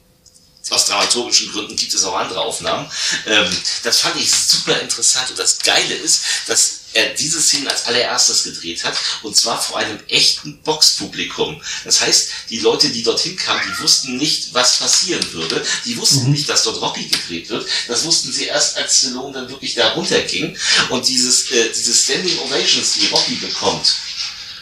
[0.71, 2.91] aus dramaturgischen Gründen gibt es auch andere Aufnahmen.
[3.27, 7.85] Ähm, das fand ich super interessant und das Geile ist, dass er diese Szenen als
[7.85, 11.61] allererstes gedreht hat und zwar vor einem echten Boxpublikum.
[11.85, 15.63] Das heißt, die Leute, die dorthin kamen, die wussten nicht, was passieren würde.
[15.85, 16.33] Die wussten mhm.
[16.33, 17.67] nicht, dass dort Rocky gedreht wird.
[17.87, 20.57] Das wussten sie erst, als Stallone dann wirklich da runterging
[20.91, 23.95] und dieses, äh, diese Standing Ovations, die Rocky bekommt,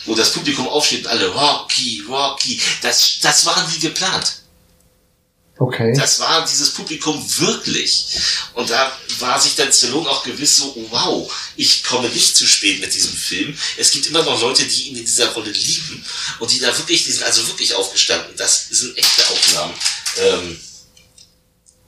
[0.05, 4.44] wo das Publikum aufsteht und alle Rocky, Rocky, das, das waren wie geplant.
[5.57, 5.93] Okay.
[5.97, 8.07] Das war dieses Publikum wirklich.
[8.55, 8.91] Und da
[9.21, 12.93] war sich dann Stallone auch gewiss so, oh, wow, ich komme nicht zu spät mit
[12.93, 13.57] diesem Film.
[13.77, 16.05] Es gibt immer noch Leute, die ihn in dieser Rolle lieben
[16.41, 18.35] und die da wirklich, die sind also wirklich aufgestanden.
[18.37, 19.75] Das sind echte Aufnahmen.
[20.19, 20.61] Ähm,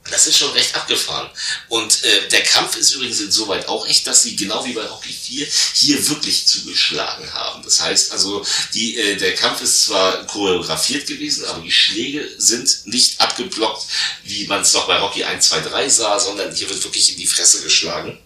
[0.09, 1.29] das ist schon recht abgefahren.
[1.67, 5.11] Und äh, der Kampf ist übrigens insoweit auch echt, dass sie genau wie bei Rocky
[5.13, 7.63] 4 hier wirklich zugeschlagen haben.
[7.63, 12.85] Das heißt also, die, äh, der Kampf ist zwar choreografiert gewesen, aber die Schläge sind
[12.85, 13.85] nicht abgeblockt,
[14.23, 17.17] wie man es noch bei Rocky 1, 2, 3 sah, sondern hier wird wirklich in
[17.17, 18.19] die Fresse geschlagen.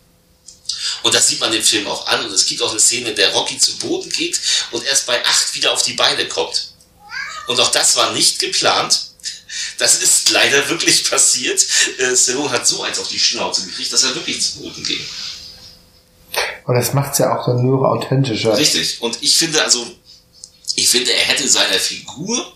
[1.04, 2.26] Und das sieht man dem Film auch an.
[2.26, 4.40] Und es gibt auch eine Szene, in der Rocky zu Boden geht
[4.72, 6.74] und erst bei 8 wieder auf die Beine kommt.
[7.48, 9.11] Und auch das war nicht geplant
[9.82, 11.66] das ist leider wirklich passiert.
[11.98, 15.04] Äh, Stallone hat so eins auf die Schnauze gekriegt, dass er wirklich zu Boden ging.
[16.66, 18.56] Und das macht es ja auch dann nur authentischer.
[18.56, 19.02] Richtig.
[19.02, 19.86] Und ich finde also,
[20.76, 22.54] ich finde, er hätte seiner Figur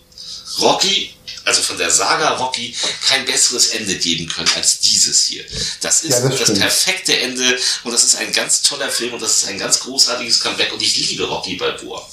[0.60, 1.16] Rocky,
[1.46, 2.76] also von der Saga Rocky,
[3.08, 5.44] kein besseres Ende geben können als dieses hier.
[5.82, 9.22] Das ist ja, das, das perfekte Ende und das ist ein ganz toller Film und
[9.22, 12.08] das ist ein ganz großartiges Comeback und ich liebe Rocky Balboa.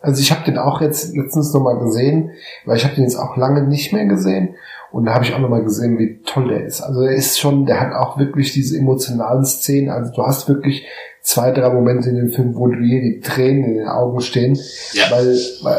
[0.00, 2.30] Also ich habe den auch jetzt letztens nochmal gesehen,
[2.64, 4.54] weil ich habe den jetzt auch lange nicht mehr gesehen.
[4.92, 6.80] Und da habe ich auch nochmal gesehen, wie toll der ist.
[6.80, 9.90] Also er ist schon, der hat auch wirklich diese emotionalen Szenen.
[9.90, 10.86] Also du hast wirklich
[11.22, 14.58] zwei, drei Momente in dem Film, wo dir die Tränen in den Augen stehen.
[14.92, 15.04] Ja.
[15.10, 15.78] Weil, weil,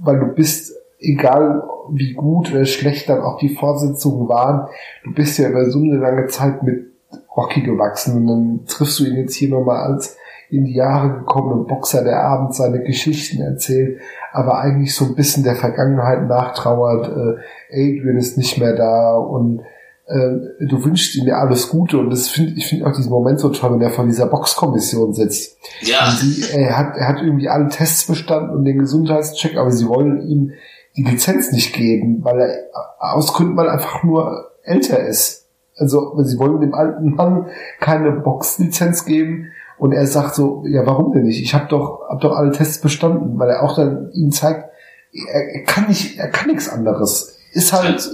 [0.00, 4.68] weil du bist, egal wie gut oder schlecht dann auch die Vorsitzungen waren,
[5.04, 6.86] du bist ja über so eine lange Zeit mit
[7.36, 8.16] Rocky gewachsen.
[8.16, 10.16] Und dann triffst du ihn jetzt hier nochmal als
[10.50, 14.00] in die Jahre gekommenen Boxer, der abends seine Geschichten erzählt,
[14.32, 17.08] aber eigentlich so ein bisschen der Vergangenheit nachtrauert.
[17.08, 19.60] Äh, Adrian ist nicht mehr da und
[20.06, 23.40] äh, du wünschst ihm ja alles Gute und das finde ich finde auch diesen Moment
[23.40, 25.58] so toll, wenn er vor dieser Boxkommission sitzt.
[25.80, 26.12] Ja.
[26.22, 30.22] Die, er hat er hat irgendwie alle Tests bestanden und den Gesundheitscheck, aber sie wollen
[30.28, 30.52] ihm
[30.96, 35.48] die Lizenz nicht geben, weil er aus Gründen weil einfach nur älter ist.
[35.76, 37.46] Also sie wollen dem alten Mann
[37.80, 41.42] keine Boxlizenz geben, und er sagt so, ja, warum denn nicht?
[41.42, 44.70] Ich habe doch, hab doch alle Tests bestanden, weil er auch dann ihm zeigt,
[45.12, 47.38] er, er kann nicht, er kann nichts anderes.
[47.52, 48.08] Ist halt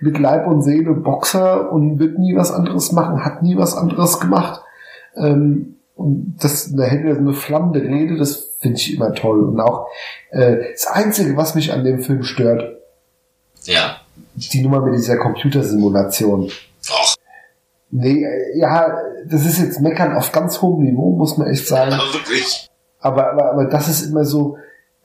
[0.00, 4.20] mit Leib und Seele Boxer und wird nie was anderes machen, hat nie was anderes
[4.20, 4.62] gemacht.
[5.16, 9.44] Ähm, und das, da hält er so eine flammende Rede, das finde ich immer toll.
[9.44, 9.86] Und auch
[10.30, 12.78] äh, das Einzige, was mich an dem Film stört,
[13.62, 14.00] ja.
[14.34, 16.50] die Nummer mit dieser Computersimulation.
[17.90, 18.96] Nee, ja,
[19.28, 21.92] das ist jetzt Meckern auf ganz hohem Niveau, muss man echt sagen.
[21.92, 22.68] Aber wirklich.
[23.00, 24.56] Aber, aber, aber das ist immer so,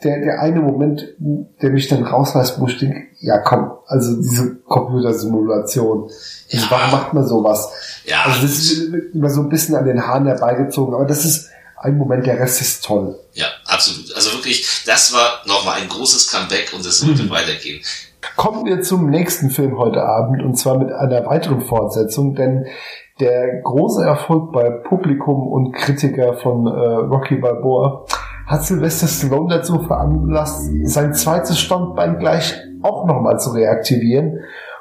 [0.03, 4.55] der, der eine Moment, der mich dann rausreißt, wo ich denke, ja komm, also diese
[4.65, 6.09] Computersimulation,
[6.47, 6.61] Ja.
[6.69, 7.69] warum macht man sowas?
[8.05, 8.79] Ja, Also das ist
[9.13, 12.61] immer so ein bisschen an den Haaren herbeigezogen, aber das ist ein Moment, der Rest
[12.61, 13.17] ist toll.
[13.33, 14.13] Ja, absolut.
[14.15, 17.81] Also wirklich, das war nochmal ein großes Comeback und es sollte weitergehen.
[18.35, 22.65] Kommen wir zum nächsten Film heute Abend und zwar mit einer weiteren Fortsetzung, denn
[23.19, 28.05] der große Erfolg bei Publikum und Kritiker von äh, Rocky Balboa
[28.45, 34.39] hat Sylvester Stallone dazu veranlasst, sein zweites Standbein gleich auch nochmal zu reaktivieren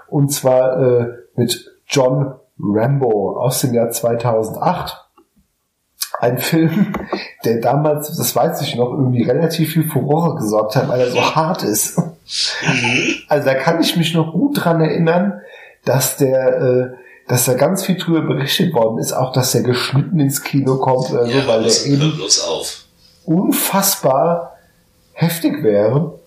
[0.08, 5.07] und zwar äh, mit John Rambo aus dem Jahr 2008.
[6.20, 6.92] Ein Film,
[7.44, 11.20] der damals, das weiß ich noch, irgendwie relativ viel Furore gesorgt hat, weil er so
[11.20, 12.00] hart ist.
[13.28, 15.40] Also da kann ich mich noch gut dran erinnern,
[15.84, 16.86] dass der, äh,
[17.28, 21.10] dass da ganz viel drüber berichtet worden ist, auch dass der geschnitten ins Kino kommt
[21.10, 22.12] oder Ja, so, weil der eben
[23.24, 24.56] unfassbar
[25.12, 26.18] heftig wäre.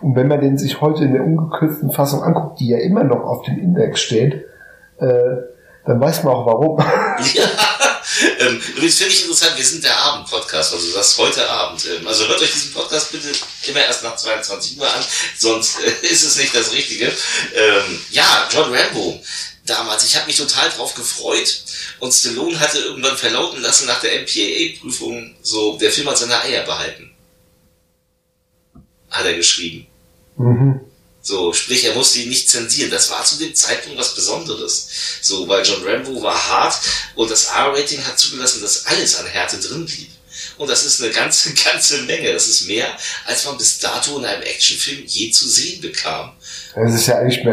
[0.00, 3.22] Und wenn man den sich heute in der ungekürzten Fassung anguckt, die ja immer noch
[3.24, 4.46] auf dem Index steht,
[4.98, 5.36] äh,
[5.84, 6.78] dann weiß man auch warum.
[6.78, 7.44] Ja,
[8.38, 11.84] ähm, übrigens finde ich interessant, wir sind der Abend-Podcast, also das heute Abend.
[11.86, 13.32] Ähm, also hört euch diesen Podcast bitte
[13.66, 15.04] immer erst nach 22 Uhr an,
[15.38, 17.06] sonst äh, ist es nicht das Richtige.
[17.54, 19.22] Ähm, ja, John Rambo.
[19.66, 21.62] Damals, ich habe mich total drauf gefreut
[22.00, 26.64] und Stallone hatte irgendwann verlauten lassen nach der MPAA-Prüfung, so, der Film hat seine Eier
[26.64, 27.14] behalten.
[29.10, 29.86] Hat er geschrieben.
[30.36, 30.89] mhm.
[31.30, 32.90] So, sprich, er musste ihn nicht zensieren.
[32.90, 34.88] Das war zu dem Zeitpunkt was Besonderes.
[35.22, 36.80] So, weil John Rambo war hart
[37.14, 40.10] und das R-Rating hat zugelassen, dass alles an Härte drin blieb.
[40.58, 42.32] Und das ist eine ganze, ganze Menge.
[42.32, 42.88] Das ist mehr,
[43.26, 46.32] als man bis dato in einem Actionfilm je zu sehen bekam.
[46.74, 47.46] Das ist ja eigentlich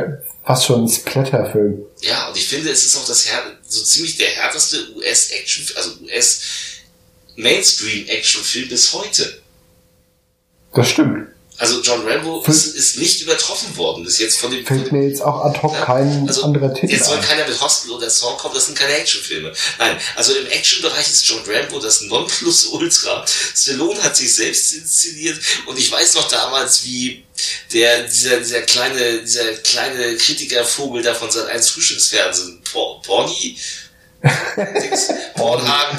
[0.44, 1.86] fast schon ein Splatterfilm.
[2.02, 3.28] Ja, und ich finde, es ist auch das
[3.68, 9.40] so ziemlich der härteste US-Action, also US-Mainstream-Actionfilm bis heute.
[10.74, 11.37] Das stimmt.
[11.60, 15.22] Also John Rambo ist, ist nicht übertroffen worden bis jetzt von dem, Fällt mir jetzt
[15.22, 17.24] auch ad hoc Ja, kein also, anderer Titel Jetzt soll ein.
[17.24, 19.52] keiner mit Hostel oder Saw kommen, das sind keine Actionfilme.
[19.80, 23.26] Nein, also im Actionbereich ist John Rambo das Nonplusultra.
[23.56, 27.24] Stallone hat sich selbst inszeniert und ich weiß noch damals, wie
[27.74, 33.58] der, dieser, dieser kleine, dieser kleine Kritikervogel da von seinem 1 Frühstücksfernsehen, Por- Porni?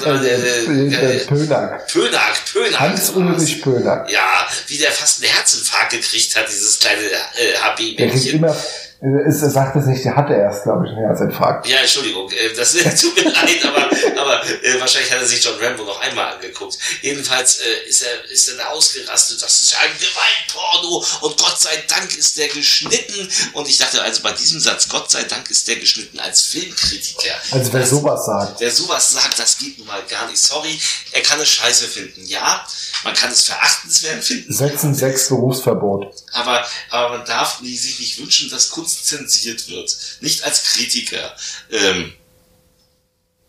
[0.03, 1.87] Der, der, Äh, der der, Pönack.
[1.87, 2.79] Pönack, Pönack.
[2.79, 4.09] Hans-Ulrich Pönack.
[4.11, 8.35] Ja, wie der fast einen Herzinfarkt gekriegt hat, dieses kleine äh, Der kriegt HB-Männchen.
[8.35, 8.53] immer, äh,
[9.01, 11.65] ist, er sagt es nicht, der hatte erst, glaube ich, einen Herzinfarkt.
[11.67, 13.89] Ja, Entschuldigung, äh, das tut mir leid, aber,
[14.21, 16.77] aber äh, wahrscheinlich hat er sich John Rambo noch einmal angeguckt.
[17.01, 21.81] Jedenfalls äh, ist er ist er da ausgerastet, das ist ein Gewaltporno und Gott sei
[21.87, 23.29] Dank ist der geschnitten.
[23.53, 27.35] Und ich dachte also bei diesem Satz, Gott sei Dank ist der geschnitten als Filmkritiker.
[27.51, 28.59] Also wer Das- sowas sagt.
[28.59, 30.41] Wer sowas sagt, das geht nun mal gar nicht.
[30.41, 30.77] Sorry,
[31.11, 32.25] er kann es scheiße finden.
[32.25, 32.65] Ja,
[33.03, 34.51] man kann es verachtenswert finden.
[34.53, 36.13] Setzen sechs Berufsverbot.
[36.33, 39.95] Aber, aber man darf sich nicht wünschen, dass Kunst zensiert wird.
[40.21, 41.35] Nicht als Kritiker.
[41.71, 42.13] Ähm,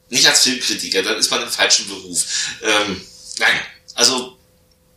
[0.09, 2.25] nicht als Filmkritiker, dann ist man im falschen Beruf.
[2.63, 3.01] Ähm,
[3.39, 3.61] nein,
[3.95, 4.37] also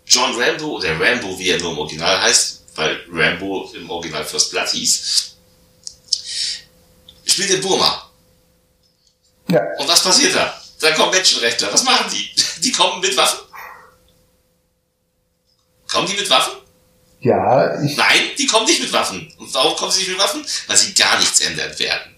[0.05, 4.51] John Rambo, oder Rambo, wie er nur im Original heißt, weil Rambo im Original First
[4.51, 5.35] Blood hieß,
[7.25, 8.09] spielt in Burma.
[9.49, 10.59] Ja, Und was passiert da?
[10.79, 11.71] Da kommen Menschenrechtler.
[11.71, 12.29] Was machen die?
[12.61, 13.39] Die kommen mit Waffen?
[15.87, 16.62] Kommen die mit Waffen?
[17.23, 19.31] Ja, ich, Nein, die kommen nicht mit Waffen.
[19.37, 20.45] Und warum kommen sie nicht mit Waffen?
[20.67, 22.13] Weil sie gar nichts ändern werden.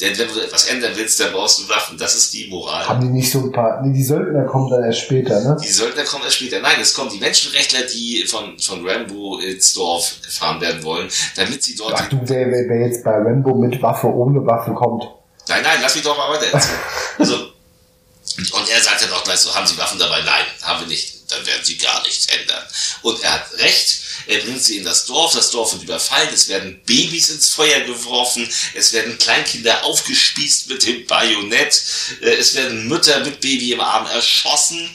[0.00, 1.98] Denn wenn du etwas ändern willst, dann brauchst du Waffen.
[1.98, 2.88] Das ist die Moral.
[2.88, 5.56] haben die nicht so ein paar, nee, die Söldner kommen dann erst später, ne?
[5.62, 6.60] Die Söldner kommen erst später.
[6.60, 11.62] Nein, es kommen die Menschenrechtler, die von, von Rambo ins Dorf gefahren werden wollen, damit
[11.62, 11.94] sie dort...
[11.96, 15.04] Ach du, wer, wer, wer jetzt bei Rambo mit Waffe ohne Waffen kommt.
[15.48, 16.78] Nein, nein, lass mich doch mal weiter erzählen.
[17.18, 20.22] Also, und er sagt dann auch gleich so, haben Sie Waffen dabei?
[20.22, 21.30] Nein, haben wir nicht.
[21.30, 22.62] Dann werden Sie gar nichts ändern.
[23.02, 24.00] Und er hat recht.
[24.30, 25.34] Er bringt sie in das Dorf.
[25.34, 26.28] Das Dorf wird überfallen.
[26.32, 28.48] Es werden Babys ins Feuer geworfen.
[28.74, 31.82] Es werden Kleinkinder aufgespießt mit dem Bajonett.
[32.20, 34.88] Äh, Es werden Mütter mit Baby im Arm erschossen.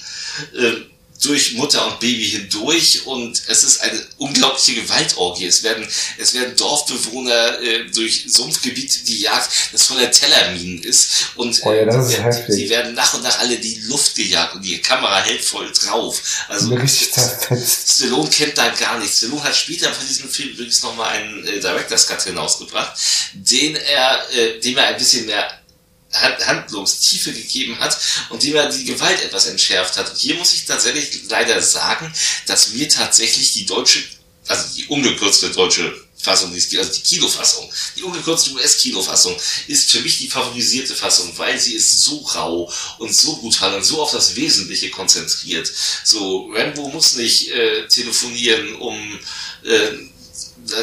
[1.16, 5.46] Äh, durch Mutter und Baby hindurch und es ist eine unglaubliche Gewaltorgie.
[5.46, 5.88] Es werden,
[6.18, 11.96] es werden Dorfbewohner äh, durch Sumpfgebiete gejagt, das voller Tellerminen ist und Oh ja, das
[11.96, 12.56] äh, ist die, heftig.
[12.56, 15.72] die werden nach und nach alle in die Luft gejagt und die Kamera hält voll
[15.72, 16.22] drauf.
[16.48, 16.76] Also.
[17.88, 19.18] Stallone kennt da gar nichts.
[19.18, 22.94] Stallone hat später von diesem Film übrigens nochmal einen äh, Director's Cut hinausgebracht,
[23.34, 25.60] den er, äh, dem er ein bisschen mehr
[26.16, 27.98] Handlungstiefe gegeben hat
[28.30, 30.10] und dem er die Gewalt etwas entschärft hat.
[30.10, 32.12] Und hier muss ich tatsächlich leider sagen,
[32.48, 34.04] dass mir tatsächlich die deutsche,
[34.48, 39.36] also die ungekürzte deutsche Fassung, also die Kinofassung, die ungekürzte US-Kinofassung,
[39.68, 43.84] ist für mich die favorisierte Fassung, weil sie ist so rau und so brutal und
[43.84, 45.72] so auf das Wesentliche konzentriert.
[46.04, 49.20] So, Rambo muss nicht äh, telefonieren, um
[49.64, 49.92] äh,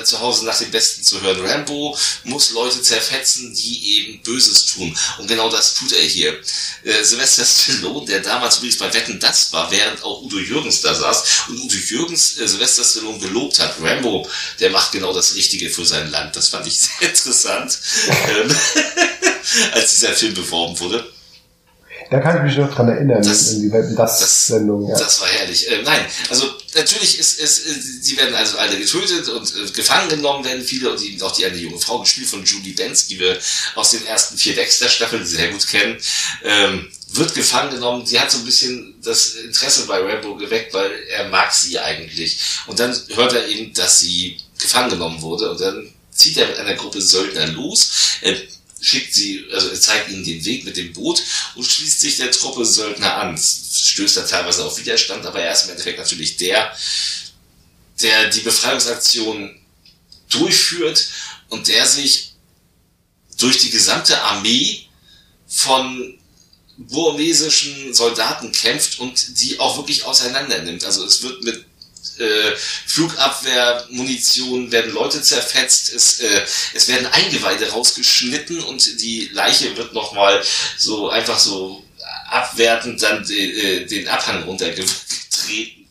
[0.05, 1.45] zu Hause nach dem Besten zu hören.
[1.45, 4.97] Rambo muss Leute zerfetzen, die eben Böses tun.
[5.19, 6.39] Und genau das tut er hier.
[6.85, 10.95] Äh, Sylvester Stallone, der damals übrigens bei Wetten das war, während auch Udo Jürgens da
[10.95, 13.77] saß und Udo Jürgens äh, Sylvester Stallone gelobt hat.
[13.81, 14.29] Rambo,
[14.61, 16.37] der macht genau das Richtige für sein Land.
[16.37, 17.79] Das fand ich sehr interessant,
[18.29, 18.57] ähm,
[19.73, 21.12] als dieser Film beworben wurde.
[22.13, 24.89] Da kann ich mich noch dran erinnern, Das- in die Wetten, das, das- Sendung.
[24.89, 24.99] Ja.
[24.99, 25.69] Das war herrlich.
[25.71, 30.09] Äh, nein, also natürlich ist es, äh, sie werden also alle getötet und äh, gefangen
[30.11, 33.19] genommen werden viele und eben auch die eine junge Frau gespielt von Julie Benz, die
[33.19, 33.39] wir
[33.75, 35.97] aus den ersten vier Dexter-Staffeln sehr gut kennen,
[36.45, 38.07] ähm, wird gefangen genommen.
[38.07, 42.39] Sie hat so ein bisschen das Interesse bei Rambo geweckt, weil er mag sie eigentlich.
[42.67, 46.59] Und dann hört er eben, dass sie gefangen genommen wurde und dann zieht er mit
[46.59, 47.91] einer Gruppe Söldner los.
[48.85, 51.23] Schickt sie, also er zeigt ihnen den Weg mit dem Boot
[51.55, 53.39] und schließt sich der Truppe Söldner an.
[53.39, 56.77] Stößt da teilweise auf Widerstand, aber er ist im Endeffekt natürlich der,
[58.03, 59.57] der die Befreiungsaktion
[60.31, 61.07] durchführt
[61.49, 62.33] und der sich
[63.39, 64.87] durch die gesamte Armee
[65.47, 66.19] von
[66.77, 70.85] burmesischen Soldaten kämpft und die auch wirklich auseinander nimmt.
[70.85, 71.65] Also es wird mit
[72.19, 72.57] äh,
[72.87, 76.43] Flugabwehr, Munition werden Leute zerfetzt, es, äh,
[76.75, 80.43] es werden Eingeweide rausgeschnitten und die Leiche wird nochmal
[80.77, 81.85] so einfach so
[82.29, 85.82] abwertend dann den, äh, den Abhang runtergetreten.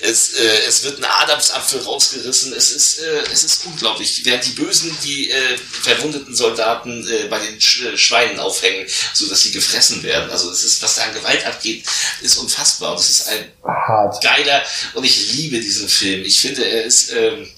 [0.00, 2.52] Es, äh, es wird ein Adamsapfel rausgerissen.
[2.52, 4.24] Es ist, äh, es ist unglaublich.
[4.24, 9.42] Während die Bösen die äh, verwundeten Soldaten äh, bei den Sch Schweinen aufhängen, so dass
[9.42, 10.30] sie gefressen werden.
[10.30, 11.84] Also es ist, was da an Gewalt abgeht,
[12.20, 12.92] ist unfassbar.
[12.92, 14.22] Und es ist ein Hart.
[14.22, 14.64] geiler
[14.94, 16.24] und ich liebe diesen Film.
[16.24, 17.48] Ich finde, er ist, ähm,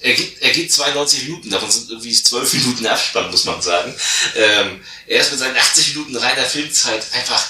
[0.00, 3.94] er geht, er geht 92 Minuten, davon sind irgendwie 12 Minuten Abspann, muss man sagen.
[4.34, 7.46] Ähm, er ist mit seinen 80 Minuten reiner Filmzeit einfach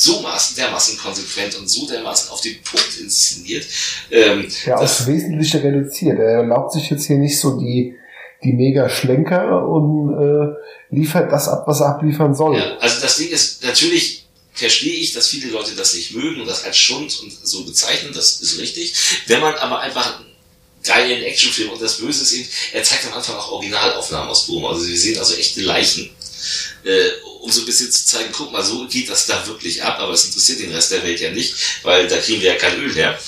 [0.00, 3.66] so maßen, dermaßen konsequent und so dermaßen auf den Punkt inszeniert.
[4.10, 6.18] Ähm, Ja, aufs Wesentliche reduziert.
[6.20, 7.96] Er erlaubt sich jetzt hier nicht so die,
[8.44, 12.56] die mega Schlenker und äh, liefert das ab, was er abliefern soll.
[12.56, 16.46] Ja, also das Ding ist, natürlich verstehe ich, dass viele Leute das nicht mögen und
[16.46, 18.94] das als Schund und so bezeichnen, das ist richtig.
[19.26, 20.20] Wenn man aber einfach
[20.84, 24.70] geilen Actionfilm und das Böse ist eben, er zeigt am Anfang auch Originalaufnahmen aus Burma.
[24.70, 26.08] Also wir sehen also echte Leichen.
[26.88, 27.10] Äh,
[27.42, 30.12] um so ein bisschen zu zeigen, guck mal, so geht das da wirklich ab, aber
[30.12, 32.94] es interessiert den Rest der Welt ja nicht, weil da kriegen wir ja kein Öl
[32.94, 33.18] her.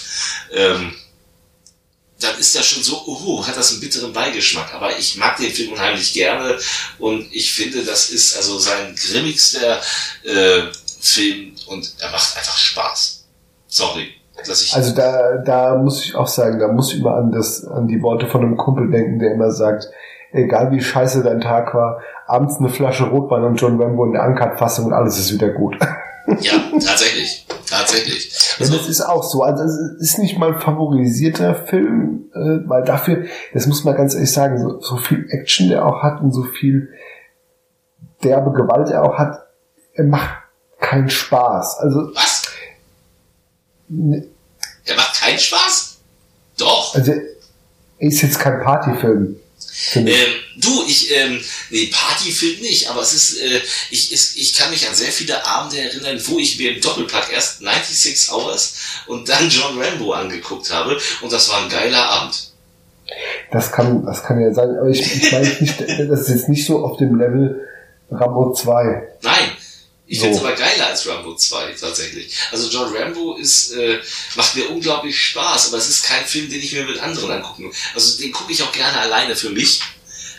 [0.51, 0.95] Ähm,
[2.19, 4.75] dann ist das schon so, oh, hat das einen bitteren Beigeschmack.
[4.75, 6.59] Aber ich mag den Film unheimlich gerne
[6.99, 9.81] und ich finde, das ist also sein grimmigster
[10.25, 10.63] äh,
[11.01, 13.25] Film und er macht einfach Spaß.
[13.69, 14.15] Sorry.
[14.73, 18.01] Also da, da muss ich auch sagen, da muss ich immer an das, an die
[18.01, 19.87] Worte von einem Kumpel denken, der immer sagt,
[20.33, 22.01] egal wie scheiße dein Tag war,
[22.31, 25.77] abends eine Flasche Rotwein und John Rambo in der Uncut-Fassung und alles ist wieder gut.
[26.41, 27.47] ja, tatsächlich.
[27.69, 28.31] Tatsächlich.
[28.31, 29.43] Ja, Also, das ist auch so.
[29.43, 34.33] Also es ist nicht mein favorisierter Film, äh, weil dafür, das muss man ganz ehrlich
[34.33, 36.89] sagen, so, so viel Action der auch hat und so viel
[38.23, 39.47] derbe Gewalt er auch hat,
[39.95, 40.31] er macht
[40.81, 41.79] keinen Spaß.
[41.79, 42.43] Also, was?
[43.89, 44.27] ne,
[44.85, 45.99] Er macht keinen Spaß?
[46.59, 46.95] Doch.
[46.95, 49.37] also er ist jetzt kein Partyfilm.
[49.95, 50.09] Ähm,
[50.57, 53.61] du, ich, ähm, nee, Partyfilm nicht, aber es ist, äh,
[53.91, 57.33] ich, ist, ich kann mich an sehr viele Abende erinnern, wo ich mir im Doppelpack
[57.33, 58.75] erst 96 Hours
[59.07, 62.51] und dann John Rambo angeguckt habe und das war ein geiler Abend.
[63.51, 66.65] Das kann, das kann ja sein, aber ich, ich meine nicht, das ist jetzt nicht
[66.67, 67.67] so auf dem Level
[68.11, 69.09] Rambo 2.
[69.23, 69.51] Nein,
[70.07, 70.25] ich So.
[70.25, 72.37] finde es aber geiler als Rambo 2 tatsächlich.
[72.53, 73.99] Also John Rambo ist, äh,
[74.37, 77.73] macht mir unglaublich Spaß, aber es ist kein Film, den ich mir mit anderen angucken.
[77.95, 79.81] Also den gucke ich auch gerne alleine für mich,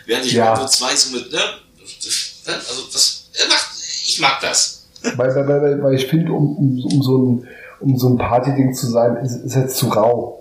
[0.05, 0.53] während ich Ja.
[0.53, 3.67] Rambo 2 so mit, ne, ne, also das, er macht,
[4.05, 4.83] ich mag das.
[5.15, 7.47] Weil, weil, weil, weil ich finde, um, um, um so ein,
[7.79, 10.37] um so ein Partyding zu sein, ist, ist jetzt zu rau.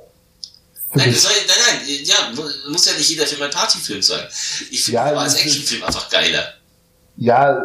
[0.92, 1.56] Nein, soll, nein,
[1.86, 4.26] nein, ja, mu- muss ja nicht jeder Film ein Partyfilm sein.
[4.70, 6.52] Ich finde Ja, als Actionfilm einfach geiler.
[7.16, 7.58] Ja,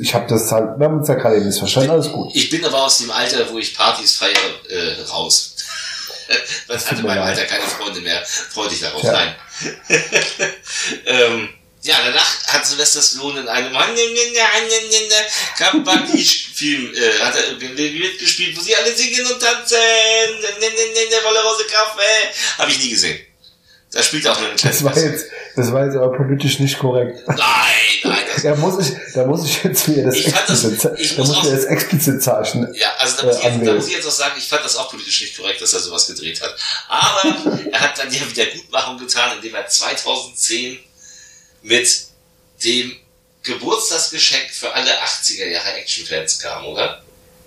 [0.00, 2.30] ich habe das halt, wir haben uns ja gerade eben missverstanden, alles gut.
[2.34, 4.34] Ich bin aber aus dem Alter, wo ich Partys feiere,
[4.70, 5.53] äh, raus.
[6.68, 7.38] Man hatte mir in meinem leid.
[7.38, 8.24] Alter keine Freunde mehr.
[8.24, 9.00] Freu dich darauf.
[9.00, 9.12] Tja.
[9.12, 9.34] Nein.
[11.06, 11.48] ähm,
[11.82, 13.74] ja, danach hat Sylvester Stallone in einem
[15.58, 19.76] Kampagnisch-Film äh, hat er mitgespielt, wo sie alle singen und tanzen.
[21.24, 22.32] Wolle Rose Kaffee.
[22.56, 23.33] Habe ich nie gesehen.
[23.94, 25.26] Da spielt auch nur eine kleine Das war jetzt,
[25.56, 27.22] das war jetzt aber politisch nicht korrekt.
[27.28, 27.36] Nein,
[28.02, 31.22] nein, das, Da muss ich, da muss ich jetzt wieder das das- explizit, ich da
[31.22, 32.74] muss auch- das explizit Zeichen.
[32.74, 34.64] ja, also da muss, Äh, ich jetzt, da muss ich jetzt auch sagen, ich fand
[34.64, 36.54] das auch politisch nicht korrekt, dass er sowas gedreht hat.
[36.88, 37.34] Aber
[37.72, 40.78] er hat dann ja Wiedergutmachung getan, indem er 2010
[41.62, 41.88] mit
[42.64, 42.92] dem
[43.42, 47.02] Geburtstagsgeschenk für alle 80er Jahre Actionfans kam, oder?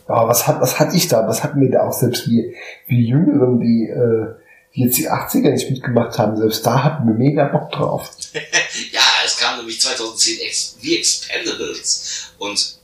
[0.08, 1.28] Aber was hat, was hatte ich da?
[1.28, 2.56] Was hatten wir da auch selbst wie,
[2.88, 4.36] wie Jüngeren, die, äh,
[4.78, 6.38] die jetzt die 80er nicht mitgemacht haben?
[6.38, 8.12] Selbst da hatten wir mega Bock drauf.
[8.92, 12.28] Ja, es kam nämlich 2010 Ex The Expendables.
[12.38, 12.77] Und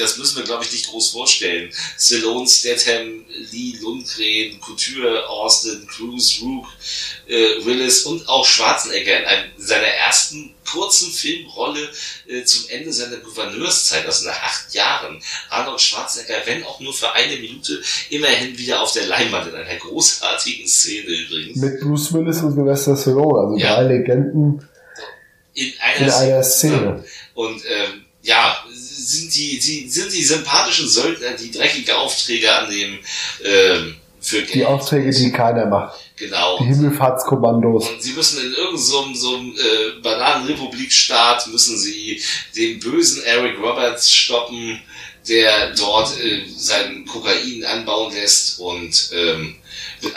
[0.00, 1.70] das müssen wir, glaube ich, nicht groß vorstellen.
[1.98, 6.66] Stallone, Statham, Lee, Lundgren, Couture, Austin, Cruz, Rook,
[7.28, 11.88] äh, Willis und auch Schwarzenegger in einem, seiner ersten kurzen Filmrolle
[12.28, 15.20] äh, zum Ende seiner Gouverneurszeit, also nach acht Jahren.
[15.48, 19.76] Arnold Schwarzenegger, wenn auch nur für eine Minute, immerhin wieder auf der Leinwand in einer
[19.78, 21.56] großartigen Szene übrigens.
[21.56, 23.76] Mit Bruce Willis und Sylvester Stallone, also Ja.
[23.76, 24.68] drei Legenden
[25.54, 27.04] in einer, in einer Szene.
[27.34, 28.64] Und ähm, ja,
[29.00, 32.98] sind die, die, sind die sympathischen Söldner, die dreckige Aufträge annehmen
[33.44, 34.54] ähm, für Geld.
[34.54, 35.98] Die Aufträge, die keiner macht.
[36.16, 36.58] Genau.
[36.58, 37.88] Die Himmelfahrtskommandos.
[37.88, 42.22] Und sie müssen in irgendeinem so, so äh, Bananenrepublikstaat müssen sie
[42.54, 44.80] den bösen Eric Roberts stoppen,
[45.26, 49.56] der dort äh, sein Kokain anbauen lässt und ähm,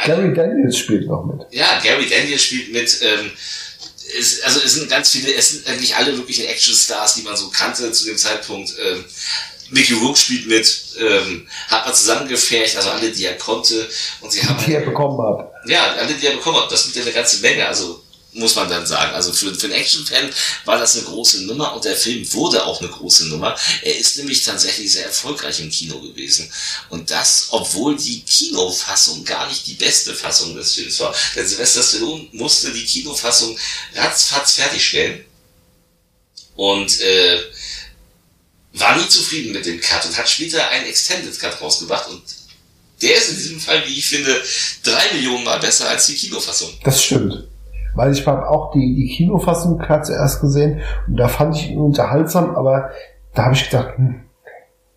[0.06, 1.46] Gary Daniels spielt noch mit.
[1.52, 3.00] ja, Gary Daniels spielt mit.
[3.02, 3.32] Ähm,
[4.18, 7.50] es, also es sind ganz viele, es sind eigentlich alle wirklichen Actionstars, die man so
[7.50, 8.74] kannte zu dem Zeitpunkt.
[8.80, 9.06] Ähm,
[9.70, 13.88] Mickey Rourke spielt mit, ähm, hat man zusammengefercht, also alle, die er konnte.
[14.22, 15.52] Und sie haben Die er halt, bekommen hat.
[15.68, 16.72] ja, alle, die er bekommen hat.
[16.72, 18.03] Das sind ja eine ganze Menge, also
[18.34, 19.14] muss man dann sagen.
[19.14, 20.30] Also für, für einen Action-Fan
[20.66, 23.56] war das eine große Nummer und der Film wurde auch eine große Nummer.
[23.82, 26.52] Er ist nämlich tatsächlich sehr erfolgreich im Kino gewesen.
[26.90, 31.16] Und das, obwohl die Kinofassung gar nicht die beste Fassung des Films war.
[31.36, 33.58] Denn Sylvester Stallone musste die Kinofassung
[33.96, 35.26] ratzfatz fertigstellen
[36.56, 37.40] und äh,
[38.74, 42.24] war nie zufrieden mit dem Cut und hat später einen Extended Cut rausgebracht und
[43.02, 44.42] der ist in diesem Fall, wie ich finde,
[44.82, 46.74] drei Millionen Mal besser als die Kinofassung.
[46.84, 47.44] Das stimmt.
[47.96, 51.80] Weil ich habe auch die, die Kinofassung gerade zuerst gesehen und da fand ich ihn
[51.80, 52.90] unterhaltsam, aber
[53.36, 54.22] da habe ich gedacht, hm,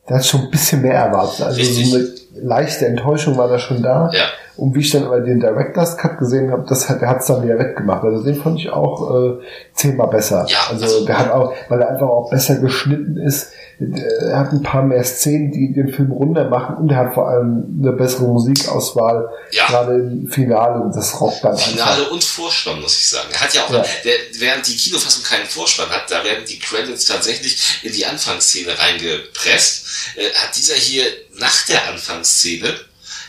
[0.06, 1.44] da ist schon ein bisschen mehr erwartet.
[1.44, 1.90] Also Richtig.
[1.90, 2.06] so eine
[2.46, 4.10] leichte Enttäuschung war da schon da.
[4.12, 4.24] Ja.
[4.56, 7.26] Und wie ich dann aber den Director's Cut gesehen habe, das hat, der hat es
[7.26, 8.04] dann wieder wettgemacht.
[8.04, 9.38] Also den fand ich auch äh,
[9.74, 10.46] zehnmal besser.
[10.48, 13.52] Ja, also, also- der hat auch, weil er einfach auch besser geschnitten ist.
[13.80, 17.14] Äh, Er hat ein paar mehr Szenen, die den Film runter machen und er hat
[17.14, 19.66] vor allem eine bessere Musikauswahl, Ja.
[19.66, 21.66] gerade im Finale und das rockt dann einfach.
[21.70, 23.28] Finale und Vorspann, muss ich sagen.
[23.32, 23.84] Er hat ja auch, Ja.
[24.04, 28.72] Der, während die Kinofassung keinen Vorspann hat, da werden die Credits tatsächlich in die Anfangsszene
[28.78, 29.84] reingepresst.
[30.16, 31.04] Äh, hat dieser hier
[31.38, 32.68] nach der Anfangsszene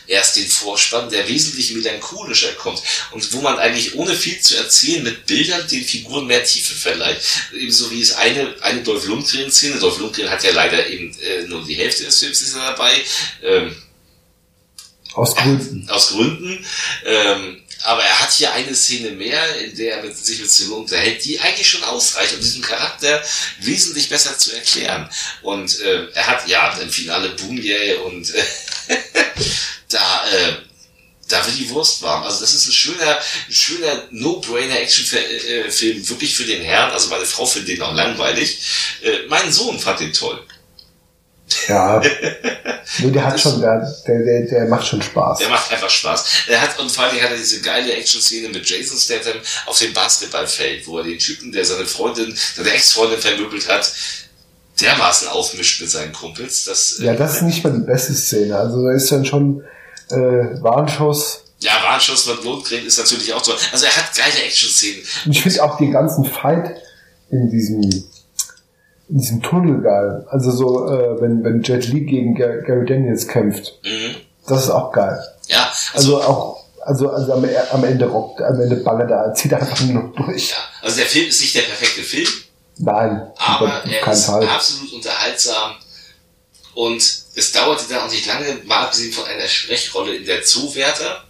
[0.08, 2.82] erst den Vorspann, der wesentlich melancholischer kommt
[3.12, 7.20] und wo man eigentlich ohne viel zu erzählen mit Bildern den Figuren mehr Tiefe verleiht.
[7.52, 11.64] Ebenso wie es eine, eine Dolph Lundgren-Szene, Dolph Lundgren hat ja leider eben äh, nur
[11.64, 12.92] die Hälfte des Films ist er dabei,
[13.42, 13.76] ähm,
[15.14, 15.88] Aus Gründen.
[15.90, 16.64] aus Gründen.
[17.04, 20.82] Ähm, aber er hat hier eine Szene mehr, in der er mit, sich mit Stallone
[20.82, 23.22] unterhält, die eigentlich schon ausreicht, um diesen Charakter
[23.60, 25.08] wesentlich besser zu erklären.
[25.42, 28.42] Und äh, er hat ja im Finale Boomyay und äh,
[29.90, 30.52] da, äh,
[31.28, 32.24] da wird die Wurst warm.
[32.24, 36.90] Also das ist ein schöner, ein schöner No-Brainer-Action-Film, wirklich für den Herrn.
[36.92, 38.60] Also meine Frau findet den auch langweilig.
[39.02, 40.40] Äh, mein Sohn fand den toll.
[41.66, 42.00] Ja.
[42.98, 45.38] nee, der hat schon, der, der, der, macht schon Spaß.
[45.38, 46.24] Der macht einfach Spaß.
[46.48, 49.36] Er hat, und vor allem hat er diese geile Action-Szene mit Jason Statham
[49.66, 53.90] auf dem Basketballfeld, wo er den Typen, der seine Freundin, seine Ex-Freundin vermöbelt hat,
[54.80, 56.64] dermaßen aufmischt mit seinen Kumpels.
[56.64, 58.56] Das, äh, Ja, das ist nicht mal die beste Szene.
[58.56, 59.64] Also da ist dann schon
[60.10, 61.42] äh, Warnschuss.
[61.60, 63.56] ja, Warnschuss mit Lundgren ist natürlich auch toll.
[63.72, 65.02] Also er hat geile Action-Szenen.
[65.26, 66.76] Und ich finde auch den ganzen Fight
[67.30, 67.82] in diesem
[69.10, 70.26] in diesem Tunnel geil.
[70.30, 73.78] Also so, äh, wenn, wenn Jet Li gegen Gar- Gary Daniels kämpft.
[73.82, 74.16] Mhm.
[74.46, 75.18] Das ist auch geil.
[75.46, 79.52] Ja, also, Also auch, also, also am, am Ende rockt, am Ende ballert er, zieht
[79.52, 80.50] er einfach nur noch durch.
[80.50, 82.26] ja, also der Film ist nicht der perfekte Film,
[82.80, 84.46] Nein, aber er ist Fall.
[84.48, 85.72] absolut unterhaltsam
[86.78, 87.02] und
[87.34, 91.24] es dauerte dann auch nicht lange, mal abgesehen von einer Sprechrolle in der Zoowärter,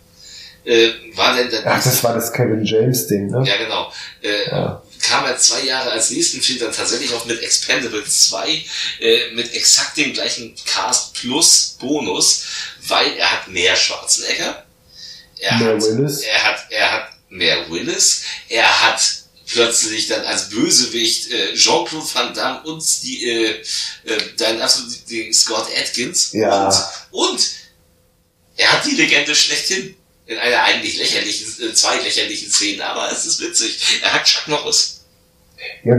[0.66, 3.42] äh, war denn dann Ach, das war das Kevin James Ding, ne?
[3.46, 3.90] Ja, genau.
[4.20, 4.82] Äh, Ja.
[5.00, 8.62] Kam er zwei Jahre als nächsten Film dann tatsächlich auch mit Expendables 2,
[9.00, 12.44] äh, mit exakt dem gleichen Cast plus Bonus,
[12.86, 14.66] weil er hat mehr Schwarzenegger.
[15.38, 16.20] Er Mehr hat, Willis.
[16.20, 18.24] Er hat, er hat mehr Willis.
[18.50, 19.00] Er hat
[19.50, 25.32] plötzlich dann als Bösewicht äh, Jean-Claude Van Damme und die, äh, äh, dein absolut den
[25.32, 26.32] Scott Atkins.
[26.32, 26.66] Ja.
[27.10, 27.50] Und, und
[28.56, 29.94] er hat die Legende schlechthin.
[30.26, 34.00] In einer eigentlich lächerlichen, äh, zwei lächerlichen Szenen, aber es ist witzig.
[34.02, 35.00] Er hat Chuck Norris.
[35.84, 35.94] Ja,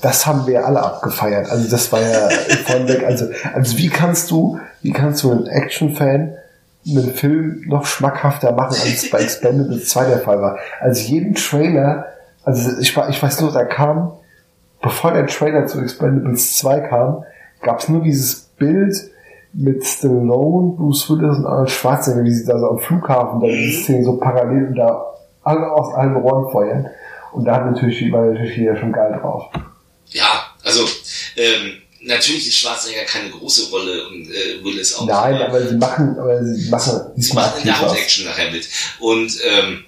[0.00, 1.48] das haben wir alle abgefeiert.
[1.48, 2.28] Also das war ja
[2.66, 3.04] von weg.
[3.04, 6.36] Also, also wie kannst du, wie kannst du einen Action-Fan
[6.84, 10.58] einen Film noch schmackhafter machen, als bei Expendables 2 der Fall war?
[10.80, 12.12] Also jeden Trailer,
[12.44, 14.12] also ich, ich weiß nur, da kam,
[14.80, 17.24] bevor der Trailer zu Expendables 2 kam,
[17.60, 18.94] gab es nur dieses Bild
[19.52, 23.82] mit Stallone, Bruce Willis und Arnold Schwarzenegger, wie sie da so am Flughafen, da diese
[23.82, 25.06] Szene so parallel und da
[25.42, 26.88] alle aus allen Rohren feuern.
[27.32, 29.50] Und da hat natürlich, war natürlich jeder schon geil drauf.
[30.08, 30.82] Ja, also
[31.36, 35.06] ähm, natürlich ist Schwarzenegger keine große Rolle und äh, Willis auch.
[35.06, 38.68] Nein, aber sie machen, aber sie machen, sie machen in der Hauptaction nachher mit.
[39.00, 39.84] Und ähm,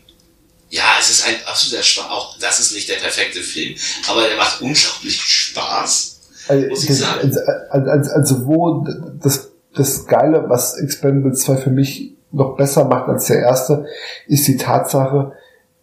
[0.74, 2.10] ja, es ist ein absoluter Spaß.
[2.10, 3.76] Auch das ist nicht der perfekte Film,
[4.10, 6.20] aber er macht unglaublich Spaß.
[6.48, 7.20] Also, muss ich sagen.
[7.22, 7.40] Also,
[7.70, 8.84] also, also wo
[9.22, 13.86] das, das Geile, was Expendables 2 für mich noch besser macht als der erste,
[14.26, 15.32] ist die Tatsache,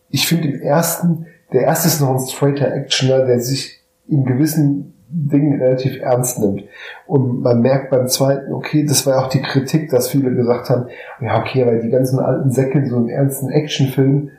[0.09, 4.93] ich finde im ersten, der erste ist noch ein straighter Actioner, der sich in gewissen
[5.07, 6.63] Dingen relativ ernst nimmt.
[7.07, 10.87] Und man merkt beim zweiten, okay, das war auch die Kritik, dass viele gesagt haben,
[11.21, 14.31] ja, okay, weil die ganzen alten Säcke in so einem ernsten Actionfilm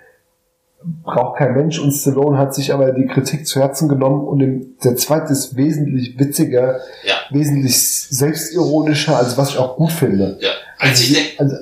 [1.03, 4.79] braucht kein Mensch und Stallone hat sich aber die Kritik zu Herzen genommen und im,
[4.83, 7.15] der zweite ist wesentlich witziger, ja.
[7.31, 10.39] wesentlich selbstironischer, also was ich auch gut finde.
[10.41, 10.51] Ja.
[10.79, 11.57] Also, also,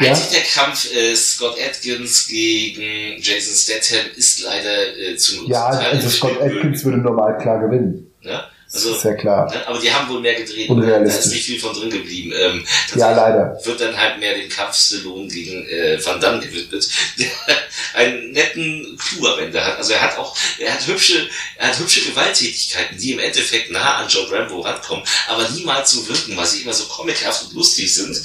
[0.00, 0.10] ja?
[0.10, 6.08] Einzig der Kampf äh, Scott Atkins gegen Jason Statham ist leider äh, zum Ja, also
[6.08, 8.12] Scott Atkins würde normal klar gewinnen.
[8.22, 8.44] Ja?
[8.74, 9.52] Also, ist ja klar.
[9.52, 10.68] Ne, aber die haben wohl mehr gedreht.
[10.68, 11.22] Unrealistisch.
[11.22, 12.32] Da ist nicht viel von drin geblieben.
[12.36, 13.58] Ähm, ja, leider.
[13.62, 16.88] Wird dann halt mehr den Kampf Stallone gegen äh, Van Damme gewidmet,
[17.18, 17.28] der
[17.94, 19.78] einen netten Clou am Ende hat.
[19.78, 23.98] Also er hat auch, er hat hübsche, er hat hübsche Gewalttätigkeiten, die im Endeffekt nah
[23.98, 27.94] an John Rambo rankommen, aber niemals so wirken, weil sie immer so comichaft und lustig
[27.94, 28.20] sind.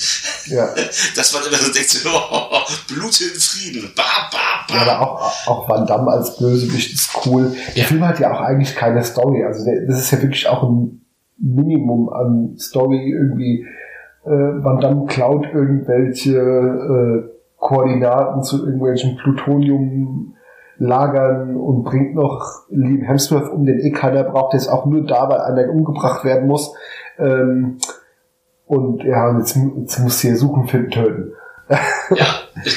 [0.47, 0.73] Ja.
[1.15, 4.73] Dass man immer so denkt, so, oh, Blut in Frieden, ba, ba, ba.
[4.73, 7.55] Ja, aber auch, auch Van Damme als Bösewicht ist cool.
[7.75, 7.87] Der ja.
[7.87, 9.43] Film hat ja auch eigentlich keine Story.
[9.43, 11.01] Also der, das ist ja wirklich auch ein
[11.37, 13.65] Minimum an Story irgendwie.
[14.25, 17.23] Äh, Van Damme klaut irgendwelche äh,
[17.57, 24.59] Koordinaten zu irgendwelchen Plutonium-Lagern und bringt noch Liam Hemsworth um, den eh keiner braucht, der
[24.59, 26.73] ist auch nur da, weil einer umgebracht werden muss.
[27.17, 27.79] Ähm,
[28.65, 31.33] und ja, jetzt, jetzt muss hier suchen, finden, töten.
[31.69, 31.77] Ja,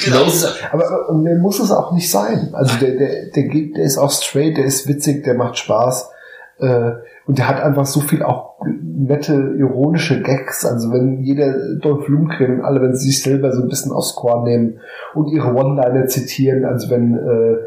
[0.05, 0.25] genau.
[0.71, 2.49] aber, aber der muss es auch nicht sein.
[2.53, 6.11] Also der, der, der geht, der ist auch straight, der ist witzig, der macht Spaß.
[6.59, 6.91] Äh,
[7.25, 10.65] und der hat einfach so viel auch nette, ironische Gags.
[10.65, 14.15] Also wenn jeder Dolph Lundgren und alle, wenn sie sich selber so ein bisschen aufs
[14.15, 14.79] Korn nehmen
[15.13, 17.57] und ihre One-Liner zitieren, also wenn äh,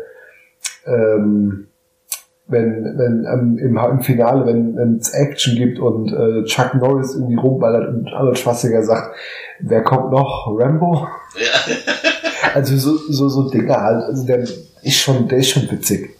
[0.90, 1.66] ähm,
[2.48, 7.34] wenn, wenn ähm, im, im Finale, wenn es Action gibt und äh, Chuck Norris irgendwie
[7.34, 9.16] rumballert und Arnold Schwarzenegger sagt,
[9.60, 10.46] wer kommt noch?
[10.56, 11.08] Rambo?
[11.34, 11.74] Ja.
[12.54, 14.04] also so, so, so Dinge halt.
[14.04, 16.15] Also der ist schon, der ist schon witzig.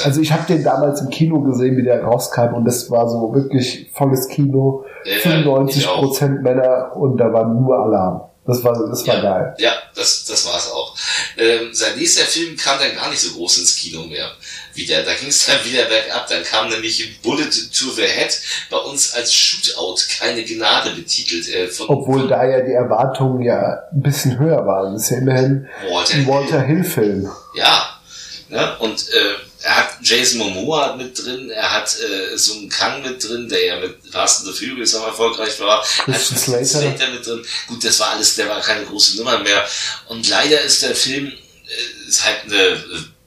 [0.00, 3.34] Also ich habe den damals im Kino gesehen, wie der rauskam und das war so
[3.34, 8.22] wirklich volles Kino, ja, 95 Prozent Männer und da war nur Alarm.
[8.44, 9.54] Das war, das war ja, geil.
[9.58, 10.96] Ja, das, das war es auch.
[11.38, 14.32] Ähm, sein nächster Film kam dann gar nicht so groß ins Kino mehr.
[14.74, 16.26] Wieder, da ging es dann wieder bergab.
[16.28, 18.36] Dann kam nämlich Bullet to the Head
[18.68, 21.48] bei uns als Shootout, keine Gnade betitelt.
[21.54, 24.94] Äh, von, Obwohl da ja die Erwartungen ja ein bisschen höher waren.
[24.94, 27.30] Das ist ja immerhin Walter ein Walter Hill-Film.
[27.54, 28.00] Ja,
[28.48, 28.76] ne?
[28.80, 33.48] und äh, er hat Jason Momoa mit drin, er hat äh, Sung Kang mit drin,
[33.48, 35.82] der ja mit Fast and the Furious auch erfolgreich war.
[36.04, 36.64] Christian Slater.
[36.64, 37.44] Slater mit drin.
[37.68, 39.64] Gut, das war alles, der war keine große Nummer mehr.
[40.08, 42.78] Und leider ist der Film äh, ist halt eine äh,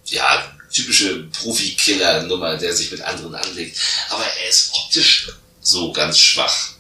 [0.06, 3.80] ja typische Profi-Killer-Nummer, der sich mit anderen anlegt.
[4.10, 5.30] Aber er ist optisch
[5.62, 6.72] so ganz schwach.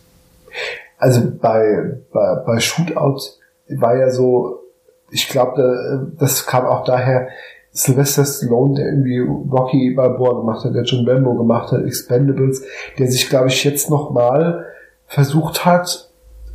[0.97, 3.21] Also bei, bei, bei Shootout
[3.69, 4.63] war ja so,
[5.11, 7.29] ich glaube, das kam auch daher,
[7.75, 12.63] Sylvester Stallone, der irgendwie Rocky Balboa gemacht hat, der John Rambo gemacht hat, Expendables,
[12.97, 14.65] der sich, glaube ich, jetzt nochmal
[15.07, 16.09] versucht hat,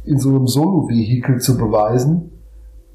[0.05, 2.33] in so einem Solo-Vehikel zu beweisen.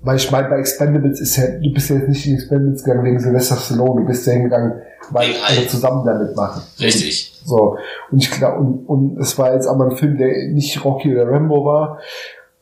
[0.01, 3.05] Weil ich meine, bei Expendables ist ja, du bist ja jetzt nicht in Expendables gegangen
[3.05, 4.81] wegen Sylvester Stallone, du bist ja hingegangen,
[5.11, 6.63] weil alle zusammen damit machen.
[6.79, 7.39] Richtig.
[7.45, 7.77] So.
[8.09, 11.29] Und ich glaube, und, und es war jetzt aber ein Film, der nicht Rocky oder
[11.29, 11.99] Rambo war.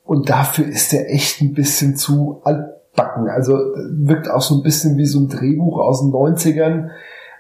[0.03, 2.65] Und dafür ist der echt ein bisschen zu alt
[2.95, 3.27] backen.
[3.29, 3.53] Also
[3.89, 6.89] wirkt auch so ein bisschen wie so ein Drehbuch aus den 90ern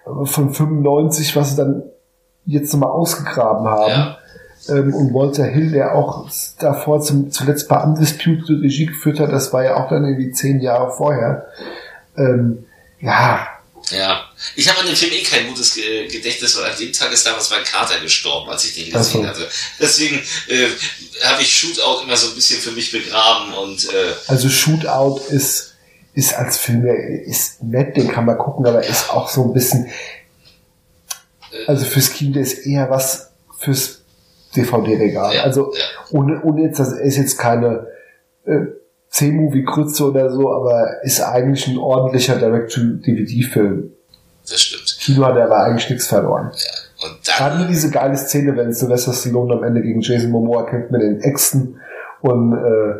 [0.05, 1.83] äh, von 95, was sie dann
[2.45, 3.91] jetzt nochmal ausgegraben haben.
[3.91, 4.17] Ja.
[4.69, 9.51] Ähm, und Walter Hill, der auch davor zum, zuletzt bei Undisputed Regie geführt hat, das
[9.53, 11.47] war ja auch dann irgendwie zehn Jahre vorher.
[12.17, 12.65] Ähm,
[12.99, 13.39] ja,
[13.89, 14.21] ja,
[14.55, 17.49] ich habe an dem Film eh kein gutes Gedächtnis, weil an dem Tag ist damals
[17.49, 19.27] mein Kater gestorben, als ich den gesehen so.
[19.27, 19.47] hatte.
[19.79, 20.67] Deswegen äh,
[21.23, 25.73] habe ich Shootout immer so ein bisschen für mich begraben und äh, also Shootout ist
[26.13, 29.89] ist als Film, ist nett, den kann man gucken, aber ist auch so ein bisschen,
[31.65, 34.03] also fürs Kind ist eher was fürs
[34.55, 35.35] DVD-Regal.
[35.35, 35.83] Ja, also ja.
[36.11, 37.87] ohne, ohne jetzt, das ist jetzt keine
[38.45, 38.65] äh,
[39.09, 43.92] C-Movie-Grütze oder so, aber ist eigentlich ein ordentlicher Direct-to-DVD-Film.
[44.49, 44.97] Das stimmt.
[44.99, 46.51] Kino hat aber eigentlich nichts verloren.
[46.53, 47.07] Ja.
[47.07, 50.63] Und Gerade nur dann, diese geile Szene, wenn Sylvester Stallone am Ende gegen Jason Momoa
[50.69, 51.79] kämpft mit den Äxten
[52.21, 52.95] und, äh,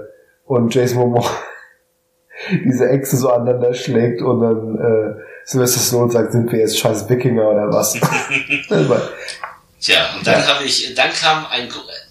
[0.45, 1.30] und Jason Momoa
[2.65, 7.07] diese Äxte so aneinander schlägt und dann äh, Sylvester Stallone sagt, sind wir jetzt scheiß
[7.10, 7.94] Wikinger oder was?
[9.80, 10.48] Tja, und dann Ja.
[10.48, 11.68] habe ich, dann kam ein,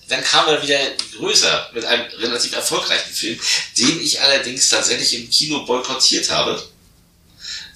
[0.09, 0.77] dann kam er wieder
[1.19, 3.39] größer mit einem relativ erfolgreichen Film,
[3.79, 6.59] den ich allerdings tatsächlich im Kino boykottiert habe.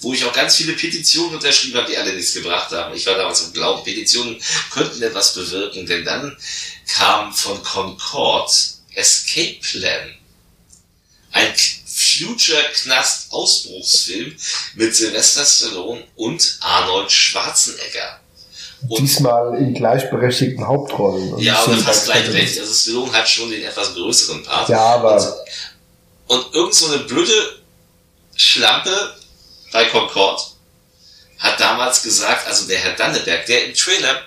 [0.01, 2.95] Wo ich auch ganz viele Petitionen unterschrieben habe, die alle nichts gebracht haben.
[2.95, 4.41] Ich war damals im Glauben, Petitionen
[4.71, 6.37] könnten etwas bewirken, denn dann
[6.87, 8.53] kam von Concord
[8.95, 10.15] Escape Plan.
[11.33, 11.53] Ein
[11.87, 14.37] Future-Knast-Ausbruchsfilm
[14.75, 18.21] mit Sylvester Stallone und Arnold Schwarzenegger.
[18.89, 21.33] Und Diesmal in gleichberechtigten Hauptrollen.
[21.33, 22.61] Und ja, wie fast gleichberechtigt.
[22.61, 24.69] Also Stallone hat schon den etwas größeren Part.
[24.69, 25.45] Ja, aber
[26.27, 27.33] Und, und irgend so eine blöde
[28.35, 29.15] Schlampe
[29.77, 30.41] bei Concord
[31.39, 34.25] hat damals gesagt, also der Herr Danneberg, der im Trailer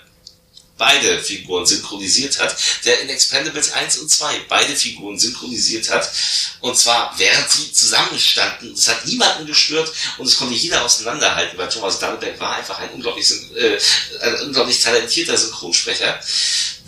[0.77, 2.55] beide Figuren synchronisiert hat,
[2.85, 6.07] der in Expendables 1 und 2 beide Figuren synchronisiert hat,
[6.59, 8.75] und zwar während sie zusammenstanden.
[8.75, 12.91] Das hat niemanden gestört und es konnte jeder auseinanderhalten, weil Thomas Danneberg war einfach ein
[12.91, 13.79] unglaublich, äh,
[14.21, 16.19] ein unglaublich talentierter Synchronsprecher.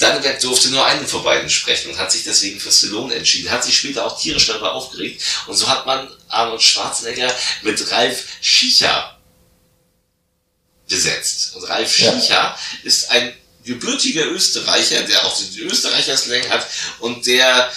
[0.02, 3.64] Danneberg durfte nur einen von beiden sprechen und hat sich deswegen für Stallone entschieden, hat
[3.64, 9.18] sich später auch tierisch darüber aufgeregt und so hat man Arnold Schwarzenegger mit Ralf Schiecher
[10.88, 11.56] besetzt.
[11.56, 12.12] Und Ralf Ja.
[12.12, 13.34] Schiecher ist ein
[13.64, 16.68] gebürtiger Österreicher, der auch den Österreicher-Slang hat
[17.00, 17.72] und der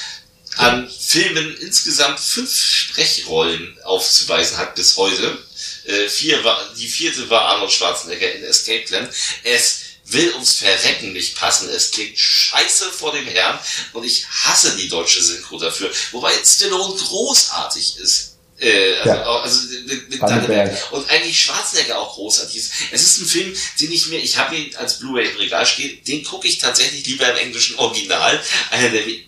[0.57, 5.39] an Filmen insgesamt fünf Sprechrollen aufzuweisen hat bis heute.
[5.85, 9.09] Äh, vier war, die vierte war Arnold Schwarzenegger in Escape Plan.
[9.43, 11.69] Es will ums Verrecken nicht passen.
[11.71, 13.59] Es klingt scheiße vor dem Herrn
[13.93, 15.91] und ich hasse die deutsche Synchro dafür.
[16.13, 18.35] Wobei Stallone großartig ist.
[18.61, 19.41] Äh, also, Ja.
[19.41, 20.23] also mit, mit.
[20.23, 20.93] Danneberg.
[20.93, 22.73] Und eigentlich Schwarzenegger auch großartig ist.
[22.93, 26.03] Es ist ein Film, den ich mir, ich habe ihn als Blu-ray im Regal stehen,
[26.05, 28.41] den gucke ich tatsächlich lieber im englischen Original,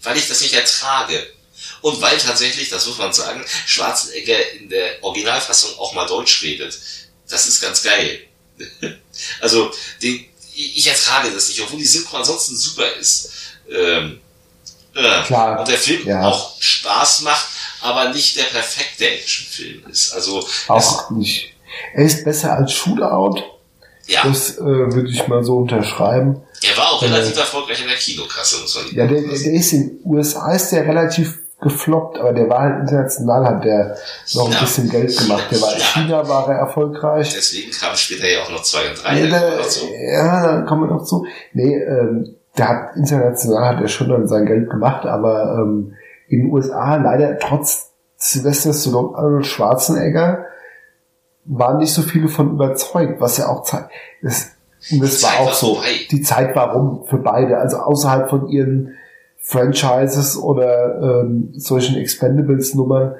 [0.02, 1.26] weil ich das nicht ertrage.
[1.80, 6.78] Und weil tatsächlich, das muss man sagen, Schwarzenegger in der Originalfassung auch mal Deutsch redet.
[7.28, 8.26] Das ist ganz geil.
[9.40, 9.72] also,
[10.02, 10.26] den,
[10.76, 13.30] ich ertrage das nicht, obwohl die Synchro ansonsten super ist.
[13.70, 14.20] Ähm,
[14.94, 16.22] äh, Klar, Und der Film ja.
[16.26, 17.46] auch Spaß macht,
[17.82, 20.12] aber nicht der perfekte Actionfilm ist.
[20.12, 21.52] Also, auch nicht.
[21.94, 23.42] Er ist besser als Shootout.
[24.06, 26.40] ja, Das äh, würde ich mal so unterschreiben.
[26.62, 29.72] er war auch Äh, relativ erfolgreich in der Kinokasse, muss man Ja, der der ist
[29.72, 33.96] in den USA ist der relativ gefloppt, aber der war halt international, hat der
[34.34, 34.60] noch ein Ja.
[34.60, 35.44] bisschen Geld gemacht.
[35.50, 35.80] Der war in.
[35.80, 37.32] China war er erfolgreich.
[37.34, 39.20] Deswegen kamen später ja auch noch zwei und drei.
[39.24, 39.86] Ja, da kommen wir da, noch zu.
[39.94, 41.26] ja, kommen wir noch zu.
[41.54, 45.94] Nee, ähm, der hat international hat er schon dann sein Geld gemacht, aber ähm,
[46.28, 50.46] in den USA leider trotz Sylvester Stallone und Arnold Schwarzenegger
[51.44, 53.90] waren nicht so viele von überzeugt, was ja auch zeigt.
[54.22, 54.50] Das,
[54.90, 55.74] und das war auch so.
[55.74, 55.88] vorbei.
[56.10, 58.94] Die Zeit war rum für beide, also außerhalb von ihren
[59.48, 63.14] Franchises oder ähm, solchen Expendables-Nummern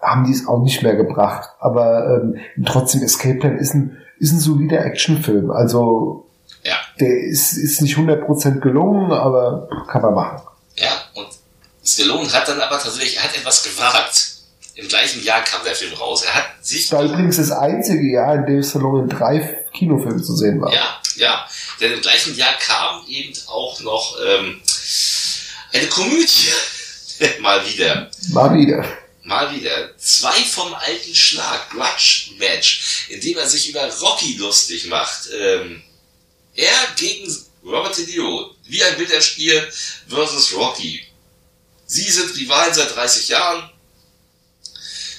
[0.00, 1.48] haben die es auch nicht mehr gebracht.
[1.58, 5.50] Aber ähm, trotzdem Escape Plan ist ein, ist ein solider Actionfilm.
[5.50, 6.26] Also
[6.62, 10.42] Ja, der ist, ist nicht 100% gelungen, aber kann man machen.
[10.76, 10.90] ja.
[11.14, 11.26] Und
[11.84, 14.28] Stallone hat dann aber tatsächlich, er hat etwas gewagt.
[14.76, 16.24] Im gleichen Jahr kam der Film raus.
[16.24, 20.22] Er hat sich Das war übrigens das einzige Jahr, in dem Stallone in drei Kinofilmen
[20.22, 20.72] zu sehen war.
[20.72, 21.44] Ja, ja.
[21.80, 24.60] Denn im gleichen Jahr kam eben auch noch ähm,
[25.72, 26.52] eine Komödie.
[27.40, 28.10] Mal wieder.
[28.28, 28.98] Mal wieder.
[29.24, 29.96] Mal wieder.
[29.98, 31.70] Zwei vom alten Schlag.
[31.70, 33.06] Grudge Match.
[33.08, 35.28] In dem er sich über Rocky lustig macht.
[35.32, 35.82] Ähm,
[36.54, 37.34] er gegen
[37.64, 38.54] Robert De Niro.
[38.64, 39.70] Wie ein Bilderspiel
[40.08, 41.06] versus Rocky.
[41.86, 43.70] Sie sind Rivalen seit 30 Jahren.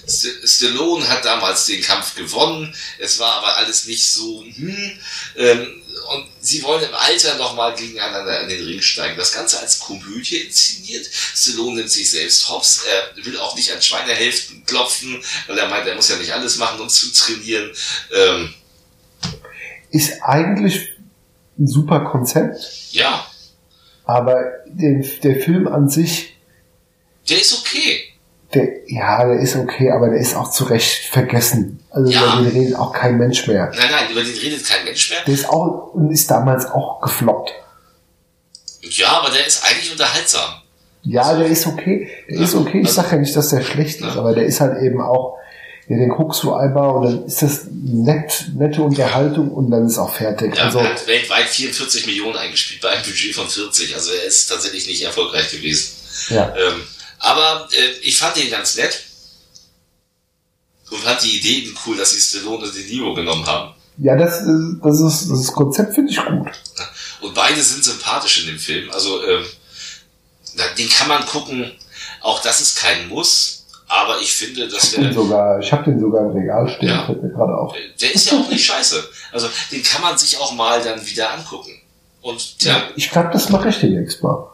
[0.08, 2.76] St Stallone hat damals den Kampf gewonnen.
[3.00, 5.00] Es war aber alles nicht so, hm,
[5.38, 9.18] ähm, und sie wollen im Alter nochmal gegeneinander in den Ring steigen.
[9.18, 11.08] Das Ganze als Komödie inszeniert.
[11.12, 12.84] Stallone nimmt sich selbst hops.
[12.84, 16.58] Er will auch nicht an Schweinehälften klopfen, weil er meint, er muss ja nicht alles
[16.58, 17.72] machen, um zu trainieren.
[18.14, 18.54] Ähm,
[19.92, 20.90] Ist eigentlich
[21.58, 22.58] ein super Konzept,
[22.92, 23.30] ja,
[24.06, 26.36] aber den, der Film an sich,
[27.30, 28.13] der ist okay.
[28.56, 31.80] Der, ja, der ist okay, aber der ist auch zu Recht vergessen.
[31.90, 32.22] Also Ja.
[32.40, 33.72] über den redet auch kein Mensch mehr.
[33.76, 35.20] Nein, nein, über den redet kein Mensch mehr.
[35.26, 37.52] Der ist auch und ist damals auch gefloppt.
[38.82, 40.62] Ja, aber der ist eigentlich unterhaltsam.
[41.04, 42.10] Ja, der ist okay.
[42.30, 42.80] Der ist okay.
[42.82, 44.16] Ich Also- sage ja nicht, dass der schlecht ist, Ja.
[44.16, 45.38] aber der ist halt eben auch,
[45.90, 49.98] ja, den guckst du einmal und dann ist das nett, nette Unterhaltung und dann ist
[49.98, 50.56] auch fertig.
[50.56, 53.94] Ja, also, er hat weltweit 44 Millionen eingespielt bei einem Budget von 40.
[53.96, 55.94] Also er ist tatsächlich nicht erfolgreich gewesen.
[56.30, 56.54] ja.
[56.56, 56.82] Ähm,
[57.24, 59.00] aber äh, ich fand ihn ganz nett
[60.92, 63.74] und fand die Idee eben cool, dass sie Stallone und De Niro genommen haben.
[63.98, 66.48] ja, das, ist- das ist, das Konzept finde ich gut.
[67.22, 68.92] Und beide sind sympathisch in dem Film.
[68.92, 69.46] Also ähm,
[70.78, 71.72] den kann man gucken.
[72.22, 73.66] Auch das ist kein Muss.
[73.88, 76.90] Aber ich finde, dass Ich, den der, sogar, ich habe den sogar im Regal stehen,
[76.90, 77.06] Ja.
[77.06, 77.74] fällt mir gerade auf.
[78.02, 79.04] der ist ja auch nicht scheiße.
[79.32, 81.80] Also den kann man sich auch mal dann wieder angucken.
[82.22, 84.50] Und ja, Ich glaube, das mache ich demnächst mal.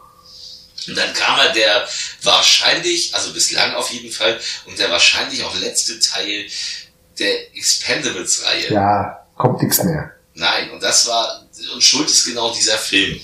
[0.90, 1.88] Und dann kam er der
[2.22, 6.46] wahrscheinlich, also bislang auf jeden Fall, und der wahrscheinlich auch letzte Teil
[7.18, 8.72] der Expendables-Reihe.
[8.72, 10.12] Ja, kommt nichts mehr.
[10.34, 13.20] Nein, und das war, und schuld ist genau dieser Film.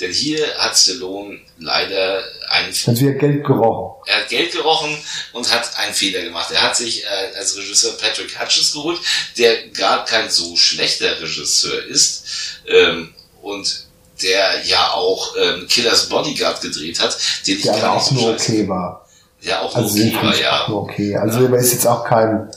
[0.00, 4.02] Denn hier hat Stallone leider einen, Hat wieder Geld gerochen.
[4.06, 4.96] er hat Geld gerochen
[5.32, 6.50] und hat einen Fehler gemacht.
[6.50, 8.98] Er hat sich äh, als Regisseur Patrick Hutchins geholt,
[9.36, 12.24] der gar kein so schlechter Regisseur ist,
[12.66, 13.86] ähm, und
[14.22, 17.16] der ja auch ähm, Killers Bodyguard gedreht hat,
[17.46, 19.08] den ich Der gar auch nur okay war.
[19.40, 20.66] ja, auch Also den okay war, ja.
[20.68, 21.16] nur okay.
[21.16, 22.50] Also er ist jetzt auch kein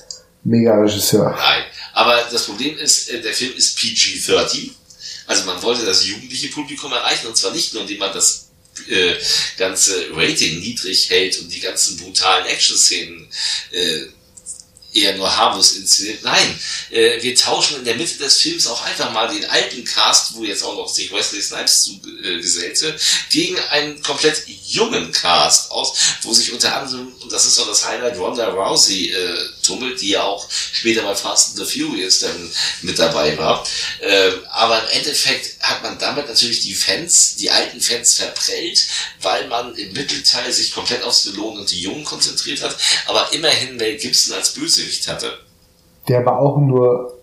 [0.44, 1.32] Mega-Regisseur.
[1.38, 1.64] Nein.
[1.94, 4.72] Aber das Problem ist, äh, der Film ist PG-13.
[5.28, 8.50] Also man wollte das jugendliche Publikum erreichen und zwar nicht nur, indem man das
[8.90, 9.16] äh,
[9.58, 13.28] ganze Rating niedrig hält und die ganzen brutalen Action-Szenen
[13.72, 14.02] äh,
[14.96, 16.24] eher nur harmlos inszeniert.
[16.24, 16.60] Nein,
[16.90, 20.44] äh, wir tauschen in der Mitte des Films auch einfach mal den alten Cast, wo
[20.44, 22.96] jetzt auch noch sich Wesley Snipes zugesellte,
[23.30, 27.86] gegen einen komplett jungen Cast aus, wo sich unter anderem, und das ist so das
[27.86, 32.52] Highlight, Ronda Rousey äh, tummelt, die ja auch später bei Fast and the Furious dann
[32.82, 33.66] mit dabei war.
[34.02, 38.86] Ähm, aber im Endeffekt hat man damit natürlich die Fans, die alten Fans verprellt,
[39.22, 42.76] weil man im Mittelteil sich komplett auf Stallone und die Jungen konzentriert hat,
[43.08, 45.40] aber immerhin Mel Gibson als Bösewicht hatte.
[46.08, 47.15] Der aber auch nur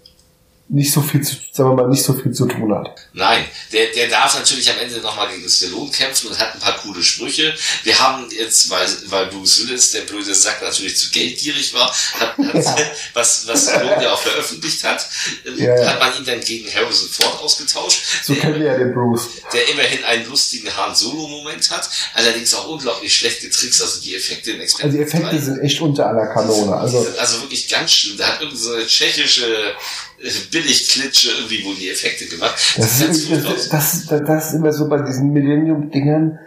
[0.68, 2.94] nicht so viel zu, sagen wir mal, nicht so viel zu tun hat.
[3.12, 6.78] Nein, der, der darf natürlich am Ende nochmal gegen Stallone kämpfen und hat ein paar
[6.78, 7.52] coole Sprüche.
[7.84, 12.38] Wir haben jetzt, weil, weil Bruce Willis, der blöde Sack, natürlich zu geldgierig war, hat,
[12.38, 12.90] hat, Ja.
[13.14, 15.06] was, was Stallone ja auch veröffentlicht hat,
[15.46, 15.86] ähm, Ja, ja.
[15.88, 19.28] hat man ihn dann gegen Harrison Ford ausgetauscht, So kennen wir ja den Bruce.
[19.52, 24.52] der immerhin einen lustigen Han Solo-Moment hat, allerdings auch unglaublich schlecht getrickst, also die Effekte
[24.52, 25.38] in Also die Effekte 3.
[25.38, 26.74] sind echt unter aller Kanone.
[26.76, 28.16] Also Also wirklich ganz schlimm.
[28.16, 29.74] Da hat irgendeine so eine tschechische
[30.22, 32.54] äh, Billigklitsche irgendwie wohl die Effekte gemacht.
[32.76, 36.38] das ganz ist, das, das, das, das ist immer so bei diesen Millennium-Dingern.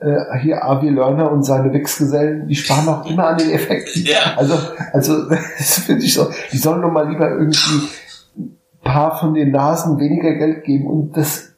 [0.00, 4.04] Äh, hier Avi Lerner und seine Wichsgesellen, die sparen auch immer an den Effekten.
[4.04, 4.34] Ja.
[4.36, 4.58] Also,
[4.92, 5.28] also
[5.58, 6.28] das finde ich so.
[6.50, 7.88] Die sollen doch mal lieber irgendwie
[8.36, 11.50] ein paar von den Nasen weniger Geld geben und das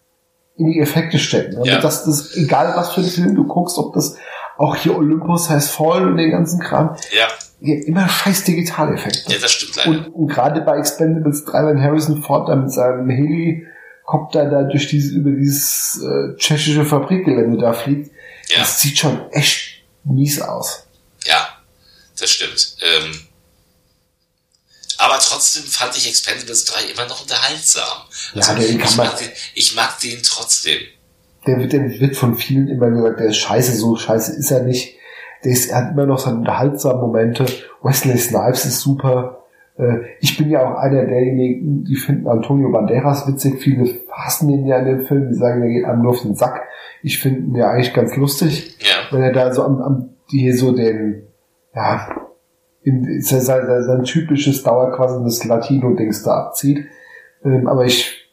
[0.57, 1.57] in die Effekte stecken.
[1.57, 1.81] Also Ja.
[1.81, 4.17] das, das egal was für ein Film du guckst, ob das
[4.57, 7.29] auch hier Olympus heißt Fall und den ganzen Kram, Ja,
[7.61, 9.33] ja, immer scheiß Digitaleffekte.
[9.33, 9.89] ja, das stimmt leider.
[9.91, 14.89] Und, und gerade bei Expendables 3, wenn Harrison Ford da mit seinem Helikopter da durch
[14.89, 18.11] dieses, über dieses äh, tschechische Fabrikgelände da fliegt,
[18.51, 18.59] Ja.
[18.59, 20.87] das sieht schon echt mies aus.
[21.27, 21.49] Ja,
[22.21, 22.77] das stimmt.
[22.83, 23.21] Ähm,
[24.99, 27.83] aber trotzdem fand ich Expendables 3 immer noch unterhaltsam.
[28.35, 30.81] Ja, Also, kann ich, mag den, ich mag den trotzdem.
[31.47, 34.63] Der wird, der wird von vielen immer gesagt, der ist scheiße, so scheiße ist er
[34.63, 34.97] nicht.
[35.45, 37.45] Der ist, er hat immer noch seine unterhaltsamen Momente.
[37.83, 39.45] Wesley Snipes ist super.
[39.77, 43.61] Äh, Ich bin ja auch einer derjenigen, die finden Antonio Banderas witzig.
[43.61, 46.35] Viele hassen den ja in dem Film, die sagen, der geht einem nur auf den
[46.35, 46.63] Sack.
[47.03, 48.79] Ich finde ihn ja eigentlich ganz lustig.
[48.81, 51.25] Ja, wenn er da so am, am hier so den,
[51.75, 52.09] ja,
[52.83, 56.87] in, sein, sein, sein, sein typisches dauerquassendes Latino-Dings da abzieht.
[57.45, 58.31] Ähm, aber ich,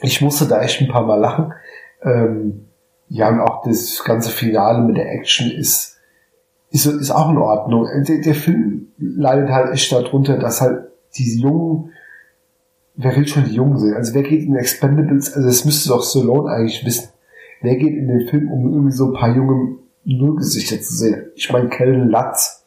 [0.00, 1.52] ich musste da echt ein paar Mal lachen.
[2.04, 2.66] Ähm,
[3.08, 5.96] ja, und auch das ganze Finale mit der Action ist,
[6.70, 7.86] ist, ist auch in Ordnung.
[8.06, 11.92] Der, der Film leidet halt echt darunter, dass halt diese Jungen,
[12.96, 13.94] wer will schon die Jungen sehen?
[13.94, 17.08] Also wer geht in Expendables, also das müsste doch Stallone eigentlich wissen.
[17.62, 21.30] Wer geht in den Film, um irgendwie so ein paar junge Nullgesichter zu sehen?
[21.34, 22.64] Ich meine, Kellen Latz.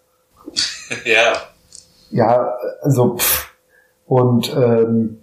[1.05, 1.33] ja,
[2.09, 3.53] Ja, also pff.
[4.05, 5.19] und ähm,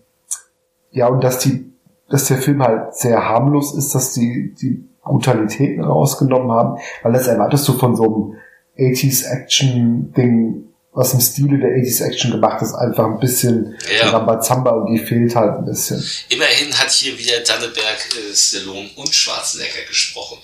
[0.91, 1.73] ja, und dass die,
[2.15, 7.27] dass der Film halt sehr harmlos ist, dass die die Brutalitäten rausgenommen haben, weil das
[7.27, 8.37] erwartest du von so
[8.79, 13.77] einem 80s Action Ding, was im Stile der 80s Action gemacht ist, einfach ein bisschen
[14.01, 14.11] Ja.
[14.11, 16.03] Rambazamba und die fehlt halt ein bisschen.
[16.29, 20.39] immerhin hat hier wieder Danneberg, äh, Stallone und Schwarzenegger gesprochen.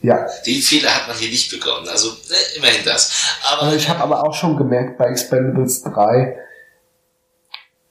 [0.00, 1.86] Ja, Den Fehler hat man hier nicht begonnen.
[1.88, 3.36] Also äh, immerhin das.
[3.52, 6.38] Aber Also ich habe aber auch schon gemerkt bei Expendables 3,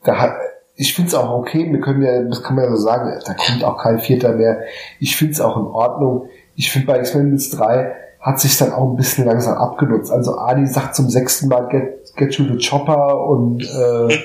[0.03, 0.33] da hat,
[0.77, 3.33] ich finde es auch okay, wir können ja, das kann man ja so sagen, da
[3.33, 4.61] kommt auch kein Vierter mehr.
[4.99, 6.29] Ich finde es auch in Ordnung.
[6.55, 10.11] Ich finde bei Expendables 3 hat sich dann auch ein bisschen langsam abgenutzt.
[10.11, 14.07] Also Adi sagt zum sechsten Mal Get, Get You the Chopper und äh,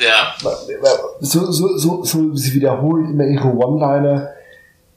[0.00, 0.34] Ja.
[1.20, 4.30] so, so, so, so, sie wiederholen immer ihre One-Liner.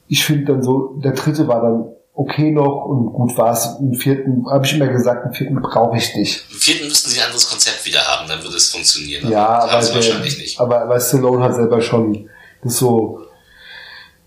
[0.06, 1.86] Ich finde dann so, der dritte war dann
[2.20, 3.76] okay noch und gut war es.
[3.80, 6.44] Im vierten, habe ich immer gesagt, im vierten brauche ich nicht.
[6.52, 9.30] Im vierten müssten sie ein anderes Konzept wieder haben, dann würde es funktionieren.
[9.30, 10.60] Ja, aber der, wahrscheinlich nicht.
[10.60, 12.28] aber, aber Stallone hat selber schon
[12.62, 13.22] das so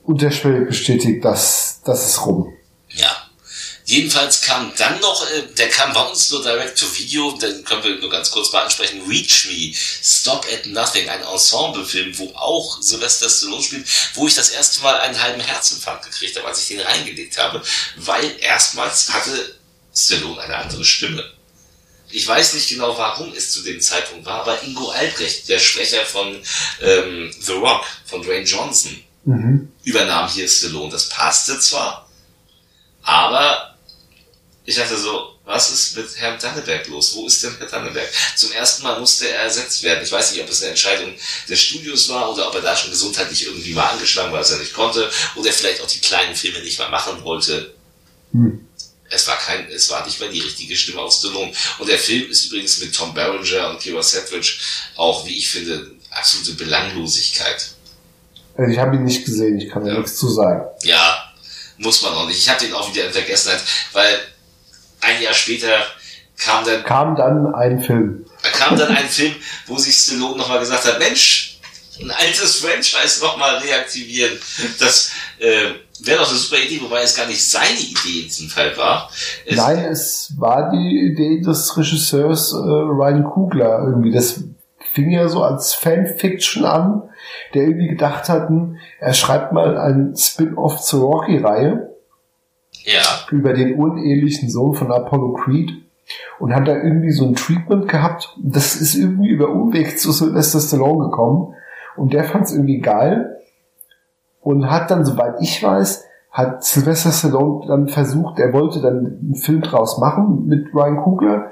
[0.05, 2.52] unterschwellig bestätigt, dass das ist rum.
[3.93, 7.83] Jedenfalls kam dann noch, äh, der kam bei uns nur direct to video, den können
[7.83, 12.81] wir nur ganz kurz mal ansprechen, Reach Me, Stop at Nothing, ein Ensemble-Film, wo auch
[12.81, 16.69] Sylvester Stallone spielt, wo ich das erste Mal einen halben Herzinfarkt gekriegt habe, als ich
[16.69, 17.61] den reingelegt habe,
[17.97, 19.59] weil erstmals hatte
[19.95, 21.31] Stallone eine andere Stimme.
[22.09, 26.03] Ich weiß nicht genau, warum es zu dem Zeitpunkt war, aber Ingo Albrecht, der Sprecher
[26.03, 26.41] von
[26.81, 29.71] ähm, The Rock, von Dwayne Johnson, Mhm.
[29.83, 30.91] übernahm hier Stallone.
[30.91, 32.09] Das passte zwar,
[33.03, 33.72] aber
[34.65, 37.15] ich dachte so, was ist mit Herrn Danneberg los?
[37.15, 38.07] Wo ist denn Herr Danneberg?
[38.35, 40.03] Zum ersten Mal musste er ersetzt werden.
[40.03, 41.13] Ich weiß nicht, ob es eine Entscheidung
[41.49, 44.59] des Studios war oder ob er da schon gesundheitlich irgendwie mal angeschlagen war, dass er
[44.59, 47.73] nicht konnte oder vielleicht auch die kleinen Filme nicht mehr machen wollte.
[48.31, 48.65] Hm.
[49.09, 51.51] Es war kein, es war nicht mehr die richtige Stimme aus Stallone.
[51.77, 54.57] Und der Film ist übrigens mit Tom Berenger und Kira Sedgwick
[54.95, 57.71] auch, wie ich finde, absolute Belanglosigkeit.
[58.57, 59.97] Also ich habe ihn nicht gesehen, ich kann Ja.
[59.97, 60.63] nichts zu sagen.
[60.83, 61.33] Ja,
[61.77, 62.39] muss man auch nicht.
[62.39, 63.61] Ich habe den auch wieder in Vergessenheit,
[63.91, 64.19] weil
[65.05, 65.69] ein Jahr später
[66.37, 68.25] kam dann, Kam dann ein Film.
[68.41, 69.35] da kam dann ein Film,
[69.67, 71.59] wo sich Stallone nochmal gesagt hat, Mensch,
[72.01, 74.37] ein altes Franchise nochmal reaktivieren.
[74.79, 78.49] Das äh, wäre doch eine super Idee, wobei es gar nicht seine Idee in diesem
[78.49, 79.09] Fall war.
[79.45, 84.11] Es, Nein, es war die Idee des Regisseurs äh, Ryan Kugler irgendwie.
[84.11, 84.43] Das
[84.93, 87.03] fing ja so als Fanfiction an,
[87.53, 91.92] der irgendwie gedacht hat, hm, er schreibt mal ein Spin-off zur Rocky-Reihe
[92.83, 93.01] Ja,
[93.31, 95.71] über den unehelichen Sohn von Apollo Creed
[96.39, 98.35] und hat da irgendwie so ein Treatment gehabt.
[98.41, 101.55] Das ist irgendwie über Umweg zu Sylvester Stallone gekommen
[101.95, 103.37] und der fand es irgendwie geil
[104.41, 109.35] und hat dann, soweit ich weiß, hat Sylvester Stallone dann versucht, er wollte dann einen
[109.35, 111.51] Film draus machen mit Ryan Coogler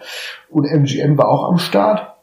[0.50, 2.16] und MGM war auch am Start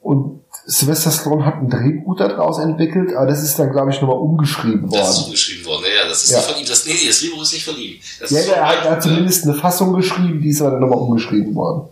[0.00, 4.18] und Sylvester Stallone hat ein Drehbuch daraus entwickelt, aber das ist dann, glaube ich, nochmal
[4.18, 5.24] umgeschrieben das ist worden.
[5.24, 5.81] zugeschrieben worden.
[6.12, 6.36] Das ist Ja.
[6.38, 6.66] nicht von ihm.
[6.66, 7.98] Das, nee, das Drehbuch ist nicht von ihm.
[8.20, 10.72] Das Ja, ist ja, von er hat, hat zumindest eine Fassung geschrieben, die ist aber
[10.72, 11.88] dann nochmal umgeschrieben worden.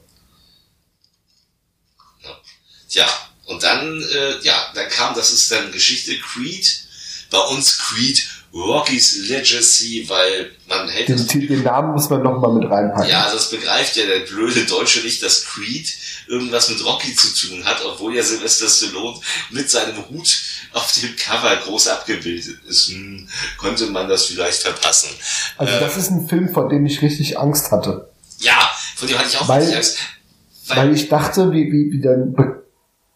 [2.90, 3.06] Ja,
[3.46, 6.86] und dann, äh, ja, dann kam, das ist dann Geschichte Creed,
[7.30, 12.68] bei uns Creed, Rocky's Legacy, weil man hält Den, den Namen muss man nochmal mit
[12.68, 13.08] reinpacken.
[13.08, 15.88] ja, das begreift ja der blöde Deutsche nicht, dass Creed
[16.26, 19.18] irgendwas mit Rocky zu tun hat, obwohl ja Sylvester Stallone
[19.50, 20.38] mit seinem Hut
[20.72, 22.88] auf dem Cover groß abgebildet ist.
[22.88, 25.10] Hm, konnte man das vielleicht verpassen.
[25.56, 28.08] Also Äh, das ist ein Film, vor dem ich richtig Angst hatte.
[28.38, 29.98] ja, von dem hatte ich auch Weil- richtig Angst.
[30.66, 32.34] Weil ich dachte, wie, wie, wie dann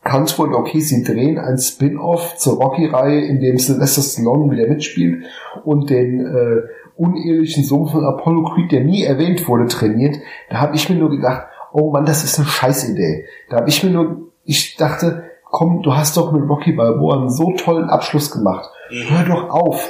[0.04, 5.24] bekannt wurde, okay, sie drehen ein Spin-off zur Rocky-Reihe, in dem Sylvester Stallone wieder mitspielt
[5.64, 6.62] und den äh,
[6.96, 10.18] unehelichen Sohn von Apollo Creed, der nie erwähnt wurde, trainiert.
[10.50, 13.24] Da habe ich mir nur gedacht, oh Mann, das ist eine Scheißidee.
[13.48, 17.30] Da habe ich mir nur, ich dachte, komm, du hast doch mit Rocky Balboa einen
[17.30, 18.68] so tollen Abschluss gemacht.
[18.90, 19.08] Mhm.
[19.08, 19.88] Hör doch auf.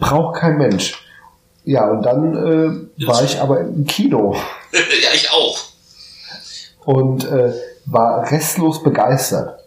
[0.00, 1.06] Braucht kein Mensch.
[1.64, 4.34] Ja, und dann äh, war ich aber im Kino
[4.72, 5.58] ja, ich auch.
[6.84, 7.52] und äh,
[7.86, 9.58] war restlos begeistert.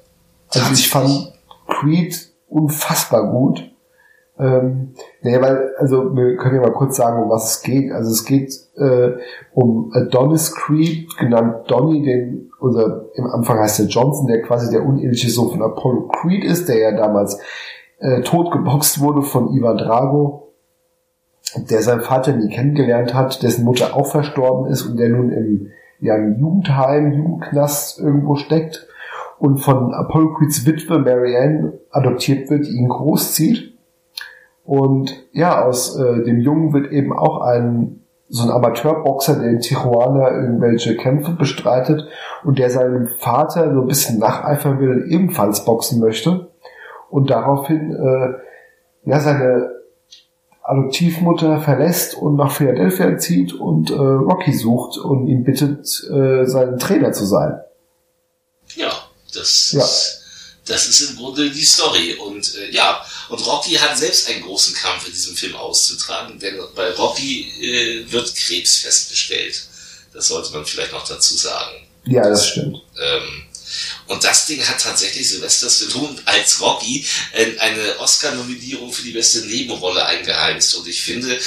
[0.54, 1.34] Also ich fand
[1.68, 3.72] Creed unfassbar gut.
[4.38, 7.92] Ähm, nee, weil, also wir können ja mal kurz sagen, um was es geht.
[7.92, 9.14] Also es geht äh,
[9.54, 14.86] um Adonis Creed, genannt Donny, den, oder im Anfang heißt er Johnson, der quasi der
[14.86, 17.40] uneheliche Sohn von Apollo Creed ist, der ja damals
[18.00, 20.54] äh, tot geboxt wurde von Ivan Drago,
[21.56, 25.72] der seinen Vater nie kennengelernt hat, dessen Mutter auch verstorben ist und der nun im
[26.00, 28.88] ja, im Jugendheim, Jugendknast irgendwo steckt
[29.40, 33.78] und von Apollo Creeds Witwe Marianne adoptiert wird, die ihn großzieht.
[34.64, 39.60] Und ja, aus äh, dem Jungen wird eben auch ein so ein Amateurboxer, der in
[39.60, 42.08] Tijuana irgendwelche Kämpfe bestreitet
[42.44, 46.48] und der seinem Vater so ein bisschen nacheifern will und ebenfalls boxen möchte.
[47.12, 49.70] Und daraufhin äh, ja seine
[50.68, 56.80] Adoptivmutter verlässt und nach Philadelphia zieht und äh, Rocky sucht und ihn bittet, äh, sein
[56.80, 57.60] Trainer zu sein.
[58.76, 58.92] Ja,
[59.34, 59.84] das, Ja.
[59.84, 60.22] Ist,
[60.66, 62.16] das ist im Grunde die Story.
[62.16, 66.56] Und äh, ja, und Rocky hat selbst einen großen Kampf in diesem Film auszutragen, denn
[66.76, 69.68] bei Rocky äh, wird Krebs festgestellt.
[70.14, 71.76] Das sollte man vielleicht noch dazu sagen.
[72.06, 72.82] Ja, das stimmt.
[72.98, 73.44] Ähm,
[74.08, 79.40] und das Ding hat tatsächlich Sylvester Stallone als Rocky äh, eine Oscar-Nominierung für die beste
[79.48, 80.76] Nebenrolle eingeheimst.
[80.76, 81.40] Und ich finde,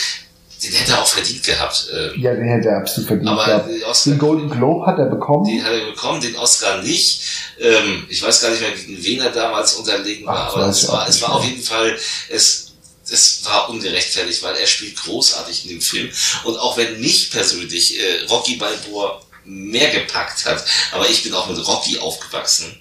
[0.61, 1.87] Den hätte er auch verdient gehabt.
[1.95, 3.69] Ähm, Ja, den hätte er absolut verdient aber gehabt.
[3.71, 5.45] den Oscar, Den Golden Globe hat er bekommen.
[5.49, 7.21] den hat er bekommen, den Oscar nicht.
[7.61, 10.89] Ähm, ich weiß gar nicht mehr, gegen wen er damals unterlegen war, Ach, aber es
[10.89, 11.97] war, es war auf jeden Fall,
[12.29, 12.73] es,
[13.09, 16.11] es war ungerechtfertigt, weil er spielt großartig in dem Film.
[16.43, 21.49] Und auch wenn mich persönlich äh, Rocky Balboa mehr gepackt hat, aber ich bin auch
[21.49, 22.79] mit Rocky aufgewachsen.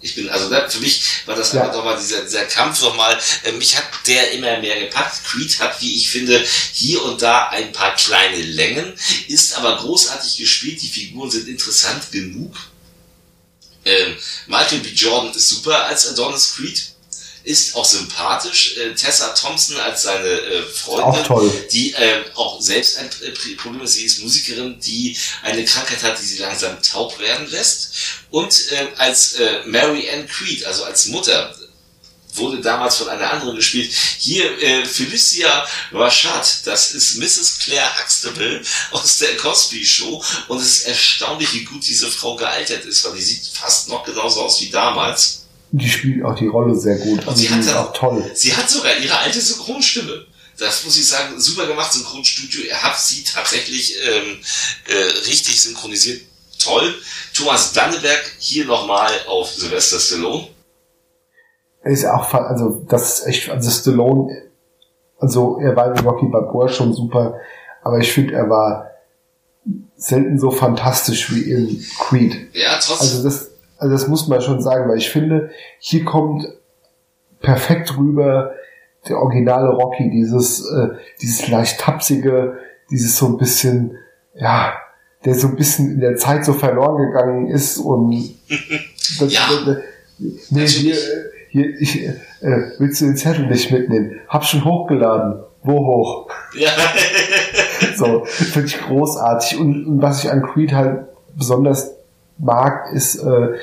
[0.00, 1.62] Ich bin, also da, für mich war das Ja.
[1.62, 5.24] einfach nochmal dieser, dieser Kampf nochmal, äh, mich hat der immer mehr gepackt.
[5.24, 8.92] Creed hat, wie ich finde, hier und da ein paar kleine Längen,
[9.28, 12.54] ist aber großartig gespielt, die Figuren sind interessant genug.
[13.86, 14.16] Ähm,
[14.46, 14.90] Michael B.
[14.90, 16.82] Jordan ist super als Adonis Creed,
[17.44, 18.76] ist auch sympathisch.
[18.78, 21.66] Äh, Tessa Thompson als seine äh, Freundin, Auch toll.
[21.70, 23.10] die ähm, auch selbst ein
[23.58, 23.92] Problem ist.
[23.94, 27.92] Sie ist Musikerin, die eine Krankheit hat, die sie langsam taub werden lässt.
[28.30, 31.54] Und ähm, als äh, Mary Ann Creed, also als Mutter,
[32.36, 33.92] wurde damals von einer anderen gespielt.
[34.18, 37.58] Hier äh, Felicia Rashad, das ist Mrs.
[37.60, 38.60] Claire Huxtable
[38.90, 43.14] aus der Cosby Show und es ist erstaunlich, wie gut diese Frau gealtert ist, weil
[43.14, 45.43] die sieht fast noch genauso aus wie damals.
[45.76, 47.26] Die spielt auch die Rolle sehr gut.
[47.26, 48.30] Und sie hat auch toll.
[48.32, 50.24] Sie hat sogar ihre alte Synchronstimme.
[50.56, 52.64] Das muss ich sagen, super gemacht, Synchronstudio.
[52.70, 54.38] Er hat sie tatsächlich ähm,
[54.86, 56.20] äh, richtig synchronisiert.
[56.60, 56.94] Toll.
[57.34, 60.46] Thomas Danneberg hier nochmal auf Sylvester Stallone.
[61.82, 64.44] Er ist auch, also das ist echt, also Stallone,
[65.18, 67.40] also er war in Rocky Balboa schon super,
[67.82, 68.90] aber ich finde, er war
[69.96, 72.54] selten so fantastisch wie in Creed.
[72.54, 73.08] Ja, trotzdem.
[73.08, 76.46] Also das, also das muss man schon sagen, weil ich finde, hier kommt
[77.40, 78.54] perfekt rüber
[79.08, 80.88] der originale Rocky, dieses, äh,
[81.20, 82.58] dieses leicht tapsige,
[82.90, 83.98] dieses so ein bisschen,
[84.34, 84.74] ja,
[85.24, 88.10] der so ein bisschen in der Zeit so verloren gegangen ist und
[89.20, 89.76] das, Ja, das,
[90.50, 90.98] nee, hier, äh,
[91.50, 92.16] hier, ich, äh,
[92.78, 94.20] willst du den Zettel nicht mitnehmen?
[94.28, 95.42] Hab schon hochgeladen.
[95.62, 96.30] Wo hoch?
[96.54, 96.70] ja.
[97.96, 99.58] So, finde ich großartig.
[99.58, 101.06] Und, und was ich an Creed halt
[101.36, 101.94] besonders
[102.38, 103.54] mag, ist, äh,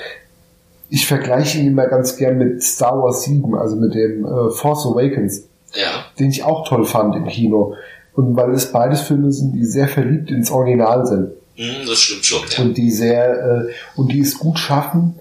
[0.89, 4.85] ich vergleiche ihn immer ganz gern mit Star Wars 7, also mit dem äh, Force
[4.85, 5.43] Awakens,
[5.73, 6.05] ja.
[6.19, 7.75] den ich auch toll fand im Kino.
[8.13, 11.31] Und weil es beides Filme sind, die sehr verliebt ins Original sind
[11.61, 12.41] Hm, das stimmt schon.
[12.49, 12.63] Ja.
[12.63, 15.15] und die sehr äh, und die es gut schaffen,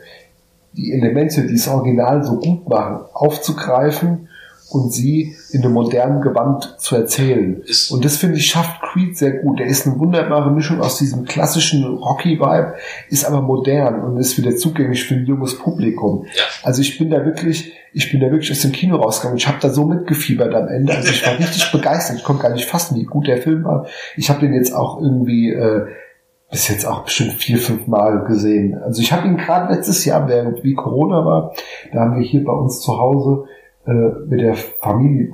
[0.73, 4.29] die Elemente, die das Original so gut machen, aufzugreifen
[4.71, 7.61] und sie in einem modernen Gewand zu erzählen.
[7.63, 9.59] Ist- und das finde ich schafft Creed sehr gut.
[9.59, 12.75] Der ist eine wunderbare Mischung aus diesem klassischen Rocky-Vibe,
[13.09, 16.27] ist aber modern und ist wieder zugänglich für ein junges Publikum.
[16.35, 16.45] Ja.
[16.63, 19.39] Also ich bin da wirklich, ich bin da wirklich aus dem Kino rausgegangen.
[19.39, 20.95] Ich habe da so mitgefiebert am Ende.
[20.95, 22.19] Also ich war richtig begeistert.
[22.19, 23.87] Ich konnte gar nicht fassen, wie gut der Film war.
[24.17, 25.87] Ich habe den jetzt auch irgendwie äh,
[26.51, 28.81] bis jetzt auch bestimmt vier, fünf Mal gesehen.
[28.83, 31.55] Also ich habe ihn gerade letztes Jahr, während wie Corona war,
[31.93, 33.45] da haben wir hier bei uns zu Hause
[33.95, 35.31] mit der Familie,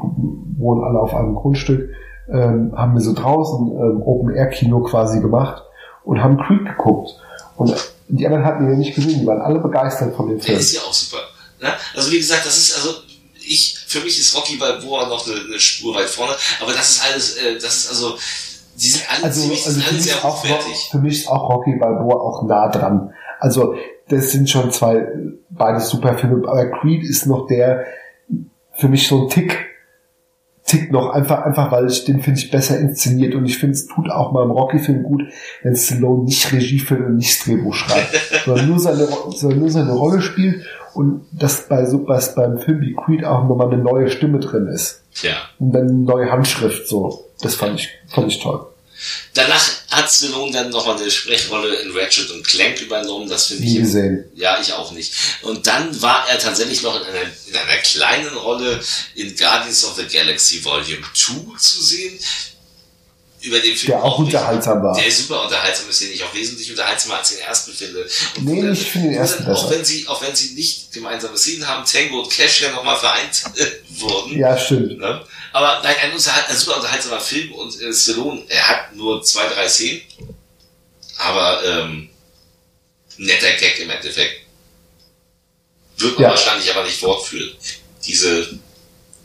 [0.59, 1.91] wohnen alle auf einem Grundstück,
[2.33, 5.63] ähm, haben wir so draußen ähm, Open-Air-Kino quasi gemacht
[6.05, 7.11] und haben Creed geguckt.
[7.57, 7.75] Und
[8.09, 10.59] die anderen hatten ja nicht gesehen, die waren alle begeistert von dem Der Film.
[10.59, 11.19] ist ja auch super.
[11.61, 11.69] Ne?
[11.95, 12.91] Also wie gesagt, das ist also
[13.49, 17.05] ich für mich ist Rocky Balboa noch eine, eine Spur weit vorne, aber das ist
[17.05, 18.17] alles, äh, das ist also
[18.77, 20.89] die sind alle Also, also sind für, alle mich sehr auch, hochwertig.
[20.91, 23.13] für mich ist auch Rocky Balboa auch nah dran.
[23.39, 23.75] Also
[24.09, 25.07] das sind schon zwei
[25.51, 27.85] beides super Filme, aber Creed ist noch der
[28.77, 29.67] für mich so ein Tick
[30.65, 33.87] Tick noch einfach einfach weil ich den finde ich besser inszeniert und ich finde es
[33.87, 35.23] tut auch mal im Rocky Film gut
[35.63, 39.71] wenn Stallone nicht Regie führt und nicht das Drehbuch schreibt sondern nur seine sondern nur
[39.71, 43.83] seine Rolle spielt und dass bei so was beim Film wie Creed auch nochmal eine
[43.83, 45.03] neue Stimme drin ist.
[45.23, 45.35] Ja.
[45.59, 47.27] und dann eine neue Handschrift so.
[47.43, 48.67] Das fand ich fand ich toll
[49.35, 53.29] Danach hat Stallone dann nochmal eine Sprechrolle in Ratchet und Clank übernommen.
[53.29, 55.13] Das finde ich nie gesehen Ja, ich auch nicht.
[55.43, 58.83] Und dann war er tatsächlich noch in einer, in einer kleinen Rolle
[59.15, 62.19] in Guardians of the Galaxy Volume 2 zu sehen.
[63.43, 64.99] Über den Film Der auch unterhaltsam war.
[65.01, 68.09] Der super unterhaltsam ist, den ich auch wesentlich unterhaltsamer als den ersten finde.
[68.37, 70.91] Und Nee, dann- ich finde den ersten dann, Auch wenn sie, auch wenn sie nicht
[70.93, 73.67] gemeinsame Szenen haben, Tango und Cash ja nochmal vereint äh,
[74.01, 74.37] wurden.
[74.39, 74.99] Ja, stimmt.
[74.99, 75.23] Ne?
[75.57, 79.47] Aber nein, ein, unterhalt, ein super unterhaltsamer Film und äh, Stallone, er hat nur zwei,
[79.49, 80.03] drei Szenen.
[81.17, 82.11] Aber ähm,
[83.17, 84.43] netter Gag im Endeffekt.
[85.97, 86.31] Wird man Ja.
[86.33, 87.57] wahrscheinlich aber nicht fortführen.
[88.05, 88.59] Diese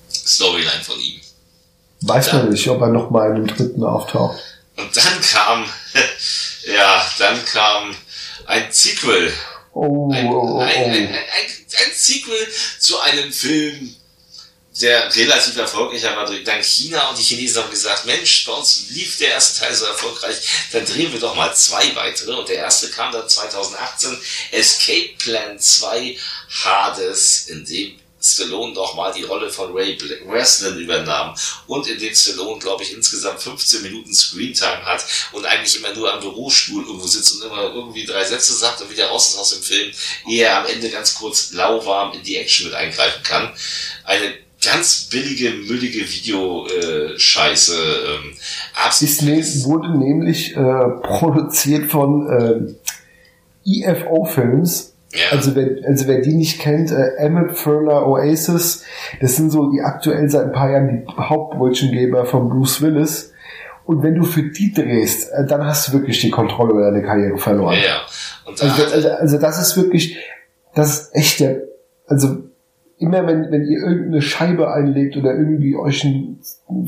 [0.10, 1.20] Storyline von ihm.
[2.00, 2.36] Weiß Ja.
[2.36, 4.40] man nicht, ob er noch mal in einem dritten auftaucht.
[4.78, 5.66] Und dann kam,
[6.66, 7.94] ja, dann kam
[8.46, 9.34] ein Sequel.
[9.74, 11.14] Oh, Ein, oh, oh, ein, ein, ein, oh.
[11.14, 12.48] ein, ein Sequel
[12.80, 13.98] zu einem Film,
[14.82, 18.86] der relativ erfolgreicher war durch dank China und die Chinesen haben gesagt, Mensch, bei uns
[18.90, 20.38] lief der erste Teil so erfolgreich,
[20.72, 24.18] dann drehen wir doch mal zwei weitere und der erste kam dann 2018,
[24.52, 26.18] Escape Plan 2
[26.64, 31.36] Hades, in dem Stallone nochmal die Rolle von Ray Breslin übernahm
[31.68, 36.14] und in dem Stallone, glaube ich, insgesamt 15 Minuten Screentime hat und eigentlich immer nur
[36.14, 39.50] am Bürostuhl irgendwo sitzt und immer irgendwie drei Sätze sagt und wieder raus ist aus
[39.52, 39.92] dem Film,
[40.28, 43.56] ehe er am Ende ganz kurz lauwarm in die Action mit eingreifen kann.
[44.04, 47.74] Eine ganz billige, müllige Videoscheiße.
[47.74, 48.34] Ähm,
[49.26, 52.76] ne, wurde nämlich äh, produziert von äh,
[53.66, 55.38] EFO Films ja.
[55.38, 58.84] Also, wer, also wer die nicht kennt, äh, Emmett Furler Oasis,
[59.20, 63.34] das sind so die aktuell seit ein paar Jahren die Hauptbrötchengeber von Bruce Willis.
[63.86, 67.04] Und wenn du für die drehst, äh, dann hast du wirklich die Kontrolle über deine
[67.04, 67.76] Karriere verloren.
[67.76, 68.02] Ja, ja.
[68.46, 70.18] Und also, also, also das ist wirklich,
[70.76, 71.58] das ist echt der,
[72.08, 72.38] also
[73.02, 76.40] immer wenn, wenn ihr irgendeine Scheibe einlegt oder irgendwie euch einen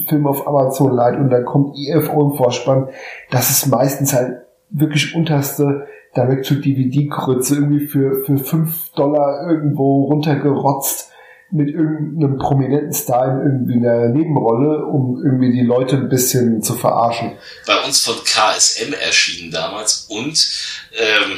[0.07, 2.90] Film auf Amazon leiht und dann kommt EFO im Vorspann,
[3.31, 11.11] das ist meistens halt wirklich unterste Direct-to-DVD-Krütze irgendwie für, für fünf Dollar irgendwo runtergerotzt
[11.49, 16.73] mit irgendeinem prominenten Star in irgendwie einer Nebenrolle, um irgendwie die Leute ein bisschen zu
[16.73, 17.31] verarschen.
[17.65, 21.38] Bei uns von KSM erschienen damals und ähm,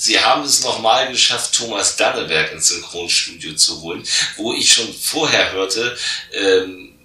[0.00, 4.02] sie haben es nochmal geschafft, Thomas Danneberg ins Synchronstudio zu holen,
[4.36, 5.96] wo ich schon vorher hörte,
[6.32, 6.98] ähm,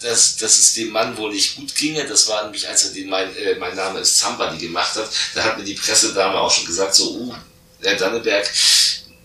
[0.00, 2.06] dass, dass es dem Mann wohl nicht gut ginge.
[2.06, 4.24] Das war nämlich, als er den mein, äh, mein Name ist
[4.54, 5.10] die gemacht hat.
[5.34, 7.34] Da hat mir die Pressedame auch schon gesagt, so, uh,
[7.82, 8.48] der Danneberg,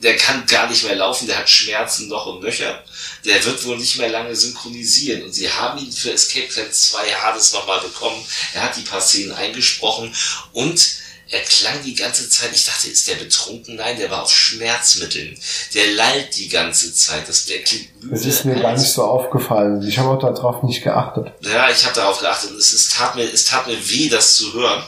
[0.02, 2.84] der kann gar nicht mehr laufen, der hat Schmerzen noch und nöcher.
[3.24, 5.24] Der wird wohl nicht mehr lange synchronisieren.
[5.24, 8.26] Und sie haben ihn für Escape Plan 2 Hades nochmal bekommen.
[8.54, 10.14] Er hat die paar Szenen eingesprochen
[10.54, 13.76] und er klang die ganze Zeit, ich dachte, ist der betrunken?
[13.78, 15.36] Nein, der war auf Schmerzmitteln.
[15.74, 17.28] Der lallt die ganze Zeit.
[17.28, 18.14] Das, der klingt müde.
[18.14, 19.82] Das ist mir gar nicht so aufgefallen.
[19.82, 21.32] Ich habe auch darauf nicht geachtet.
[21.42, 22.52] Ja, ich habe darauf geachtet.
[22.52, 24.84] Es, es, tat mir, es tat mir weh, das zu hören.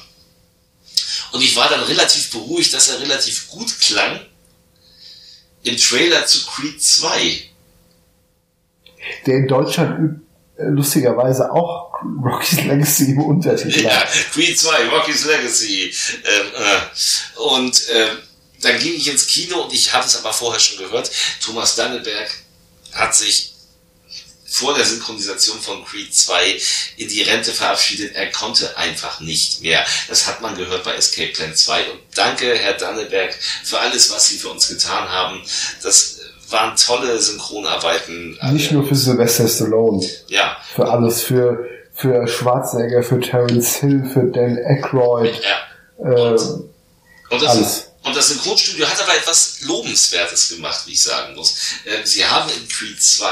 [1.32, 4.20] Und ich war dann relativ beruhigt, dass er relativ gut klang
[5.64, 7.42] im Trailer zu Creed 2.
[9.26, 10.22] Der in Deutschland
[10.58, 11.87] äh, lustigerweise auch
[12.24, 13.82] Rocky's Legacy im Untertitel.
[13.82, 15.94] Ja, Creed 2, Rocky's Legacy.
[16.24, 18.08] Ähm, äh, und äh,
[18.62, 21.12] dann ging ich ins Kino und ich hatte es aber vorher schon gehört.
[21.42, 22.30] Thomas Danneberg
[22.94, 23.54] hat sich
[24.50, 26.60] vor der Synchronisation von Creed 2
[26.98, 28.16] in die Rente verabschiedet.
[28.16, 29.86] Er konnte einfach nicht mehr.
[30.08, 31.92] Das hat man gehört bei Escape Plan 2.
[31.92, 35.42] Und danke, Herr Danneberg, für alles, was Sie für uns getan haben.
[35.84, 36.20] Das
[36.50, 38.40] waren tolle Synchronarbeiten.
[38.54, 40.08] Nicht nur für Sylvester Stallone.
[40.30, 40.58] Ja.
[40.74, 41.68] Für alles, für,
[41.98, 45.34] für Schwarzenegger, für Terence Hill, für Dan Aykroyd.
[45.44, 46.06] Ja.
[46.06, 46.32] Äh,
[47.30, 47.88] und, das, alles.
[48.04, 51.56] Und das Synchronstudio hat aber etwas Lobenswertes gemacht, wie ich sagen muss.
[51.86, 53.28] Ähm, sie haben in Creed 2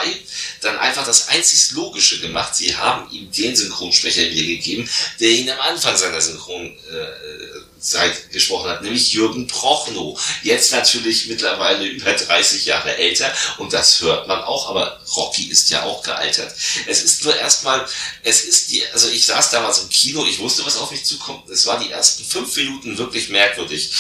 [0.62, 2.56] dann einfach das einzig Logische gemacht.
[2.56, 4.90] Sie haben ihm den Synchronsprecher gegeben,
[5.20, 10.20] der ihn am Anfang seiner Synchron äh, seit gesprochen hat, nämlich Jürgen Prochnow.
[10.44, 15.70] Jetzt natürlich mittlerweile über 30 Jahre älter und das hört man auch, aber Rocky ist
[15.70, 16.54] ja auch gealtert.
[16.88, 17.86] Es ist nur erstmal,
[18.24, 21.50] es ist die, also ich saß damals im Kino, ich wusste, was auf mich zukommt.
[21.50, 23.92] Es war die ersten fünf Minuten wirklich merkwürdig.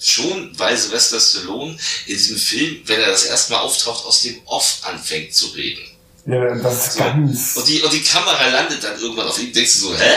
[0.00, 1.76] Schon, weil Sylvester Stallone
[2.06, 5.82] in diesem Film, wenn er das erste Mal auftaucht, aus dem Off anfängt zu reden.
[6.26, 6.98] Ja, das ist so.
[7.00, 7.56] ganz.
[7.56, 10.14] Und die, und die Kamera landet dann irgendwann auf ihm, denkst du so, hä?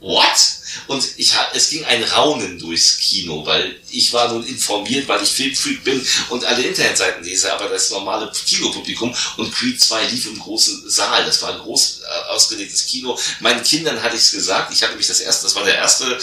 [0.00, 0.59] What?
[0.86, 5.30] Und ich es ging ein Raunen durchs Kino, weil ich war nun informiert, weil ich
[5.30, 10.38] Filmfreak bin und alle Internetseiten lese, aber das normale Kinopublikum und Creed 2 lief im
[10.38, 11.24] großen Saal.
[11.24, 13.18] Das war ein groß äh, ausgelegtes Kino.
[13.40, 14.72] Meinen Kindern hatte ich es gesagt.
[14.72, 16.18] Ich hatte mich das erste, das war der erste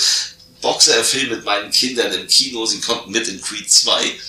[0.61, 2.65] Boxer-Film mit meinen Kindern im Kino.
[2.65, 4.19] Sie konnten mit in Creed 2.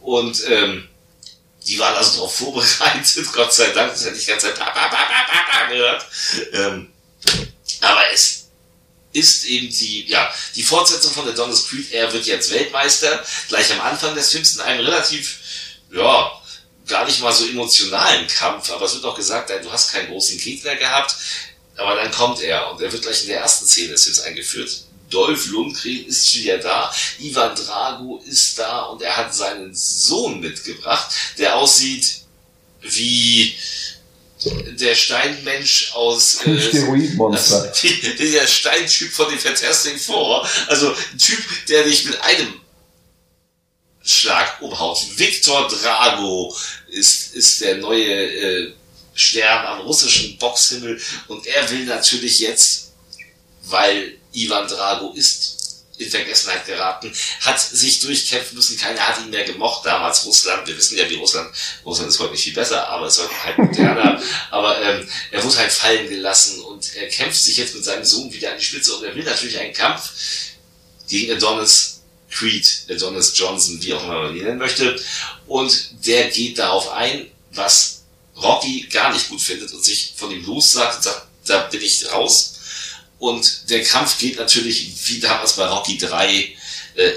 [0.00, 0.88] Und ähm,
[1.66, 4.58] die waren also darauf vorbereitet, Gott sei Dank, das hätte ich ganz Zeit
[5.70, 6.06] gehört.
[6.52, 6.92] Ähm,
[7.80, 8.41] aber es
[9.12, 11.92] ist eben die, ja, die Fortsetzung von Adonis Creed.
[11.92, 15.38] Er wird jetzt Weltmeister, gleich am Anfang des Films in einem relativ,
[15.92, 16.32] ja,
[16.86, 20.38] gar nicht mal so emotionalen Kampf, aber es wird auch gesagt, du hast keinen großen
[20.38, 21.14] Gegner gehabt,
[21.76, 24.84] aber dann kommt er und er wird gleich in der ersten Szene des Films eingeführt.
[25.10, 31.12] Dolph Lundgren ist wieder da, Ivan Drago ist da und er hat seinen Sohn mitgebracht,
[31.38, 32.22] der aussieht
[32.80, 33.54] wie
[34.44, 37.72] der Steinmensch aus äh, Steroidmonster.
[38.18, 40.48] Der Steintyp von den Fantastic Four.
[40.68, 42.60] Also ein Typ, der dich mit einem
[44.02, 44.98] Schlag umhaut.
[45.16, 46.54] Viktor Drago
[46.88, 48.72] ist, ist der neue äh,
[49.14, 52.92] Stern am russischen Boxhimmel und er will natürlich jetzt,
[53.64, 55.61] weil Ivan Drago ist
[56.04, 60.24] in Vergessenheit geraten, hat sich durchkämpfen müssen, keiner hat ihn mehr gemocht, damals.
[60.24, 61.50] Russland, wir wissen ja, wie Russland,
[61.84, 65.56] Russland ist heute nicht viel besser, aber es heute halt moderner, aber ähm, er wurde
[65.56, 68.94] halt fallen gelassen und er kämpft sich jetzt mit seinem Sohn wieder an die Spitze
[68.94, 70.10] und er will natürlich einen Kampf
[71.08, 72.00] gegen Adonis
[72.30, 74.98] Creed, Adonis Johnson, wie auch immer man ihn nennen möchte,
[75.46, 78.02] und der geht darauf ein, was
[78.36, 82.10] Rocky gar nicht gut findet und sich von ihm lossagt und sagt, da bin ich
[82.10, 82.54] raus.
[83.22, 86.28] Und der Kampf geht natürlich, wie damals bei Rocky 3,
[86.96, 87.12] äh,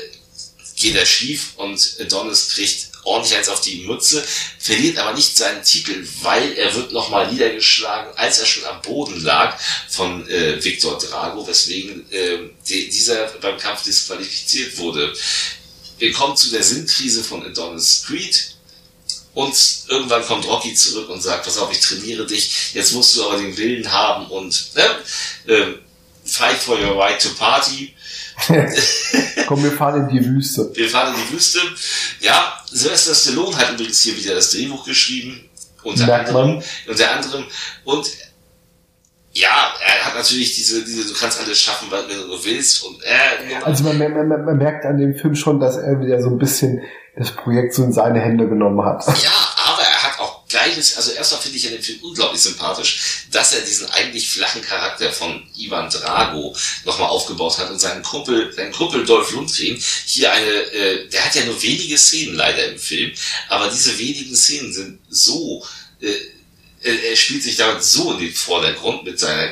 [0.75, 4.23] geht er schief und Adonis kriegt ordentlich eins auf die Mütze,
[4.59, 9.19] verliert aber nicht seinen Titel, weil er wird nochmal niedergeschlagen, als er schon am Boden
[9.23, 9.59] lag
[9.89, 12.37] von äh, Victor Drago, weswegen äh,
[12.69, 15.11] die, dieser beim Kampf disqualifiziert wurde.
[15.97, 18.51] Wir kommen zu der Sinnkrise von Adonis Creed.
[19.33, 19.57] Und
[19.89, 23.37] irgendwann kommt Rocky zurück und sagt, pass auf, ich trainiere dich, jetzt musst du aber
[23.37, 25.73] den Willen haben und ne, äh,
[26.37, 27.93] fight for your right to party.
[29.47, 30.69] Komm, wir fahren in die Wüste.
[30.73, 31.59] Wir fahren in die Wüste.
[32.19, 35.49] Ja, Sylvester Stallone hat übrigens hier wieder das Drehbuch geschrieben.
[35.83, 36.55] Unter Merkt anderem.
[36.55, 36.63] man.
[36.87, 37.45] Unter anderem.
[37.83, 38.07] Und
[39.31, 42.83] ja, er hat natürlich diese, diese, du kannst alles schaffen, was du willst.
[42.83, 46.21] Und äh, Also man, man, man, man merkt an dem Film schon, dass er wieder
[46.21, 46.81] so ein bisschen
[47.17, 49.05] das Projekt so in seine Hände genommen hat.
[49.07, 49.44] Ja,
[50.55, 54.61] geiles, also erstmal finde ich an dem Film unglaublich sympathisch, dass er diesen eigentlich flachen
[54.61, 56.55] Charakter von Ivan Drago
[56.85, 59.77] nochmal aufgebaut hat und seinen Kumpel, seinen Kumpel Dolph Lundgren.
[60.05, 63.11] Hier eine, äh, der hat ja nur wenige Szenen leider im Film,
[63.49, 65.65] aber diese wenigen Szenen sind so,
[66.01, 66.07] äh,
[66.83, 69.51] äh, er spielt sich damit so in den Vordergrund mit seiner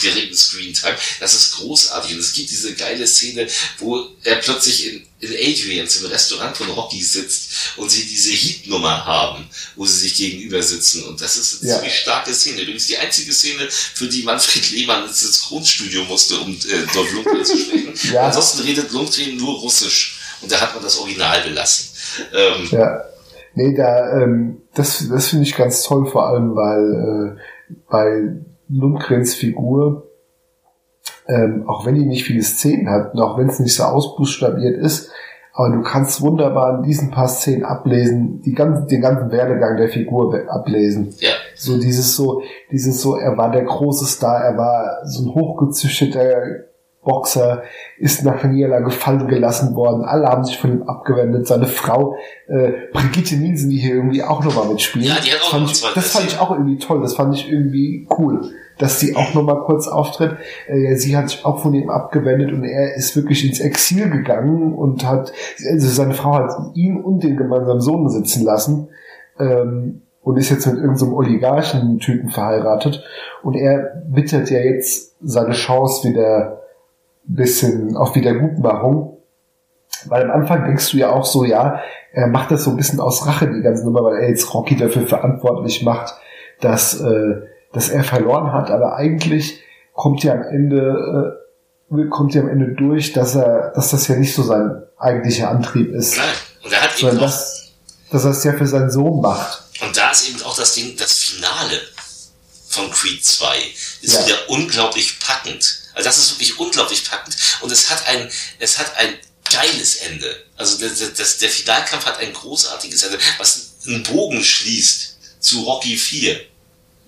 [0.00, 0.96] geringen Screentime.
[1.20, 2.12] Das ist großartig.
[2.14, 3.46] Und es gibt diese geile Szene,
[3.78, 9.04] wo er plötzlich in, in Adrians im Restaurant von Rocky sitzt und sie diese Heat-Nummer
[9.06, 9.46] haben,
[9.76, 11.04] wo sie sich gegenüber sitzen.
[11.04, 11.76] Und das ist eine Ja.
[11.78, 12.62] ziemlich starke Szene.
[12.62, 17.44] Übrigens die einzige Szene, für die Manfred Lehmann ins Synchronstudio musste, um äh, Dolph Lundgren
[17.44, 17.94] zu sprechen.
[18.12, 18.26] Ja.
[18.26, 20.18] Ansonsten redet Lundgren nur Russisch.
[20.40, 21.90] Und da hat man das Original belassen.
[22.34, 23.04] Ähm, Ja.
[23.54, 28.34] Nee, da, ähm, das, das finde ich ganz toll, vor allem, weil äh, bei
[28.72, 30.08] Lundgrens Figur,
[31.28, 34.76] ähm, auch wenn die nicht viele Szenen hat und auch wenn es nicht so ausbuchstabiert
[34.76, 35.10] ist,
[35.54, 39.88] aber du kannst wunderbar in diesen paar Szenen ablesen, die ganzen, den ganzen Werdegang der
[39.88, 41.14] Figur ablesen.
[41.18, 41.30] ja.
[41.54, 46.64] So dieses so, dieses so, er war der große Star, er war so ein hochgezüchteter
[47.04, 47.64] Boxer,
[47.98, 52.16] ist nach Niederlage gefallen gelassen worden, alle haben sich von ihm abgewendet, seine Frau,
[52.46, 55.04] äh, Brigitte Nielsen, die hier irgendwie auch nochmal mitspielt.
[55.04, 57.14] Ja, die hat auch das fand noch ich, Das fand ich auch irgendwie toll, das
[57.14, 58.50] fand ich irgendwie cool,
[58.82, 60.36] dass sie auch nochmal kurz auftritt.
[60.66, 64.74] Äh, sie hat sich auch von ihm abgewendet und er ist wirklich ins Exil gegangen
[64.74, 65.32] und hat,
[65.70, 68.88] also seine Frau hat ihn und den gemeinsamen Sohn sitzen lassen.
[69.38, 73.04] Ähm, und ist jetzt mit irgendeinem Oligarchen-Typen verheiratet.
[73.42, 76.62] Und er wittert ja jetzt seine Chance wieder
[77.28, 79.18] ein bisschen auf Wiedergutmachung.
[80.06, 81.80] Weil am Anfang denkst du ja auch so, ja,
[82.12, 84.76] er macht das so ein bisschen aus Rache, die ganze Nummer, weil er jetzt Rocky
[84.76, 86.14] dafür verantwortlich macht,
[86.60, 87.42] dass, äh,
[87.72, 88.70] dass er verloren hat.
[88.70, 89.60] Aber eigentlich
[89.94, 91.38] kommt ja am Ende,
[91.90, 95.50] äh, kommt ja am Ende durch, dass er, dass das ja nicht so sein eigentlicher
[95.50, 96.16] Antrieb ist.
[96.16, 96.28] Nein.
[96.64, 97.72] Und er hat eben Sondern auch dass,
[98.10, 99.62] dass er es ja für seinen Sohn macht.
[99.80, 101.80] Und da ist eben auch das Ding, das Finale
[102.68, 103.46] von Creed 2
[104.02, 104.26] ist Ja.
[104.26, 105.80] wieder unglaublich packend.
[105.94, 107.36] Also das ist wirklich unglaublich packend.
[107.60, 108.28] Und es hat ein,
[108.58, 109.14] es hat ein
[109.50, 110.26] geiles Ende.
[110.56, 115.62] Also das, das, das, der Finalkampf hat ein großartiges Ende, was einen Bogen schließt zu
[115.64, 116.40] Rocky 4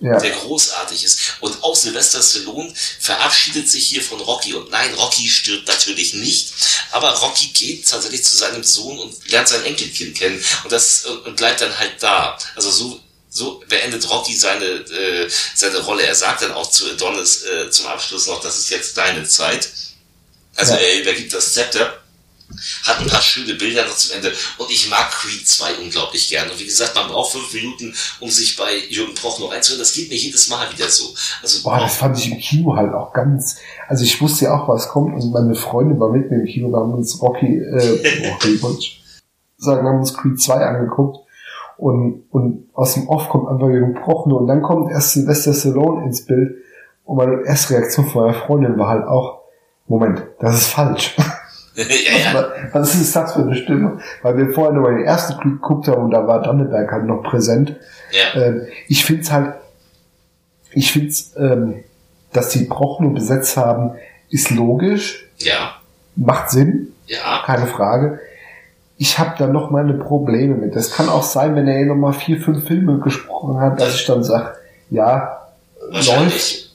[0.01, 0.19] Ja.
[0.19, 1.19] der großartig ist.
[1.39, 4.53] Und auch Sylvester Stallone verabschiedet sich hier von Rocky.
[4.53, 6.51] Und nein, Rocky stirbt natürlich nicht,
[6.91, 10.43] aber Rocky geht tatsächlich zu seinem Sohn und lernt sein Enkelkind kennen.
[10.63, 12.37] Und das und, bleibt dann halt da.
[12.55, 12.99] Also so
[13.29, 16.03] so beendet Rocky seine äh, seine Rolle.
[16.03, 19.69] Er sagt dann auch zu Adonis äh, zum Abschluss noch, das ist jetzt deine Zeit.
[20.55, 20.79] Also Ja.
[20.79, 22.01] er übergibt das Zepter.
[22.83, 24.31] Hat ein paar schöne Bilder noch zum Ende.
[24.57, 26.49] Und ich mag Creed 2 unglaublich gern.
[26.49, 29.79] Und wie gesagt, man braucht fünf Minuten, um sich bei Jürgen Proch noch einzuhören.
[29.79, 31.13] Das geht mir jedes Mal wieder so.
[31.41, 33.57] Also, Boah, das fand ich im Kino halt auch ganz.
[33.87, 36.69] Also ich wusste ja auch, was kommt und meine Freundin war mit mir im Kino,
[36.69, 39.03] wir haben uns Rocky, äh, Rocky, ich
[39.57, 41.19] sagen, wir haben uns Creed 2 angeguckt
[41.77, 45.53] und, und aus dem Off kommt einfach Jürgen Proch nur und dann kommt erst Sylvester
[45.53, 46.55] Stallone ins Bild
[47.03, 49.41] und meine erste Reaktion von meiner Freundin war halt auch,
[49.87, 51.15] Moment, das ist falsch.
[51.75, 52.47] ja, ja.
[52.71, 53.99] Was ist das für eine Stimme?
[54.21, 57.05] Weil wir vorher nur mal den ersten Clip geguckt haben und da war Danneberg halt
[57.05, 57.75] noch präsent.
[58.11, 58.41] ja.
[58.41, 59.55] Ähm, ich finde es halt,
[60.71, 61.83] ich finde es, ähm,
[62.33, 63.93] dass die Broch nur besetzt haben,
[64.29, 65.75] ist logisch, Ja,
[66.15, 68.19] macht Sinn, ja, keine Frage.
[68.97, 70.75] Ich habe da noch meine Probleme mit.
[70.75, 74.05] Das kann auch sein, wenn er hier nochmal vier, fünf Filme gesprochen hat, dass ich
[74.05, 74.55] dann sage,
[74.89, 75.49] ja,
[75.91, 76.71] läuft.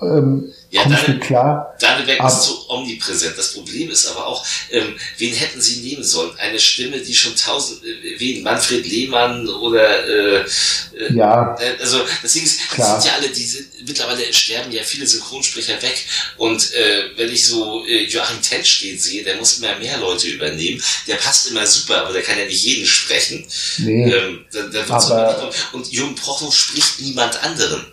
[0.00, 1.76] Ähm, Ja, mit klar.
[1.80, 3.36] Daneberg Aber- ist so omnipräsent.
[3.36, 6.34] Das Problem ist aber auch, ähm, wen hätten sie nehmen sollen?
[6.38, 8.42] Eine Stimme, die schon tausend, äh, wen?
[8.42, 12.98] Manfred Lehmann oder, äh, äh, Ja, äh, also deswegen ist, Klar.
[12.98, 16.06] sind ja alle, die sind, mittlerweile sterben ja viele Synchronsprecher weg.
[16.38, 20.28] Und äh, wenn ich so äh, Joachim Tench stehen sehe, der muss immer mehr Leute
[20.28, 20.82] übernehmen.
[21.06, 23.46] Der passt immer super, aber der kann ja nicht jeden sprechen.
[23.76, 24.10] nee.
[24.10, 27.91] Ähm, da wird's Aber- und Jürgen Prochnow spricht niemand anderen.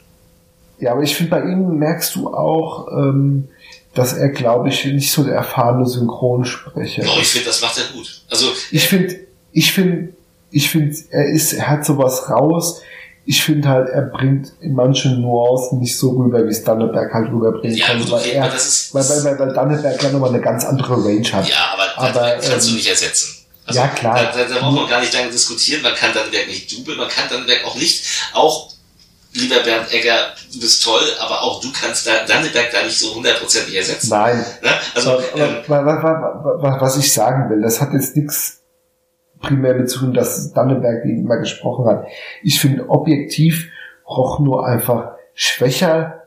[0.80, 3.48] Ja, aber ich finde, bei ihm merkst du auch, ähm,
[3.94, 7.32] dass er, glaube ich, nicht so der erfahrene Synchronsprecher Ja, ich ist.
[7.32, 8.22] finde, das macht er gut.
[8.30, 9.16] Also Ich finde,
[9.52, 10.14] ich finde,
[10.52, 12.82] ich finde, er ist, er hat sowas raus.
[13.26, 17.30] Ich finde halt, er bringt in manchen Nuancen nicht so rüber, wie es Danneberg halt
[17.32, 20.30] rüberbringen Ja, kann, gut, weil okay, er, ist- weil, weil, weil, weil Danneberg ja nochmal
[20.30, 21.48] eine ganz andere Range hat.
[21.48, 23.36] Ja, aber, Aber, das kannst du ähm, nicht ersetzen.
[23.66, 24.16] Also, ja, klar.
[24.16, 25.84] Da, da, da braucht man gar nicht lange diskutieren.
[25.84, 28.04] Man kann Dannenberg nicht dubeln, man kann Dannenberg auch nicht,
[28.34, 28.69] auch
[29.34, 33.16] lieber Bernd Egger, du bist toll, aber auch du kannst da Dannenberg da nicht so
[33.16, 34.10] hundertprozentig ersetzen.
[34.10, 34.70] Nein, Ne?
[34.96, 38.16] Also, aber, ähm, aber, wa- wa- wa- wa- was ich sagen will, das hat jetzt
[38.16, 38.62] nichts
[39.42, 42.06] primär mit zu tun, dass Danneberg immer gesprochen hat.
[42.44, 43.70] Ich finde objektiv
[44.08, 46.24] Roch nur einfach schwächer,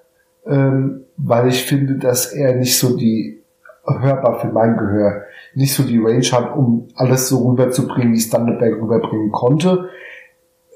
[0.46, 3.42] ähm, weil ich finde, dass er nicht so die
[3.84, 5.24] hörbar für mein Gehör
[5.54, 9.90] nicht so die Range hat, um alles so rüberzubringen, wie es Danneberg rüberbringen konnte.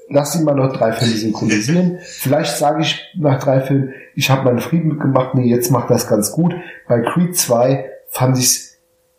[0.09, 1.97] Lass ihn mal noch drei Filme synchronisieren.
[2.01, 6.07] Vielleicht sage ich nach drei Filmen, ich habe meinen Frieden mitgemacht, nee, jetzt macht das
[6.07, 6.55] ganz gut.
[6.87, 8.76] Bei Creed 2 fand ich's,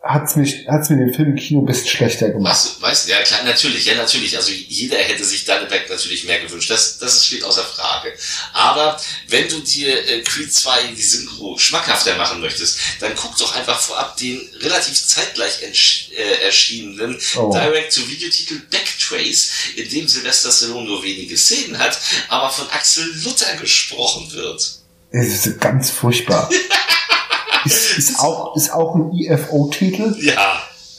[0.09, 2.53] hat's mich, hat's mir den Film im Kino ein bisschen schlechter gemacht.
[2.55, 4.37] Weißt du, weißt du, ja klar, natürlich, ja natürlich.
[4.37, 6.71] Also jeder hätte sich Danneberg natürlich mehr gewünscht.
[6.71, 8.15] Das, das steht außer Frage.
[8.55, 8.99] Aber
[9.29, 13.79] wenn du dir äh, Creed 2 die Synchro schmackhafter machen möchtest, dann guck doch einfach
[13.79, 17.53] vorab den relativ zeitgleich äh, erschienenen Oh.
[17.53, 21.99] Direct-to-Video-Titel Backtrace, in dem Sylvester Stallone nur wenige Szenen hat,
[22.29, 24.79] aber von Axel Luther gesprochen wird.
[25.11, 26.51] Es ist ganz furchtbar.
[27.65, 30.15] ist, ist auch, ist auch ein IFO-Titel.
[30.21, 30.37] Ja.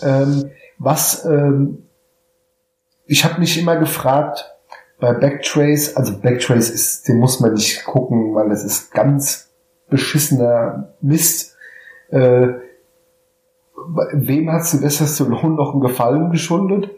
[0.02, 1.90] Ähm, was ähm,
[3.10, 4.54] ich habe mich immer gefragt
[5.00, 9.50] bei Backtrace, also Backtrace ist, den muss man nicht gucken, weil das ist ganz
[9.90, 11.56] beschissener Mist.
[12.10, 12.50] Äh,
[14.14, 16.92] wem hat Sylvester Stallone noch einen Gefallen geschuldet?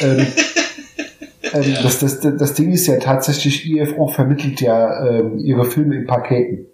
[0.00, 0.26] Ähm,
[1.52, 1.82] ähm, Ja.
[1.82, 6.66] das, das, das Ding ist ja tatsächlich, IFO vermittelt ja ähm, ihre Filme in Paketen.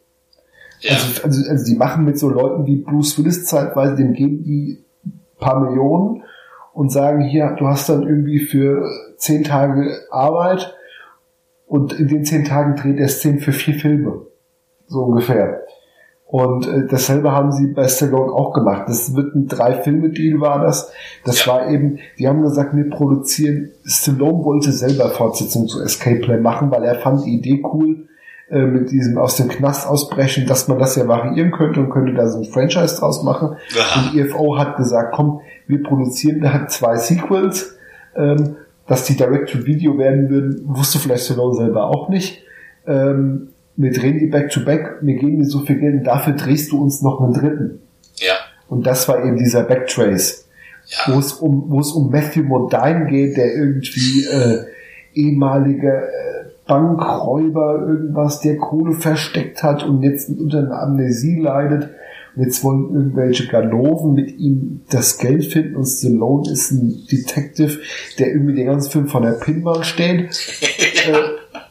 [0.82, 0.94] Ja.
[0.94, 4.84] Also, also, also die machen mit so Leuten wie Bruce Willis zeitweise, dem geben die
[5.38, 6.22] paar Millionen
[6.72, 10.74] und sagen, hier, du hast dann irgendwie für zehn Tage Arbeit
[11.66, 14.22] und in den zehn Tagen dreht er Szenen für vier Filme.
[14.86, 15.62] So ungefähr.
[16.26, 18.84] Und äh, dasselbe haben sie bei Stallone auch gemacht.
[18.88, 20.90] Das wird ein Drei-Filme-Deal war das.
[21.26, 21.52] Das Ja.
[21.52, 26.70] war eben, die haben gesagt, wir produzieren, Stallone wollte selber Fortsetzung zu Escape Plan machen,
[26.70, 28.08] weil er fand die Idee cool,
[28.52, 32.12] äh, mit diesem aus dem Knast ausbrechen, dass man das ja variieren könnte und könnte
[32.12, 33.56] da so ein Franchise draus machen.
[33.80, 34.10] Aha.
[34.10, 37.76] Und IFO hat gesagt, komm, wir produzieren da zwei Sequels,
[38.14, 38.56] ähm,
[38.86, 42.42] dass die Direct-to-Video werden würden, wusste vielleicht Stallone selber auch nicht.
[42.86, 46.82] Ähm, wir drehen die Back-to-Back, wir geben dir so viel Geld und dafür drehst du
[46.82, 47.80] uns noch einen dritten.
[48.16, 48.34] Ja.
[48.68, 50.46] Und das war eben dieser Backtrace,
[50.88, 51.14] Ja.
[51.14, 54.64] wo es um, wo es um Matthew Modine geht, der irgendwie äh,
[55.14, 56.31] ehemaliger äh,
[56.72, 61.90] Bankräuber irgendwas, der Kohle versteckt hat und jetzt unter einer Amnesie leidet.
[62.34, 67.78] Und jetzt wollen irgendwelche Ganoven mit ihm das Geld finden und Stallone ist ein Detective,
[68.18, 70.30] der irgendwie den ganzen Film von der Pinball steht.
[71.06, 71.12] äh,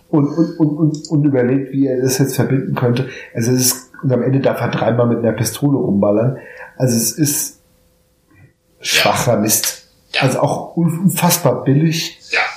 [0.09, 3.07] und, und, und, und, und überlegt, wie er das jetzt verbinden könnte.
[3.33, 6.37] Also es ist, und am Ende darf er dreimal mit einer Pistole rumballern.
[6.77, 7.59] Also es ist
[8.81, 9.89] schwacher Mist.
[10.13, 10.21] Ja.
[10.21, 12.19] Also auch unfassbar billig.
[12.29, 12.50] Ja.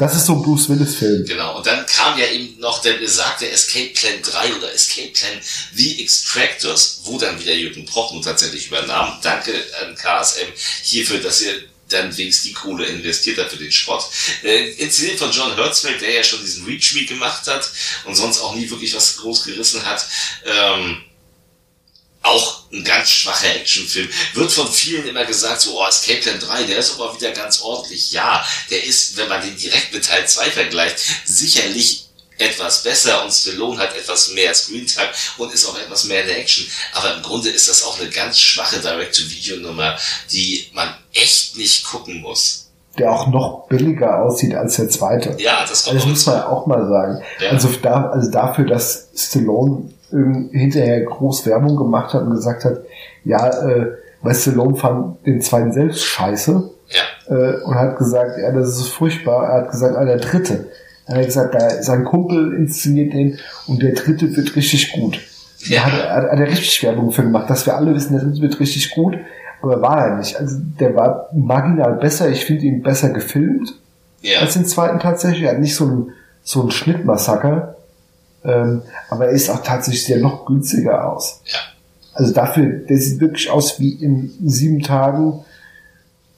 [0.00, 1.26] Das ist so ein Bruce Willis Film.
[1.26, 5.38] Genau, und dann kam ja eben noch der besagte Escape Plan 3 oder Escape Plan
[5.74, 9.18] The Extractors, wo dann wieder Jürgen Prochnow tatsächlich übernahm.
[9.22, 9.52] Danke
[9.82, 10.48] an KSM
[10.84, 11.52] hierfür, dass ihr
[11.90, 14.04] dann wenigstens die Kohle investiert hat für den Schrott.
[14.42, 17.70] Äh, inszeniert von John Hertzfeld, der ja schon diesen Reach Me gemacht hat
[18.06, 20.06] und sonst auch nie wirklich was groß gerissen hat.
[20.46, 21.02] Ähm,
[22.22, 24.08] auch ein ganz schwacher Actionfilm.
[24.34, 27.62] Wird von vielen immer gesagt, so, oh, Escape Plan 3, der ist aber wieder ganz
[27.62, 28.12] ordentlich.
[28.12, 32.06] Ja, der ist, wenn man den direkt mit Teil 2 vergleicht, sicherlich
[32.40, 36.38] etwas besser und Stallone hat etwas mehr Screentime und ist auch etwas mehr in der
[36.38, 36.66] Action.
[36.94, 39.96] Aber im Grunde ist das auch eine ganz schwache Direct-to-Video-Nummer,
[40.32, 42.68] die man echt nicht gucken muss.
[42.98, 45.36] Der auch noch billiger aussieht als der zweite.
[45.38, 47.22] Ja, das kommt Also das muss man auch mal sagen.
[47.40, 47.50] Ja.
[47.50, 52.80] Also, da, also dafür, dass Stallone hinterher groß Werbung gemacht hat und gesagt hat,
[53.24, 53.86] ja, äh,
[54.22, 58.88] weil Stallone fand den zweiten selbst scheiße Ja, äh, und hat gesagt, ja, das ist
[58.88, 59.48] furchtbar.
[59.48, 60.66] Er hat gesagt, ah, der dritte.
[61.06, 65.20] Er hat gesagt, da, sein Kumpel inszeniert den und der dritte wird richtig gut.
[65.70, 68.60] Da hat, er, hat er richtig Werbung für gemacht, dass wir alle wissen, der wird
[68.60, 69.16] richtig gut,
[69.60, 70.36] aber war er nicht.
[70.38, 73.74] Also der war marginal besser, ich finde ihn besser gefilmt
[74.22, 74.40] Ja.
[74.40, 75.42] als den zweiten tatsächlich.
[75.42, 76.12] Er hat nicht so ein,
[76.42, 77.76] so ein Schnittmassaker,
[78.44, 81.40] ähm, aber er ist auch tatsächlich sehr noch günstiger aus.
[81.46, 81.58] Ja.
[82.12, 85.44] Also dafür, der sieht wirklich aus wie in sieben Tagen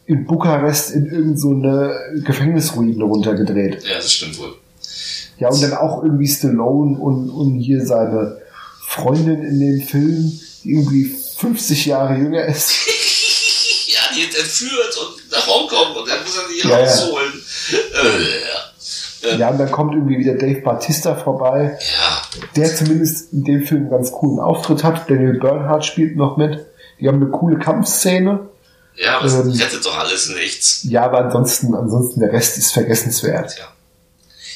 [0.06, 3.82] in Bukarest in irgendeine so eine Gefängnisruine runtergedreht.
[3.84, 4.54] Ja, das stimmt wohl.
[5.38, 8.40] Ja, und dann auch irgendwie Stallone und, und hier seine
[8.86, 12.72] Freundin in dem Film, die irgendwie 50 Jahre jünger ist.
[13.88, 16.84] ja, die wird entführt und nach Hongkong und dann muss er die Ja, ja.
[16.84, 17.32] rausholen.
[17.72, 18.71] Äh,
[19.22, 19.34] ja.
[19.36, 22.22] Ja, und dann kommt irgendwie wieder Dave Batista vorbei, ja,
[22.56, 25.08] der zumindest in dem Film einen ganz coolen Auftritt hat.
[25.08, 26.66] Daniel Bernhardt spielt noch mit.
[27.00, 28.48] Die haben eine coole Kampfszene.
[28.96, 29.50] ja, aber Ähm.
[29.50, 30.80] rettet doch alles nichts.
[30.84, 33.56] Ja, aber ansonsten, ansonsten der Rest ist vergessenswert.
[33.58, 33.72] Ja.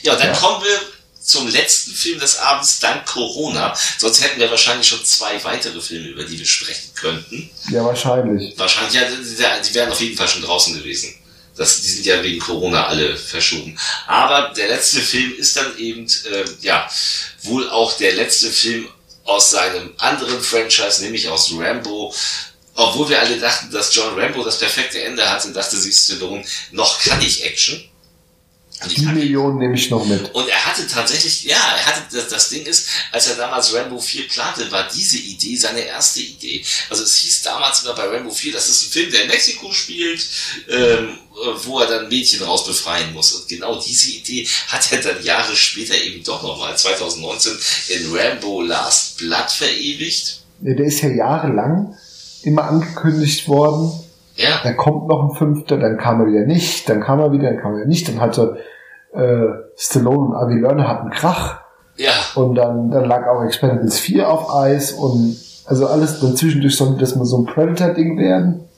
[0.03, 0.37] Ja, und dann Ja.
[0.37, 0.79] kommen wir
[1.21, 3.75] zum letzten Film des Abends, dank Corona.
[3.99, 7.51] Sonst hätten wir wahrscheinlich schon zwei weitere Filme, über die wir sprechen könnten.
[7.71, 8.57] Ja, wahrscheinlich.
[8.57, 9.01] Wahrscheinlich, ja,
[9.61, 11.15] die wären auf jeden Fall schon draußen gewesen.
[11.57, 13.79] Das, die sind ja wegen Corona alle verschoben.
[14.07, 16.89] Aber der letzte Film ist dann eben, äh, ja,
[17.43, 18.89] wohl auch der letzte Film
[19.25, 22.15] aus seinem anderen Franchise, nämlich aus Rambo.
[22.75, 27.01] Obwohl wir alle dachten, dass John Rambo das perfekte Ende hatte, dachte sich Stallone, noch
[27.01, 27.83] kann ich Action.
[28.83, 30.35] Und ich Die Millionen nehme ich noch mit.
[30.35, 33.99] und er hatte tatsächlich, ja, er hatte, das, das Ding ist, als er damals Rambo
[33.99, 36.63] 4 plante, war diese Idee seine erste Idee.
[36.91, 39.73] Also es hieß damals immer bei Rambo 4, das ist ein Film, der in Mexiko
[39.73, 40.27] spielt,
[40.69, 41.19] ähm,
[41.65, 43.33] wo er dann Mädchen raus befreien muss.
[43.33, 47.53] Und genau diese Idee hat er dann Jahre später eben doch nochmal, 2019,
[47.89, 50.41] in Rambo Last Blood verewigt.
[50.63, 51.97] Ja, Der ist ja jahrelang
[52.43, 54.06] immer angekündigt worden.
[54.37, 57.51] Ja, Da kommt noch ein fünfter, dann kam er wieder nicht, dann kam er wieder,
[57.51, 58.59] dann kam er wieder nicht, dann hatte
[59.15, 59.47] äh,
[59.77, 61.61] Stallone und Avi Lerner hatten Krach
[61.97, 66.77] ja, und dann, dann lag auch Expendables 4 auf Eis und also alles, dann zwischendurch
[66.77, 68.69] sollte das mal so ein Predator-Ding werden.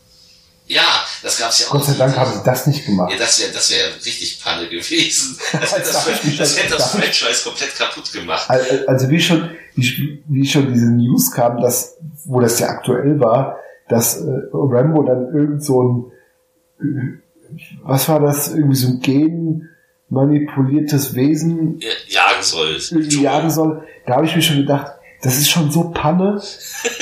[0.66, 0.82] ja,
[1.22, 1.72] das gab's ja auch.
[1.72, 3.10] Gott sei Dank haben sie das nicht gemacht.
[3.12, 5.36] Ja, das wäre das wär richtig Panne gewesen.
[5.60, 6.90] Das hätte Das das, das, hätte das.
[6.92, 8.48] Franchise komplett kaputt gemacht.
[8.48, 13.18] Al- Also wie schon, wie, wie schon diese News kam, dass, wo das ja aktuell
[13.18, 13.56] war,
[13.88, 15.82] dass äh, Rambo dann irgend so
[16.80, 17.22] ein,
[17.82, 19.00] was war das, irgendwie so ein
[20.10, 22.78] genmanipuliertes Wesen Ja, Jagen soll.
[22.90, 24.92] irgendwie jagen soll, da habe ich mir schon gedacht,
[25.22, 26.40] das ist schon so Panne.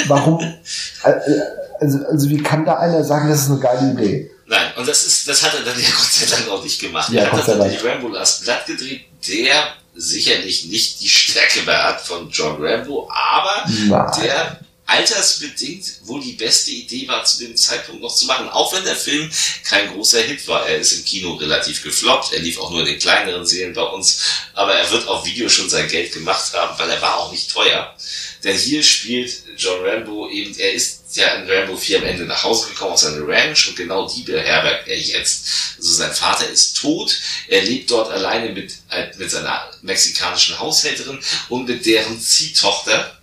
[0.08, 0.40] Warum?
[1.04, 1.40] äh, äh,
[1.80, 4.30] Also, also wie kann da einer sagen, das ist eine geile Idee?
[4.46, 7.12] Nein, und das ist, das hat er dann ja Gott sei Dank auch nicht gemacht.
[7.12, 9.52] Ja, er hat dann die Rambo Last Blood gedreht, der
[9.94, 14.10] sicherlich nicht die Stärke mehr hat von John Rambo, aber Nein.
[14.22, 18.48] der altersbedingt wohl die beste Idee war, zu dem Zeitpunkt noch zu machen.
[18.48, 19.30] Auch wenn der Film
[19.64, 20.66] kein großer Hit war.
[20.66, 22.32] Er ist im Kino relativ gefloppt.
[22.32, 24.22] Er lief auch nur in den kleineren Serien bei uns.
[24.54, 27.50] Aber er wird auf Video schon sein Geld gemacht haben, weil er war auch nicht
[27.50, 27.94] teuer.
[28.44, 32.44] Denn hier spielt John Rambo eben, er ist ja in Rambo 4 am Ende nach
[32.44, 35.48] Hause gekommen auf seine Ranch und genau die beherbergt er jetzt.
[35.78, 37.18] Also sein Vater ist tot,
[37.48, 38.72] er lebt dort alleine mit,
[39.16, 41.18] mit seiner mexikanischen Haushälterin
[41.48, 43.18] und mit deren Ziehtochter,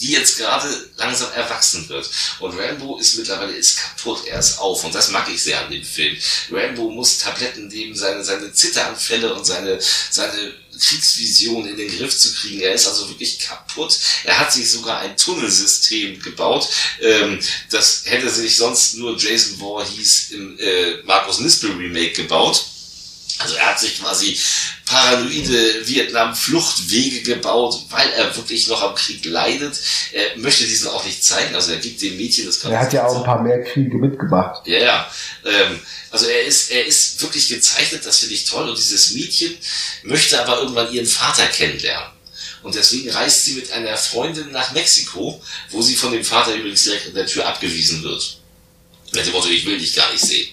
[0.00, 2.08] die jetzt gerade langsam erwachsen wird.
[2.40, 4.84] Und Rambo ist mittlerweile ist kaputt, er ist auf.
[4.84, 6.16] Und das mag ich sehr an dem Film.
[6.50, 9.78] Rambo muss Tabletten nehmen, seine, seine Zitteranfälle und seine,
[10.10, 12.60] seine Kriegsvision in den Griff zu kriegen.
[12.60, 13.98] Er ist also wirklich kaputt.
[14.24, 16.68] Er hat sich sogar ein Tunnelsystem gebaut.
[17.00, 17.40] Ähm,
[17.70, 22.64] das hätte sich sonst nur Jason Voorhees im äh, Markus Nispel Remake gebaut.
[23.38, 24.38] Also er hat sich quasi
[24.86, 29.78] paranoide Vietnam-Fluchtwege gebaut, weil er wirklich noch am Krieg leidet.
[30.12, 31.54] Er möchte diesen auch nicht zeigen.
[31.54, 34.66] Also er gibt dem Mädchen das Er hat ja auch ein paar mehr Kriege mitgemacht.
[34.66, 35.10] ja, ja.
[35.44, 35.80] Ähm,
[36.10, 38.68] also er ist, er ist wirklich gezeichnet, das finde ich toll.
[38.68, 39.56] Und dieses Mädchen
[40.04, 42.10] möchte aber irgendwann ihren Vater kennenlernen.
[42.62, 46.84] Und deswegen reist sie mit einer Freundin nach Mexiko, wo sie von dem Vater übrigens
[46.84, 48.38] direkt an der Tür abgewiesen wird.
[49.12, 50.48] Mit dem Motto, ich will dich gar nicht sehen.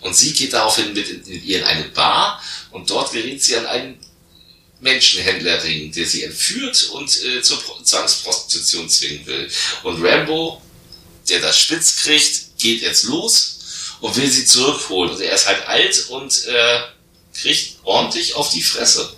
[0.00, 3.56] Und sie geht daraufhin mit in, in ihr in eine Bar und dort gerät sie
[3.56, 3.98] an einen
[4.80, 9.50] Menschenhändlerring, der sie entführt und äh, zur Pro- Zwangsprostitution zwingen will.
[9.82, 10.62] Und Rambo,
[11.28, 13.58] der das spitz kriegt, geht jetzt los
[14.00, 15.12] und will sie zurückholen.
[15.14, 16.80] Und er ist halt alt und äh,
[17.34, 19.14] kriegt ordentlich auf die Fresse.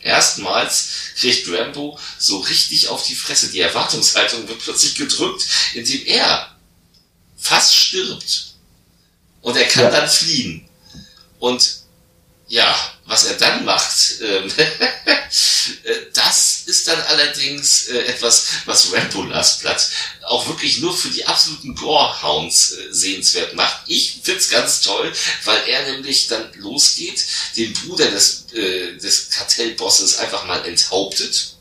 [0.00, 0.88] Erstmals
[1.18, 3.50] kriegt Rambo so richtig auf die Fresse.
[3.50, 5.44] Die Erwartungshaltung wird plötzlich gedrückt,
[5.74, 6.54] indem er
[7.36, 8.54] fast stirbt.
[9.42, 9.90] Und er kann Ja.
[9.90, 10.68] dann fliehen.
[11.38, 11.83] Und
[12.54, 12.72] ja,
[13.06, 19.60] was er dann macht, ähm, äh, das ist dann allerdings äh, etwas, was Rambo Last
[19.60, 19.76] Blood
[20.22, 23.80] auch wirklich nur für die absoluten Gorehounds äh, sehenswert macht.
[23.88, 25.12] Ich find's ganz toll,
[25.44, 27.24] weil er nämlich dann losgeht,
[27.56, 31.56] den Bruder des, äh, des Kartellbosses einfach mal enthauptet,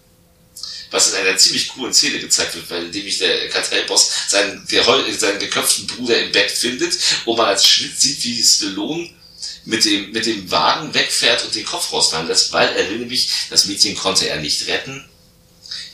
[0.92, 5.40] was in einer ziemlich coolen Szene gezeigt wird, weil indem ich der Kartellboss seinen, seinen
[5.40, 6.94] geköpften Bruder im Bett findet,
[7.26, 9.10] wo man als Schnitt sieht, wie Stallone
[9.66, 13.30] mit dem, mit dem Wagen wegfährt und den Kopf rausfallen lässt, weil er will nämlich,
[13.50, 15.06] das Mädchen konnte er nicht retten,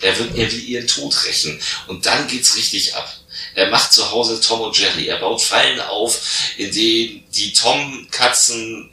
[0.02, 1.60] er will, er will ihren Tod rächen.
[1.88, 3.14] Und dann geht's richtig ab.
[3.56, 5.08] Er macht zu Hause Tom und Jerry.
[5.08, 6.22] Er baut Fallen auf,
[6.58, 8.90] in denen die Tom-Katzen,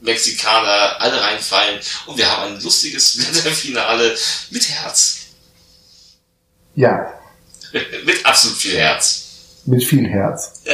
[0.00, 1.80] Mexikaner alle reinfallen.
[2.06, 3.12] Und wir haben ein lustiges
[3.54, 4.16] Finale
[4.50, 5.18] mit Herz.
[6.74, 7.18] Ja.
[8.04, 9.19] mit absolut viel Herz.
[9.70, 10.52] Mit viel Herz.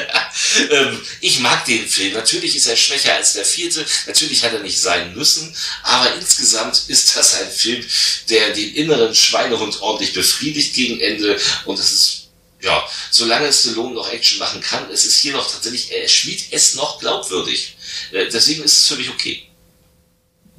[0.70, 2.12] Ähm, ich mag den Film.
[2.12, 3.84] Natürlich ist er schwächer als der vierte.
[4.06, 5.54] Natürlich hat er nicht sein müssen.
[5.82, 7.82] Aber insgesamt ist das ein Film,
[8.28, 11.38] der den inneren Schweinehund ordentlich befriedigt gegen Ende.
[11.64, 12.28] Und es ist
[12.60, 16.74] ja, solange Stallone noch Action machen kann, es ist hier noch tatsächlich, er spielt es
[16.74, 17.76] noch glaubwürdig.
[18.12, 19.42] Äh, deswegen ist es für mich okay.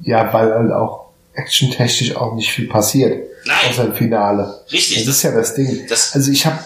[0.00, 3.28] Ja, weil halt auch actiontechnisch auch nicht viel passiert.
[3.44, 3.70] Nein.
[3.70, 4.64] Außer im Finale.
[4.72, 5.04] Richtig.
[5.04, 5.86] Das ist ja das Ding.
[5.88, 6.64] Das- also ich habe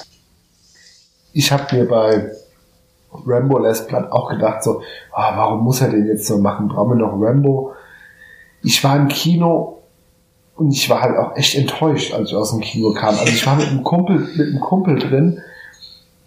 [1.32, 2.30] ich hab mir bei
[3.26, 4.82] Rambo Last Blood auch gedacht so,
[5.12, 6.68] ah, warum muss er den jetzt so machen?
[6.68, 7.74] Brauchen wir noch Rambo?
[8.62, 9.82] Ich war im Kino
[10.56, 13.18] und ich war halt auch echt enttäuscht, als ich aus dem Kino kam.
[13.18, 15.40] Also ich war mit einem Kumpel, mit einem Kumpel drin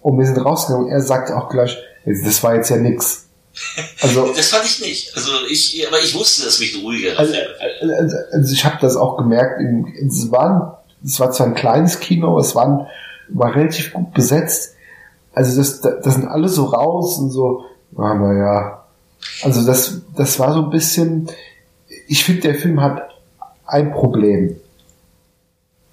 [0.02, 3.27] und wir sind rausgegangen und er sagte auch gleich, das war jetzt ja nix.
[4.02, 5.15] Also Das fand ich nicht.
[5.15, 7.34] Also ich, aber ich wusste, dass mich ein ruhigerer also,
[7.82, 9.61] also, also ich habe das auch gemerkt.
[10.06, 12.88] Es war, es war zwar ein kleines Kino, es war,
[13.30, 14.74] war relativ gut besetzt.
[15.35, 17.65] Also das, das sind alle so raus und so.
[17.97, 18.85] Ah, naja.
[19.43, 21.29] Also das, das war so ein bisschen.
[22.07, 23.09] Ich finde, der Film hat
[23.65, 24.55] ein Problem.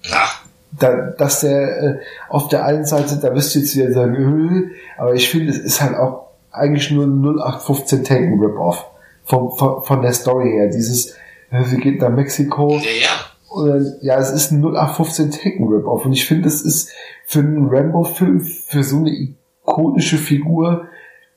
[0.09, 0.23] Na,
[0.71, 1.99] Da, dass der äh,
[2.29, 5.59] auf der einen Seite, da wirst du jetzt wieder sagen, äh, aber ich finde, es
[5.59, 8.85] ist halt auch eigentlich nur ein 0815 Taken Rip-Off.
[9.25, 10.67] Von, von, von der Story her.
[10.69, 11.11] Dieses,
[11.51, 12.77] äh, wir gehen nach Mexiko.
[12.77, 13.09] ja, ja.
[13.49, 16.05] Und ja, es ist ein 0815 Taken Rip-Off.
[16.05, 16.89] Und ich finde, es ist
[17.25, 20.85] für einen Rambo-Film, für so eine ikonische Figur,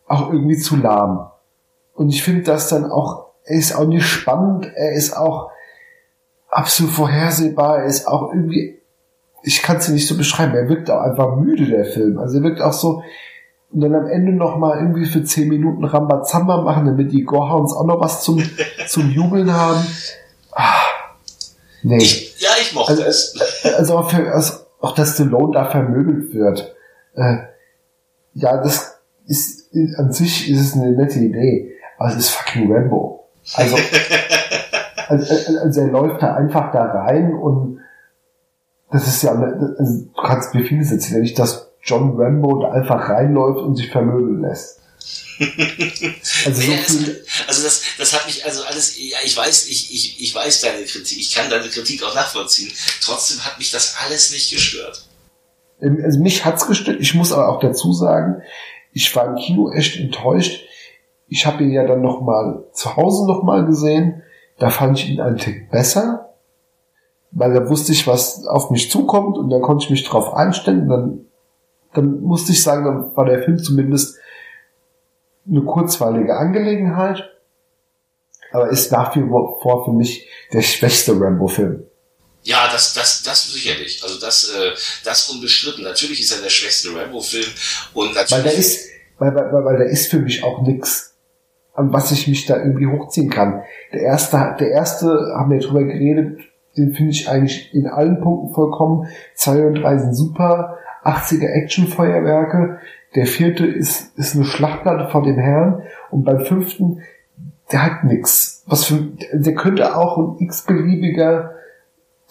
[0.07, 1.31] auch irgendwie zu lahm.
[1.95, 5.51] Und ich finde das dann auch, er ist auch nicht spannend, er ist auch
[6.51, 8.79] absolut vorhersehbar, er ist auch irgendwie,
[9.43, 12.19] ich kann es nicht so beschreiben, er wirkt auch einfach müde, der Film.
[12.19, 13.03] Also er wirkt auch so,
[13.73, 17.75] und dann am Ende noch mal irgendwie für 10 Minuten Rambazamba machen, damit die Gorehounds
[17.75, 18.43] auch noch was zum,
[18.87, 19.85] zum Jubeln haben.
[20.53, 20.81] Ah,
[21.83, 21.99] nee.
[21.99, 23.35] Ich, ja, ich mochte Also, es.
[23.77, 26.75] also für, also auch, dass Stallone da vermöbelt wird.
[27.15, 27.39] Äh,
[28.35, 29.67] ja, das ist
[29.97, 33.29] an sich ist es eine nette Idee, aber es ist fucking Rambo.
[33.55, 33.77] Also,
[35.09, 37.81] also, also, also er läuft da einfach da rein und
[38.91, 43.09] das ist ja, also du kannst mir vieles erzählen, nicht, dass John Rambo da einfach
[43.09, 44.81] reinläuft und sich vermöbeln lässt.
[46.47, 49.69] Also so Ja, es- viel, also das, das hat mich also alles, ja, ich weiß,
[49.69, 52.71] ich, ich, ich weiß deine Kritik, ich kann deine Kritik auch nachvollziehen.
[53.03, 55.05] Trotzdem hat mich das alles nicht gestört.
[55.81, 57.01] Also mich hat's gestört.
[57.01, 58.43] Ich muss aber auch dazu sagen,
[58.93, 60.63] ich war im Kino echt enttäuscht.
[61.29, 64.23] Ich habe ihn ja dann noch mal zu Hause noch mal gesehen.
[64.59, 66.35] Da fand ich ihn einen Tick besser,
[67.31, 70.83] weil da wusste ich, was auf mich zukommt und dann konnte ich mich drauf einstellen.
[70.83, 71.21] Und dann,
[71.93, 74.17] dann musste ich sagen, dann war der Film zumindest
[75.49, 77.31] eine kurzweilige Angelegenheit.
[78.53, 81.83] Aber ist nach wie vor für mich der schwächste Rambo-Film.
[82.43, 84.03] Ja, das, das, das sicherlich.
[84.05, 84.71] Also das, äh,
[85.05, 85.83] das unbestritten.
[85.83, 87.47] Natürlich ist er der schwächste Rambo-Film
[87.93, 88.33] und natürlich.
[88.33, 91.15] Weil da ist, weil, weil, weil, weil da ist für mich auch nix,
[91.75, 93.63] an was ich mich da irgendwie hochziehen kann.
[93.93, 95.07] Der erste, der erste,
[95.37, 96.39] haben wir drüber geredet,
[96.77, 99.09] den finde ich eigentlich in allen Punkten vollkommen.
[99.35, 102.79] Zwei und drei sind super, 80er Actionfeuerwerke.
[103.17, 105.83] Der vierte ist, ist eine Schlachtplatte vor dem Herrn.
[106.11, 107.03] Und beim fünften,
[107.73, 108.63] der hat nix.
[108.67, 111.53] Was für, der könnte auch ein x-beliebiger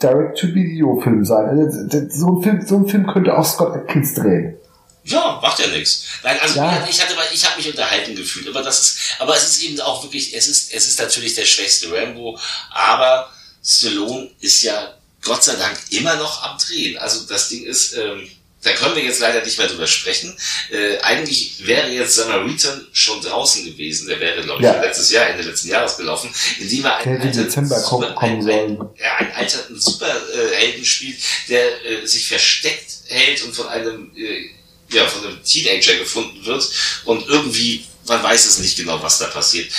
[0.02, 1.46] Direct-to-Video-Film sein.
[1.50, 4.58] Also, der- So ein Film, so ein Film könnte auch Scott Atkins drehen.
[5.04, 6.06] Ja, macht ja nichts.
[6.24, 6.84] Nein, also Ja.
[6.90, 10.04] ich hatte ich habe mich unterhalten gefühlt, aber das ist, aber es ist eben auch
[10.04, 12.38] wirklich, es ist, es ist natürlich der schwächste Rambo,
[12.72, 13.30] aber
[13.64, 14.74] Stallone ist ja
[15.24, 16.98] Gott sei Dank immer noch am Drehen.
[16.98, 18.28] Also das Ding ist, ähm,
[18.66, 20.36] da können wir jetzt leider nicht mehr drüber sprechen.
[20.72, 24.08] Äh, eigentlich wäre jetzt Samaritan schon draußen gewesen.
[24.08, 24.82] Der wäre, glaube ich, Ja.
[24.82, 27.22] letztes Jahr, Ende letzten Jahres gelaufen, indem er einen
[27.84, 28.82] ko- super, kommen ein, sollen.
[28.82, 34.50] ein, ja, einen alternden Superhelden spielt, der äh, sich versteckt hält und von einem äh,
[34.92, 36.64] ja, von einem Teenager gefunden wird
[37.06, 39.72] und irgendwie, man weiß es nicht genau, was da passiert.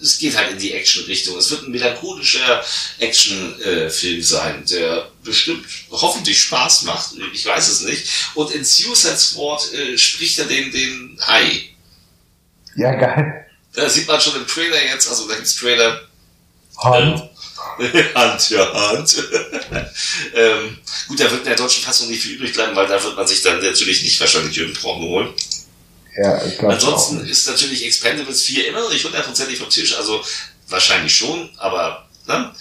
[0.00, 1.36] Es geht halt in die Action-Richtung.
[1.38, 2.64] Es wird ein melancholischer
[2.98, 7.10] Action-Film sein, der bestimmt hoffentlich Spaß macht.
[7.32, 8.04] Ich weiß es nicht.
[8.34, 11.70] Und in Suicide Squad äh, spricht er den, den Hai.
[12.76, 13.46] Ja, geil.
[13.74, 16.00] Da sieht man schon im Trailer jetzt, also da gibt's Trailer.
[16.78, 17.30] Hand.
[18.14, 19.16] Hand, ja, Hand.
[20.34, 23.16] ähm, gut, da wird in der deutschen Fassung nicht viel übrig bleiben, weil da wird
[23.16, 25.34] man sich dann natürlich nicht wahrscheinlich Jürgen Porno holen.
[26.20, 30.20] Ja, Ansonsten ist natürlich Expendables 4 immer noch nicht hundertprozentig vom Tisch, also
[30.68, 32.52] wahrscheinlich schon, aber ne?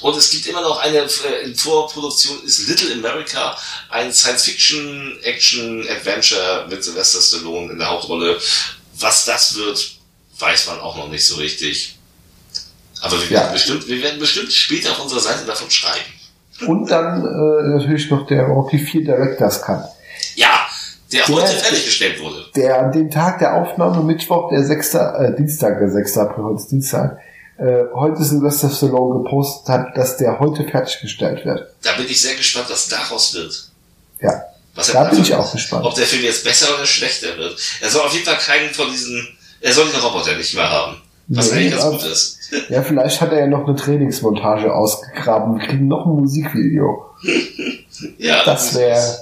[0.00, 3.56] Und es gibt immer noch eine äh, in Vorproduktion ist Little America,
[3.88, 8.38] ein Science-Fiction, Action, Adventure mit Sylvester Stallone in der Hauptrolle.
[8.98, 9.92] Was das wird,
[10.38, 11.96] weiß man auch noch nicht so richtig.
[13.00, 13.40] Aber wir, Ja.
[13.42, 16.04] werden, bestimmt, wir werden bestimmt später auf unserer Seite davon schreiben.
[16.66, 19.84] Und dann äh, natürlich noch der Rocky 4 Director's Cut.
[20.36, 20.63] Ja,
[21.14, 22.44] der Der- heute fertiggestellt wurde.
[22.56, 24.94] Der an dem Tag der Aufnahme, Mittwoch, der 6.
[24.94, 26.18] Äh, Dienstag, der 6.
[26.18, 27.18] April, heute ist Dienstag,
[27.58, 31.68] äh, heute Sylvester Stallone gepostet hat, dass der heute fertiggestellt wird.
[31.82, 33.68] Da bin ich sehr gespannt, was daraus wird.
[34.20, 34.42] Ja,
[34.74, 35.84] Was da bin ich auch gespannt.
[35.86, 37.56] Ob der Film jetzt besser oder schlechter wird.
[37.80, 39.26] Er soll auf jeden Fall keinen von diesen,
[39.60, 40.96] er soll den Roboter nicht mehr haben.
[41.28, 42.38] Was Nee, eigentlich ganz gut ist.
[42.68, 45.58] Ja, vielleicht hat er ja noch eine Trainingsmontage ausgegraben.
[45.58, 47.06] Wir kriegen noch ein Musikvideo.
[48.18, 49.18] Ja, Das wäre.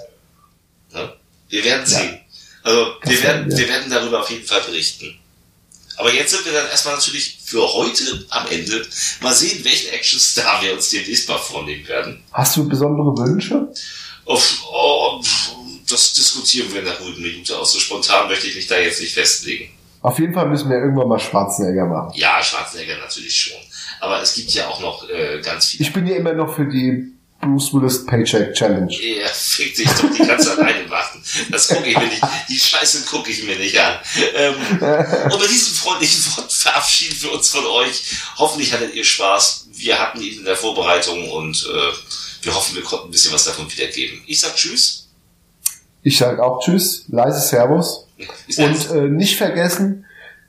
[1.52, 2.18] Wir werden sehen.
[2.62, 5.18] Also, Das wir werden, wir werden darüber auf jeden Fall berichten.
[5.98, 8.86] Aber jetzt sind wir dann erstmal natürlich für heute am Ende.
[9.20, 12.22] Mal sehen, welchen Actionstar wir uns demnächst mal vornehmen werden.
[12.32, 13.68] hast du besondere Wünsche?
[14.24, 15.22] Auf, oh,
[15.88, 17.72] das diskutieren wir in der ruhigen Minute aus.
[17.72, 19.68] So spontan möchte ich mich da jetzt nicht festlegen.
[20.00, 22.12] Auf jeden Fall müssen wir irgendwann mal Schwarzenegger machen.
[22.14, 23.60] Ja, Schwarzenegger natürlich schon.
[24.00, 25.84] Aber es gibt ja auch noch äh, ganz viele.
[25.84, 27.12] Ich bin ja immer noch für die
[27.42, 28.88] Bruce Willis Paycheck Challenge.
[28.92, 31.22] Ja, fick dich doch, die kannst du alleine machen.
[31.50, 33.96] Das gucke ich mir nicht, die Scheiße gucke ich mir nicht an.
[34.36, 34.54] Ähm,
[35.24, 38.02] und mit diesem freundlichen Wort verabschieden wir uns von euch.
[38.38, 39.66] Hoffentlich hattet ihr Spaß.
[39.72, 43.44] Wir hatten ihn in der Vorbereitung und äh, wir hoffen, wir konnten ein bisschen was
[43.44, 44.22] davon wiedergeben.
[44.26, 45.08] Ich sag Tschüss.
[46.04, 48.06] Ich sage auch Tschüss, leise Servus.
[48.56, 50.04] Und äh, nicht vergessen,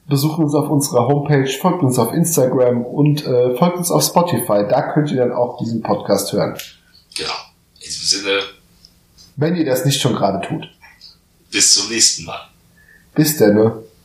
[0.07, 4.65] besucht uns auf unserer Homepage, folgt uns auf Instagram und äh, folgt uns auf Spotify.
[4.69, 6.55] Da könnt ihr dann auch diesen Podcast hören.
[7.15, 7.33] Genau.
[7.79, 8.39] In diesem Sinne,
[9.35, 10.65] Wenn ihr das nicht schon gerade tut.
[11.51, 12.49] bis zum nächsten Mal.
[13.15, 13.55] Bis dann.
[13.55, 13.83] Ne?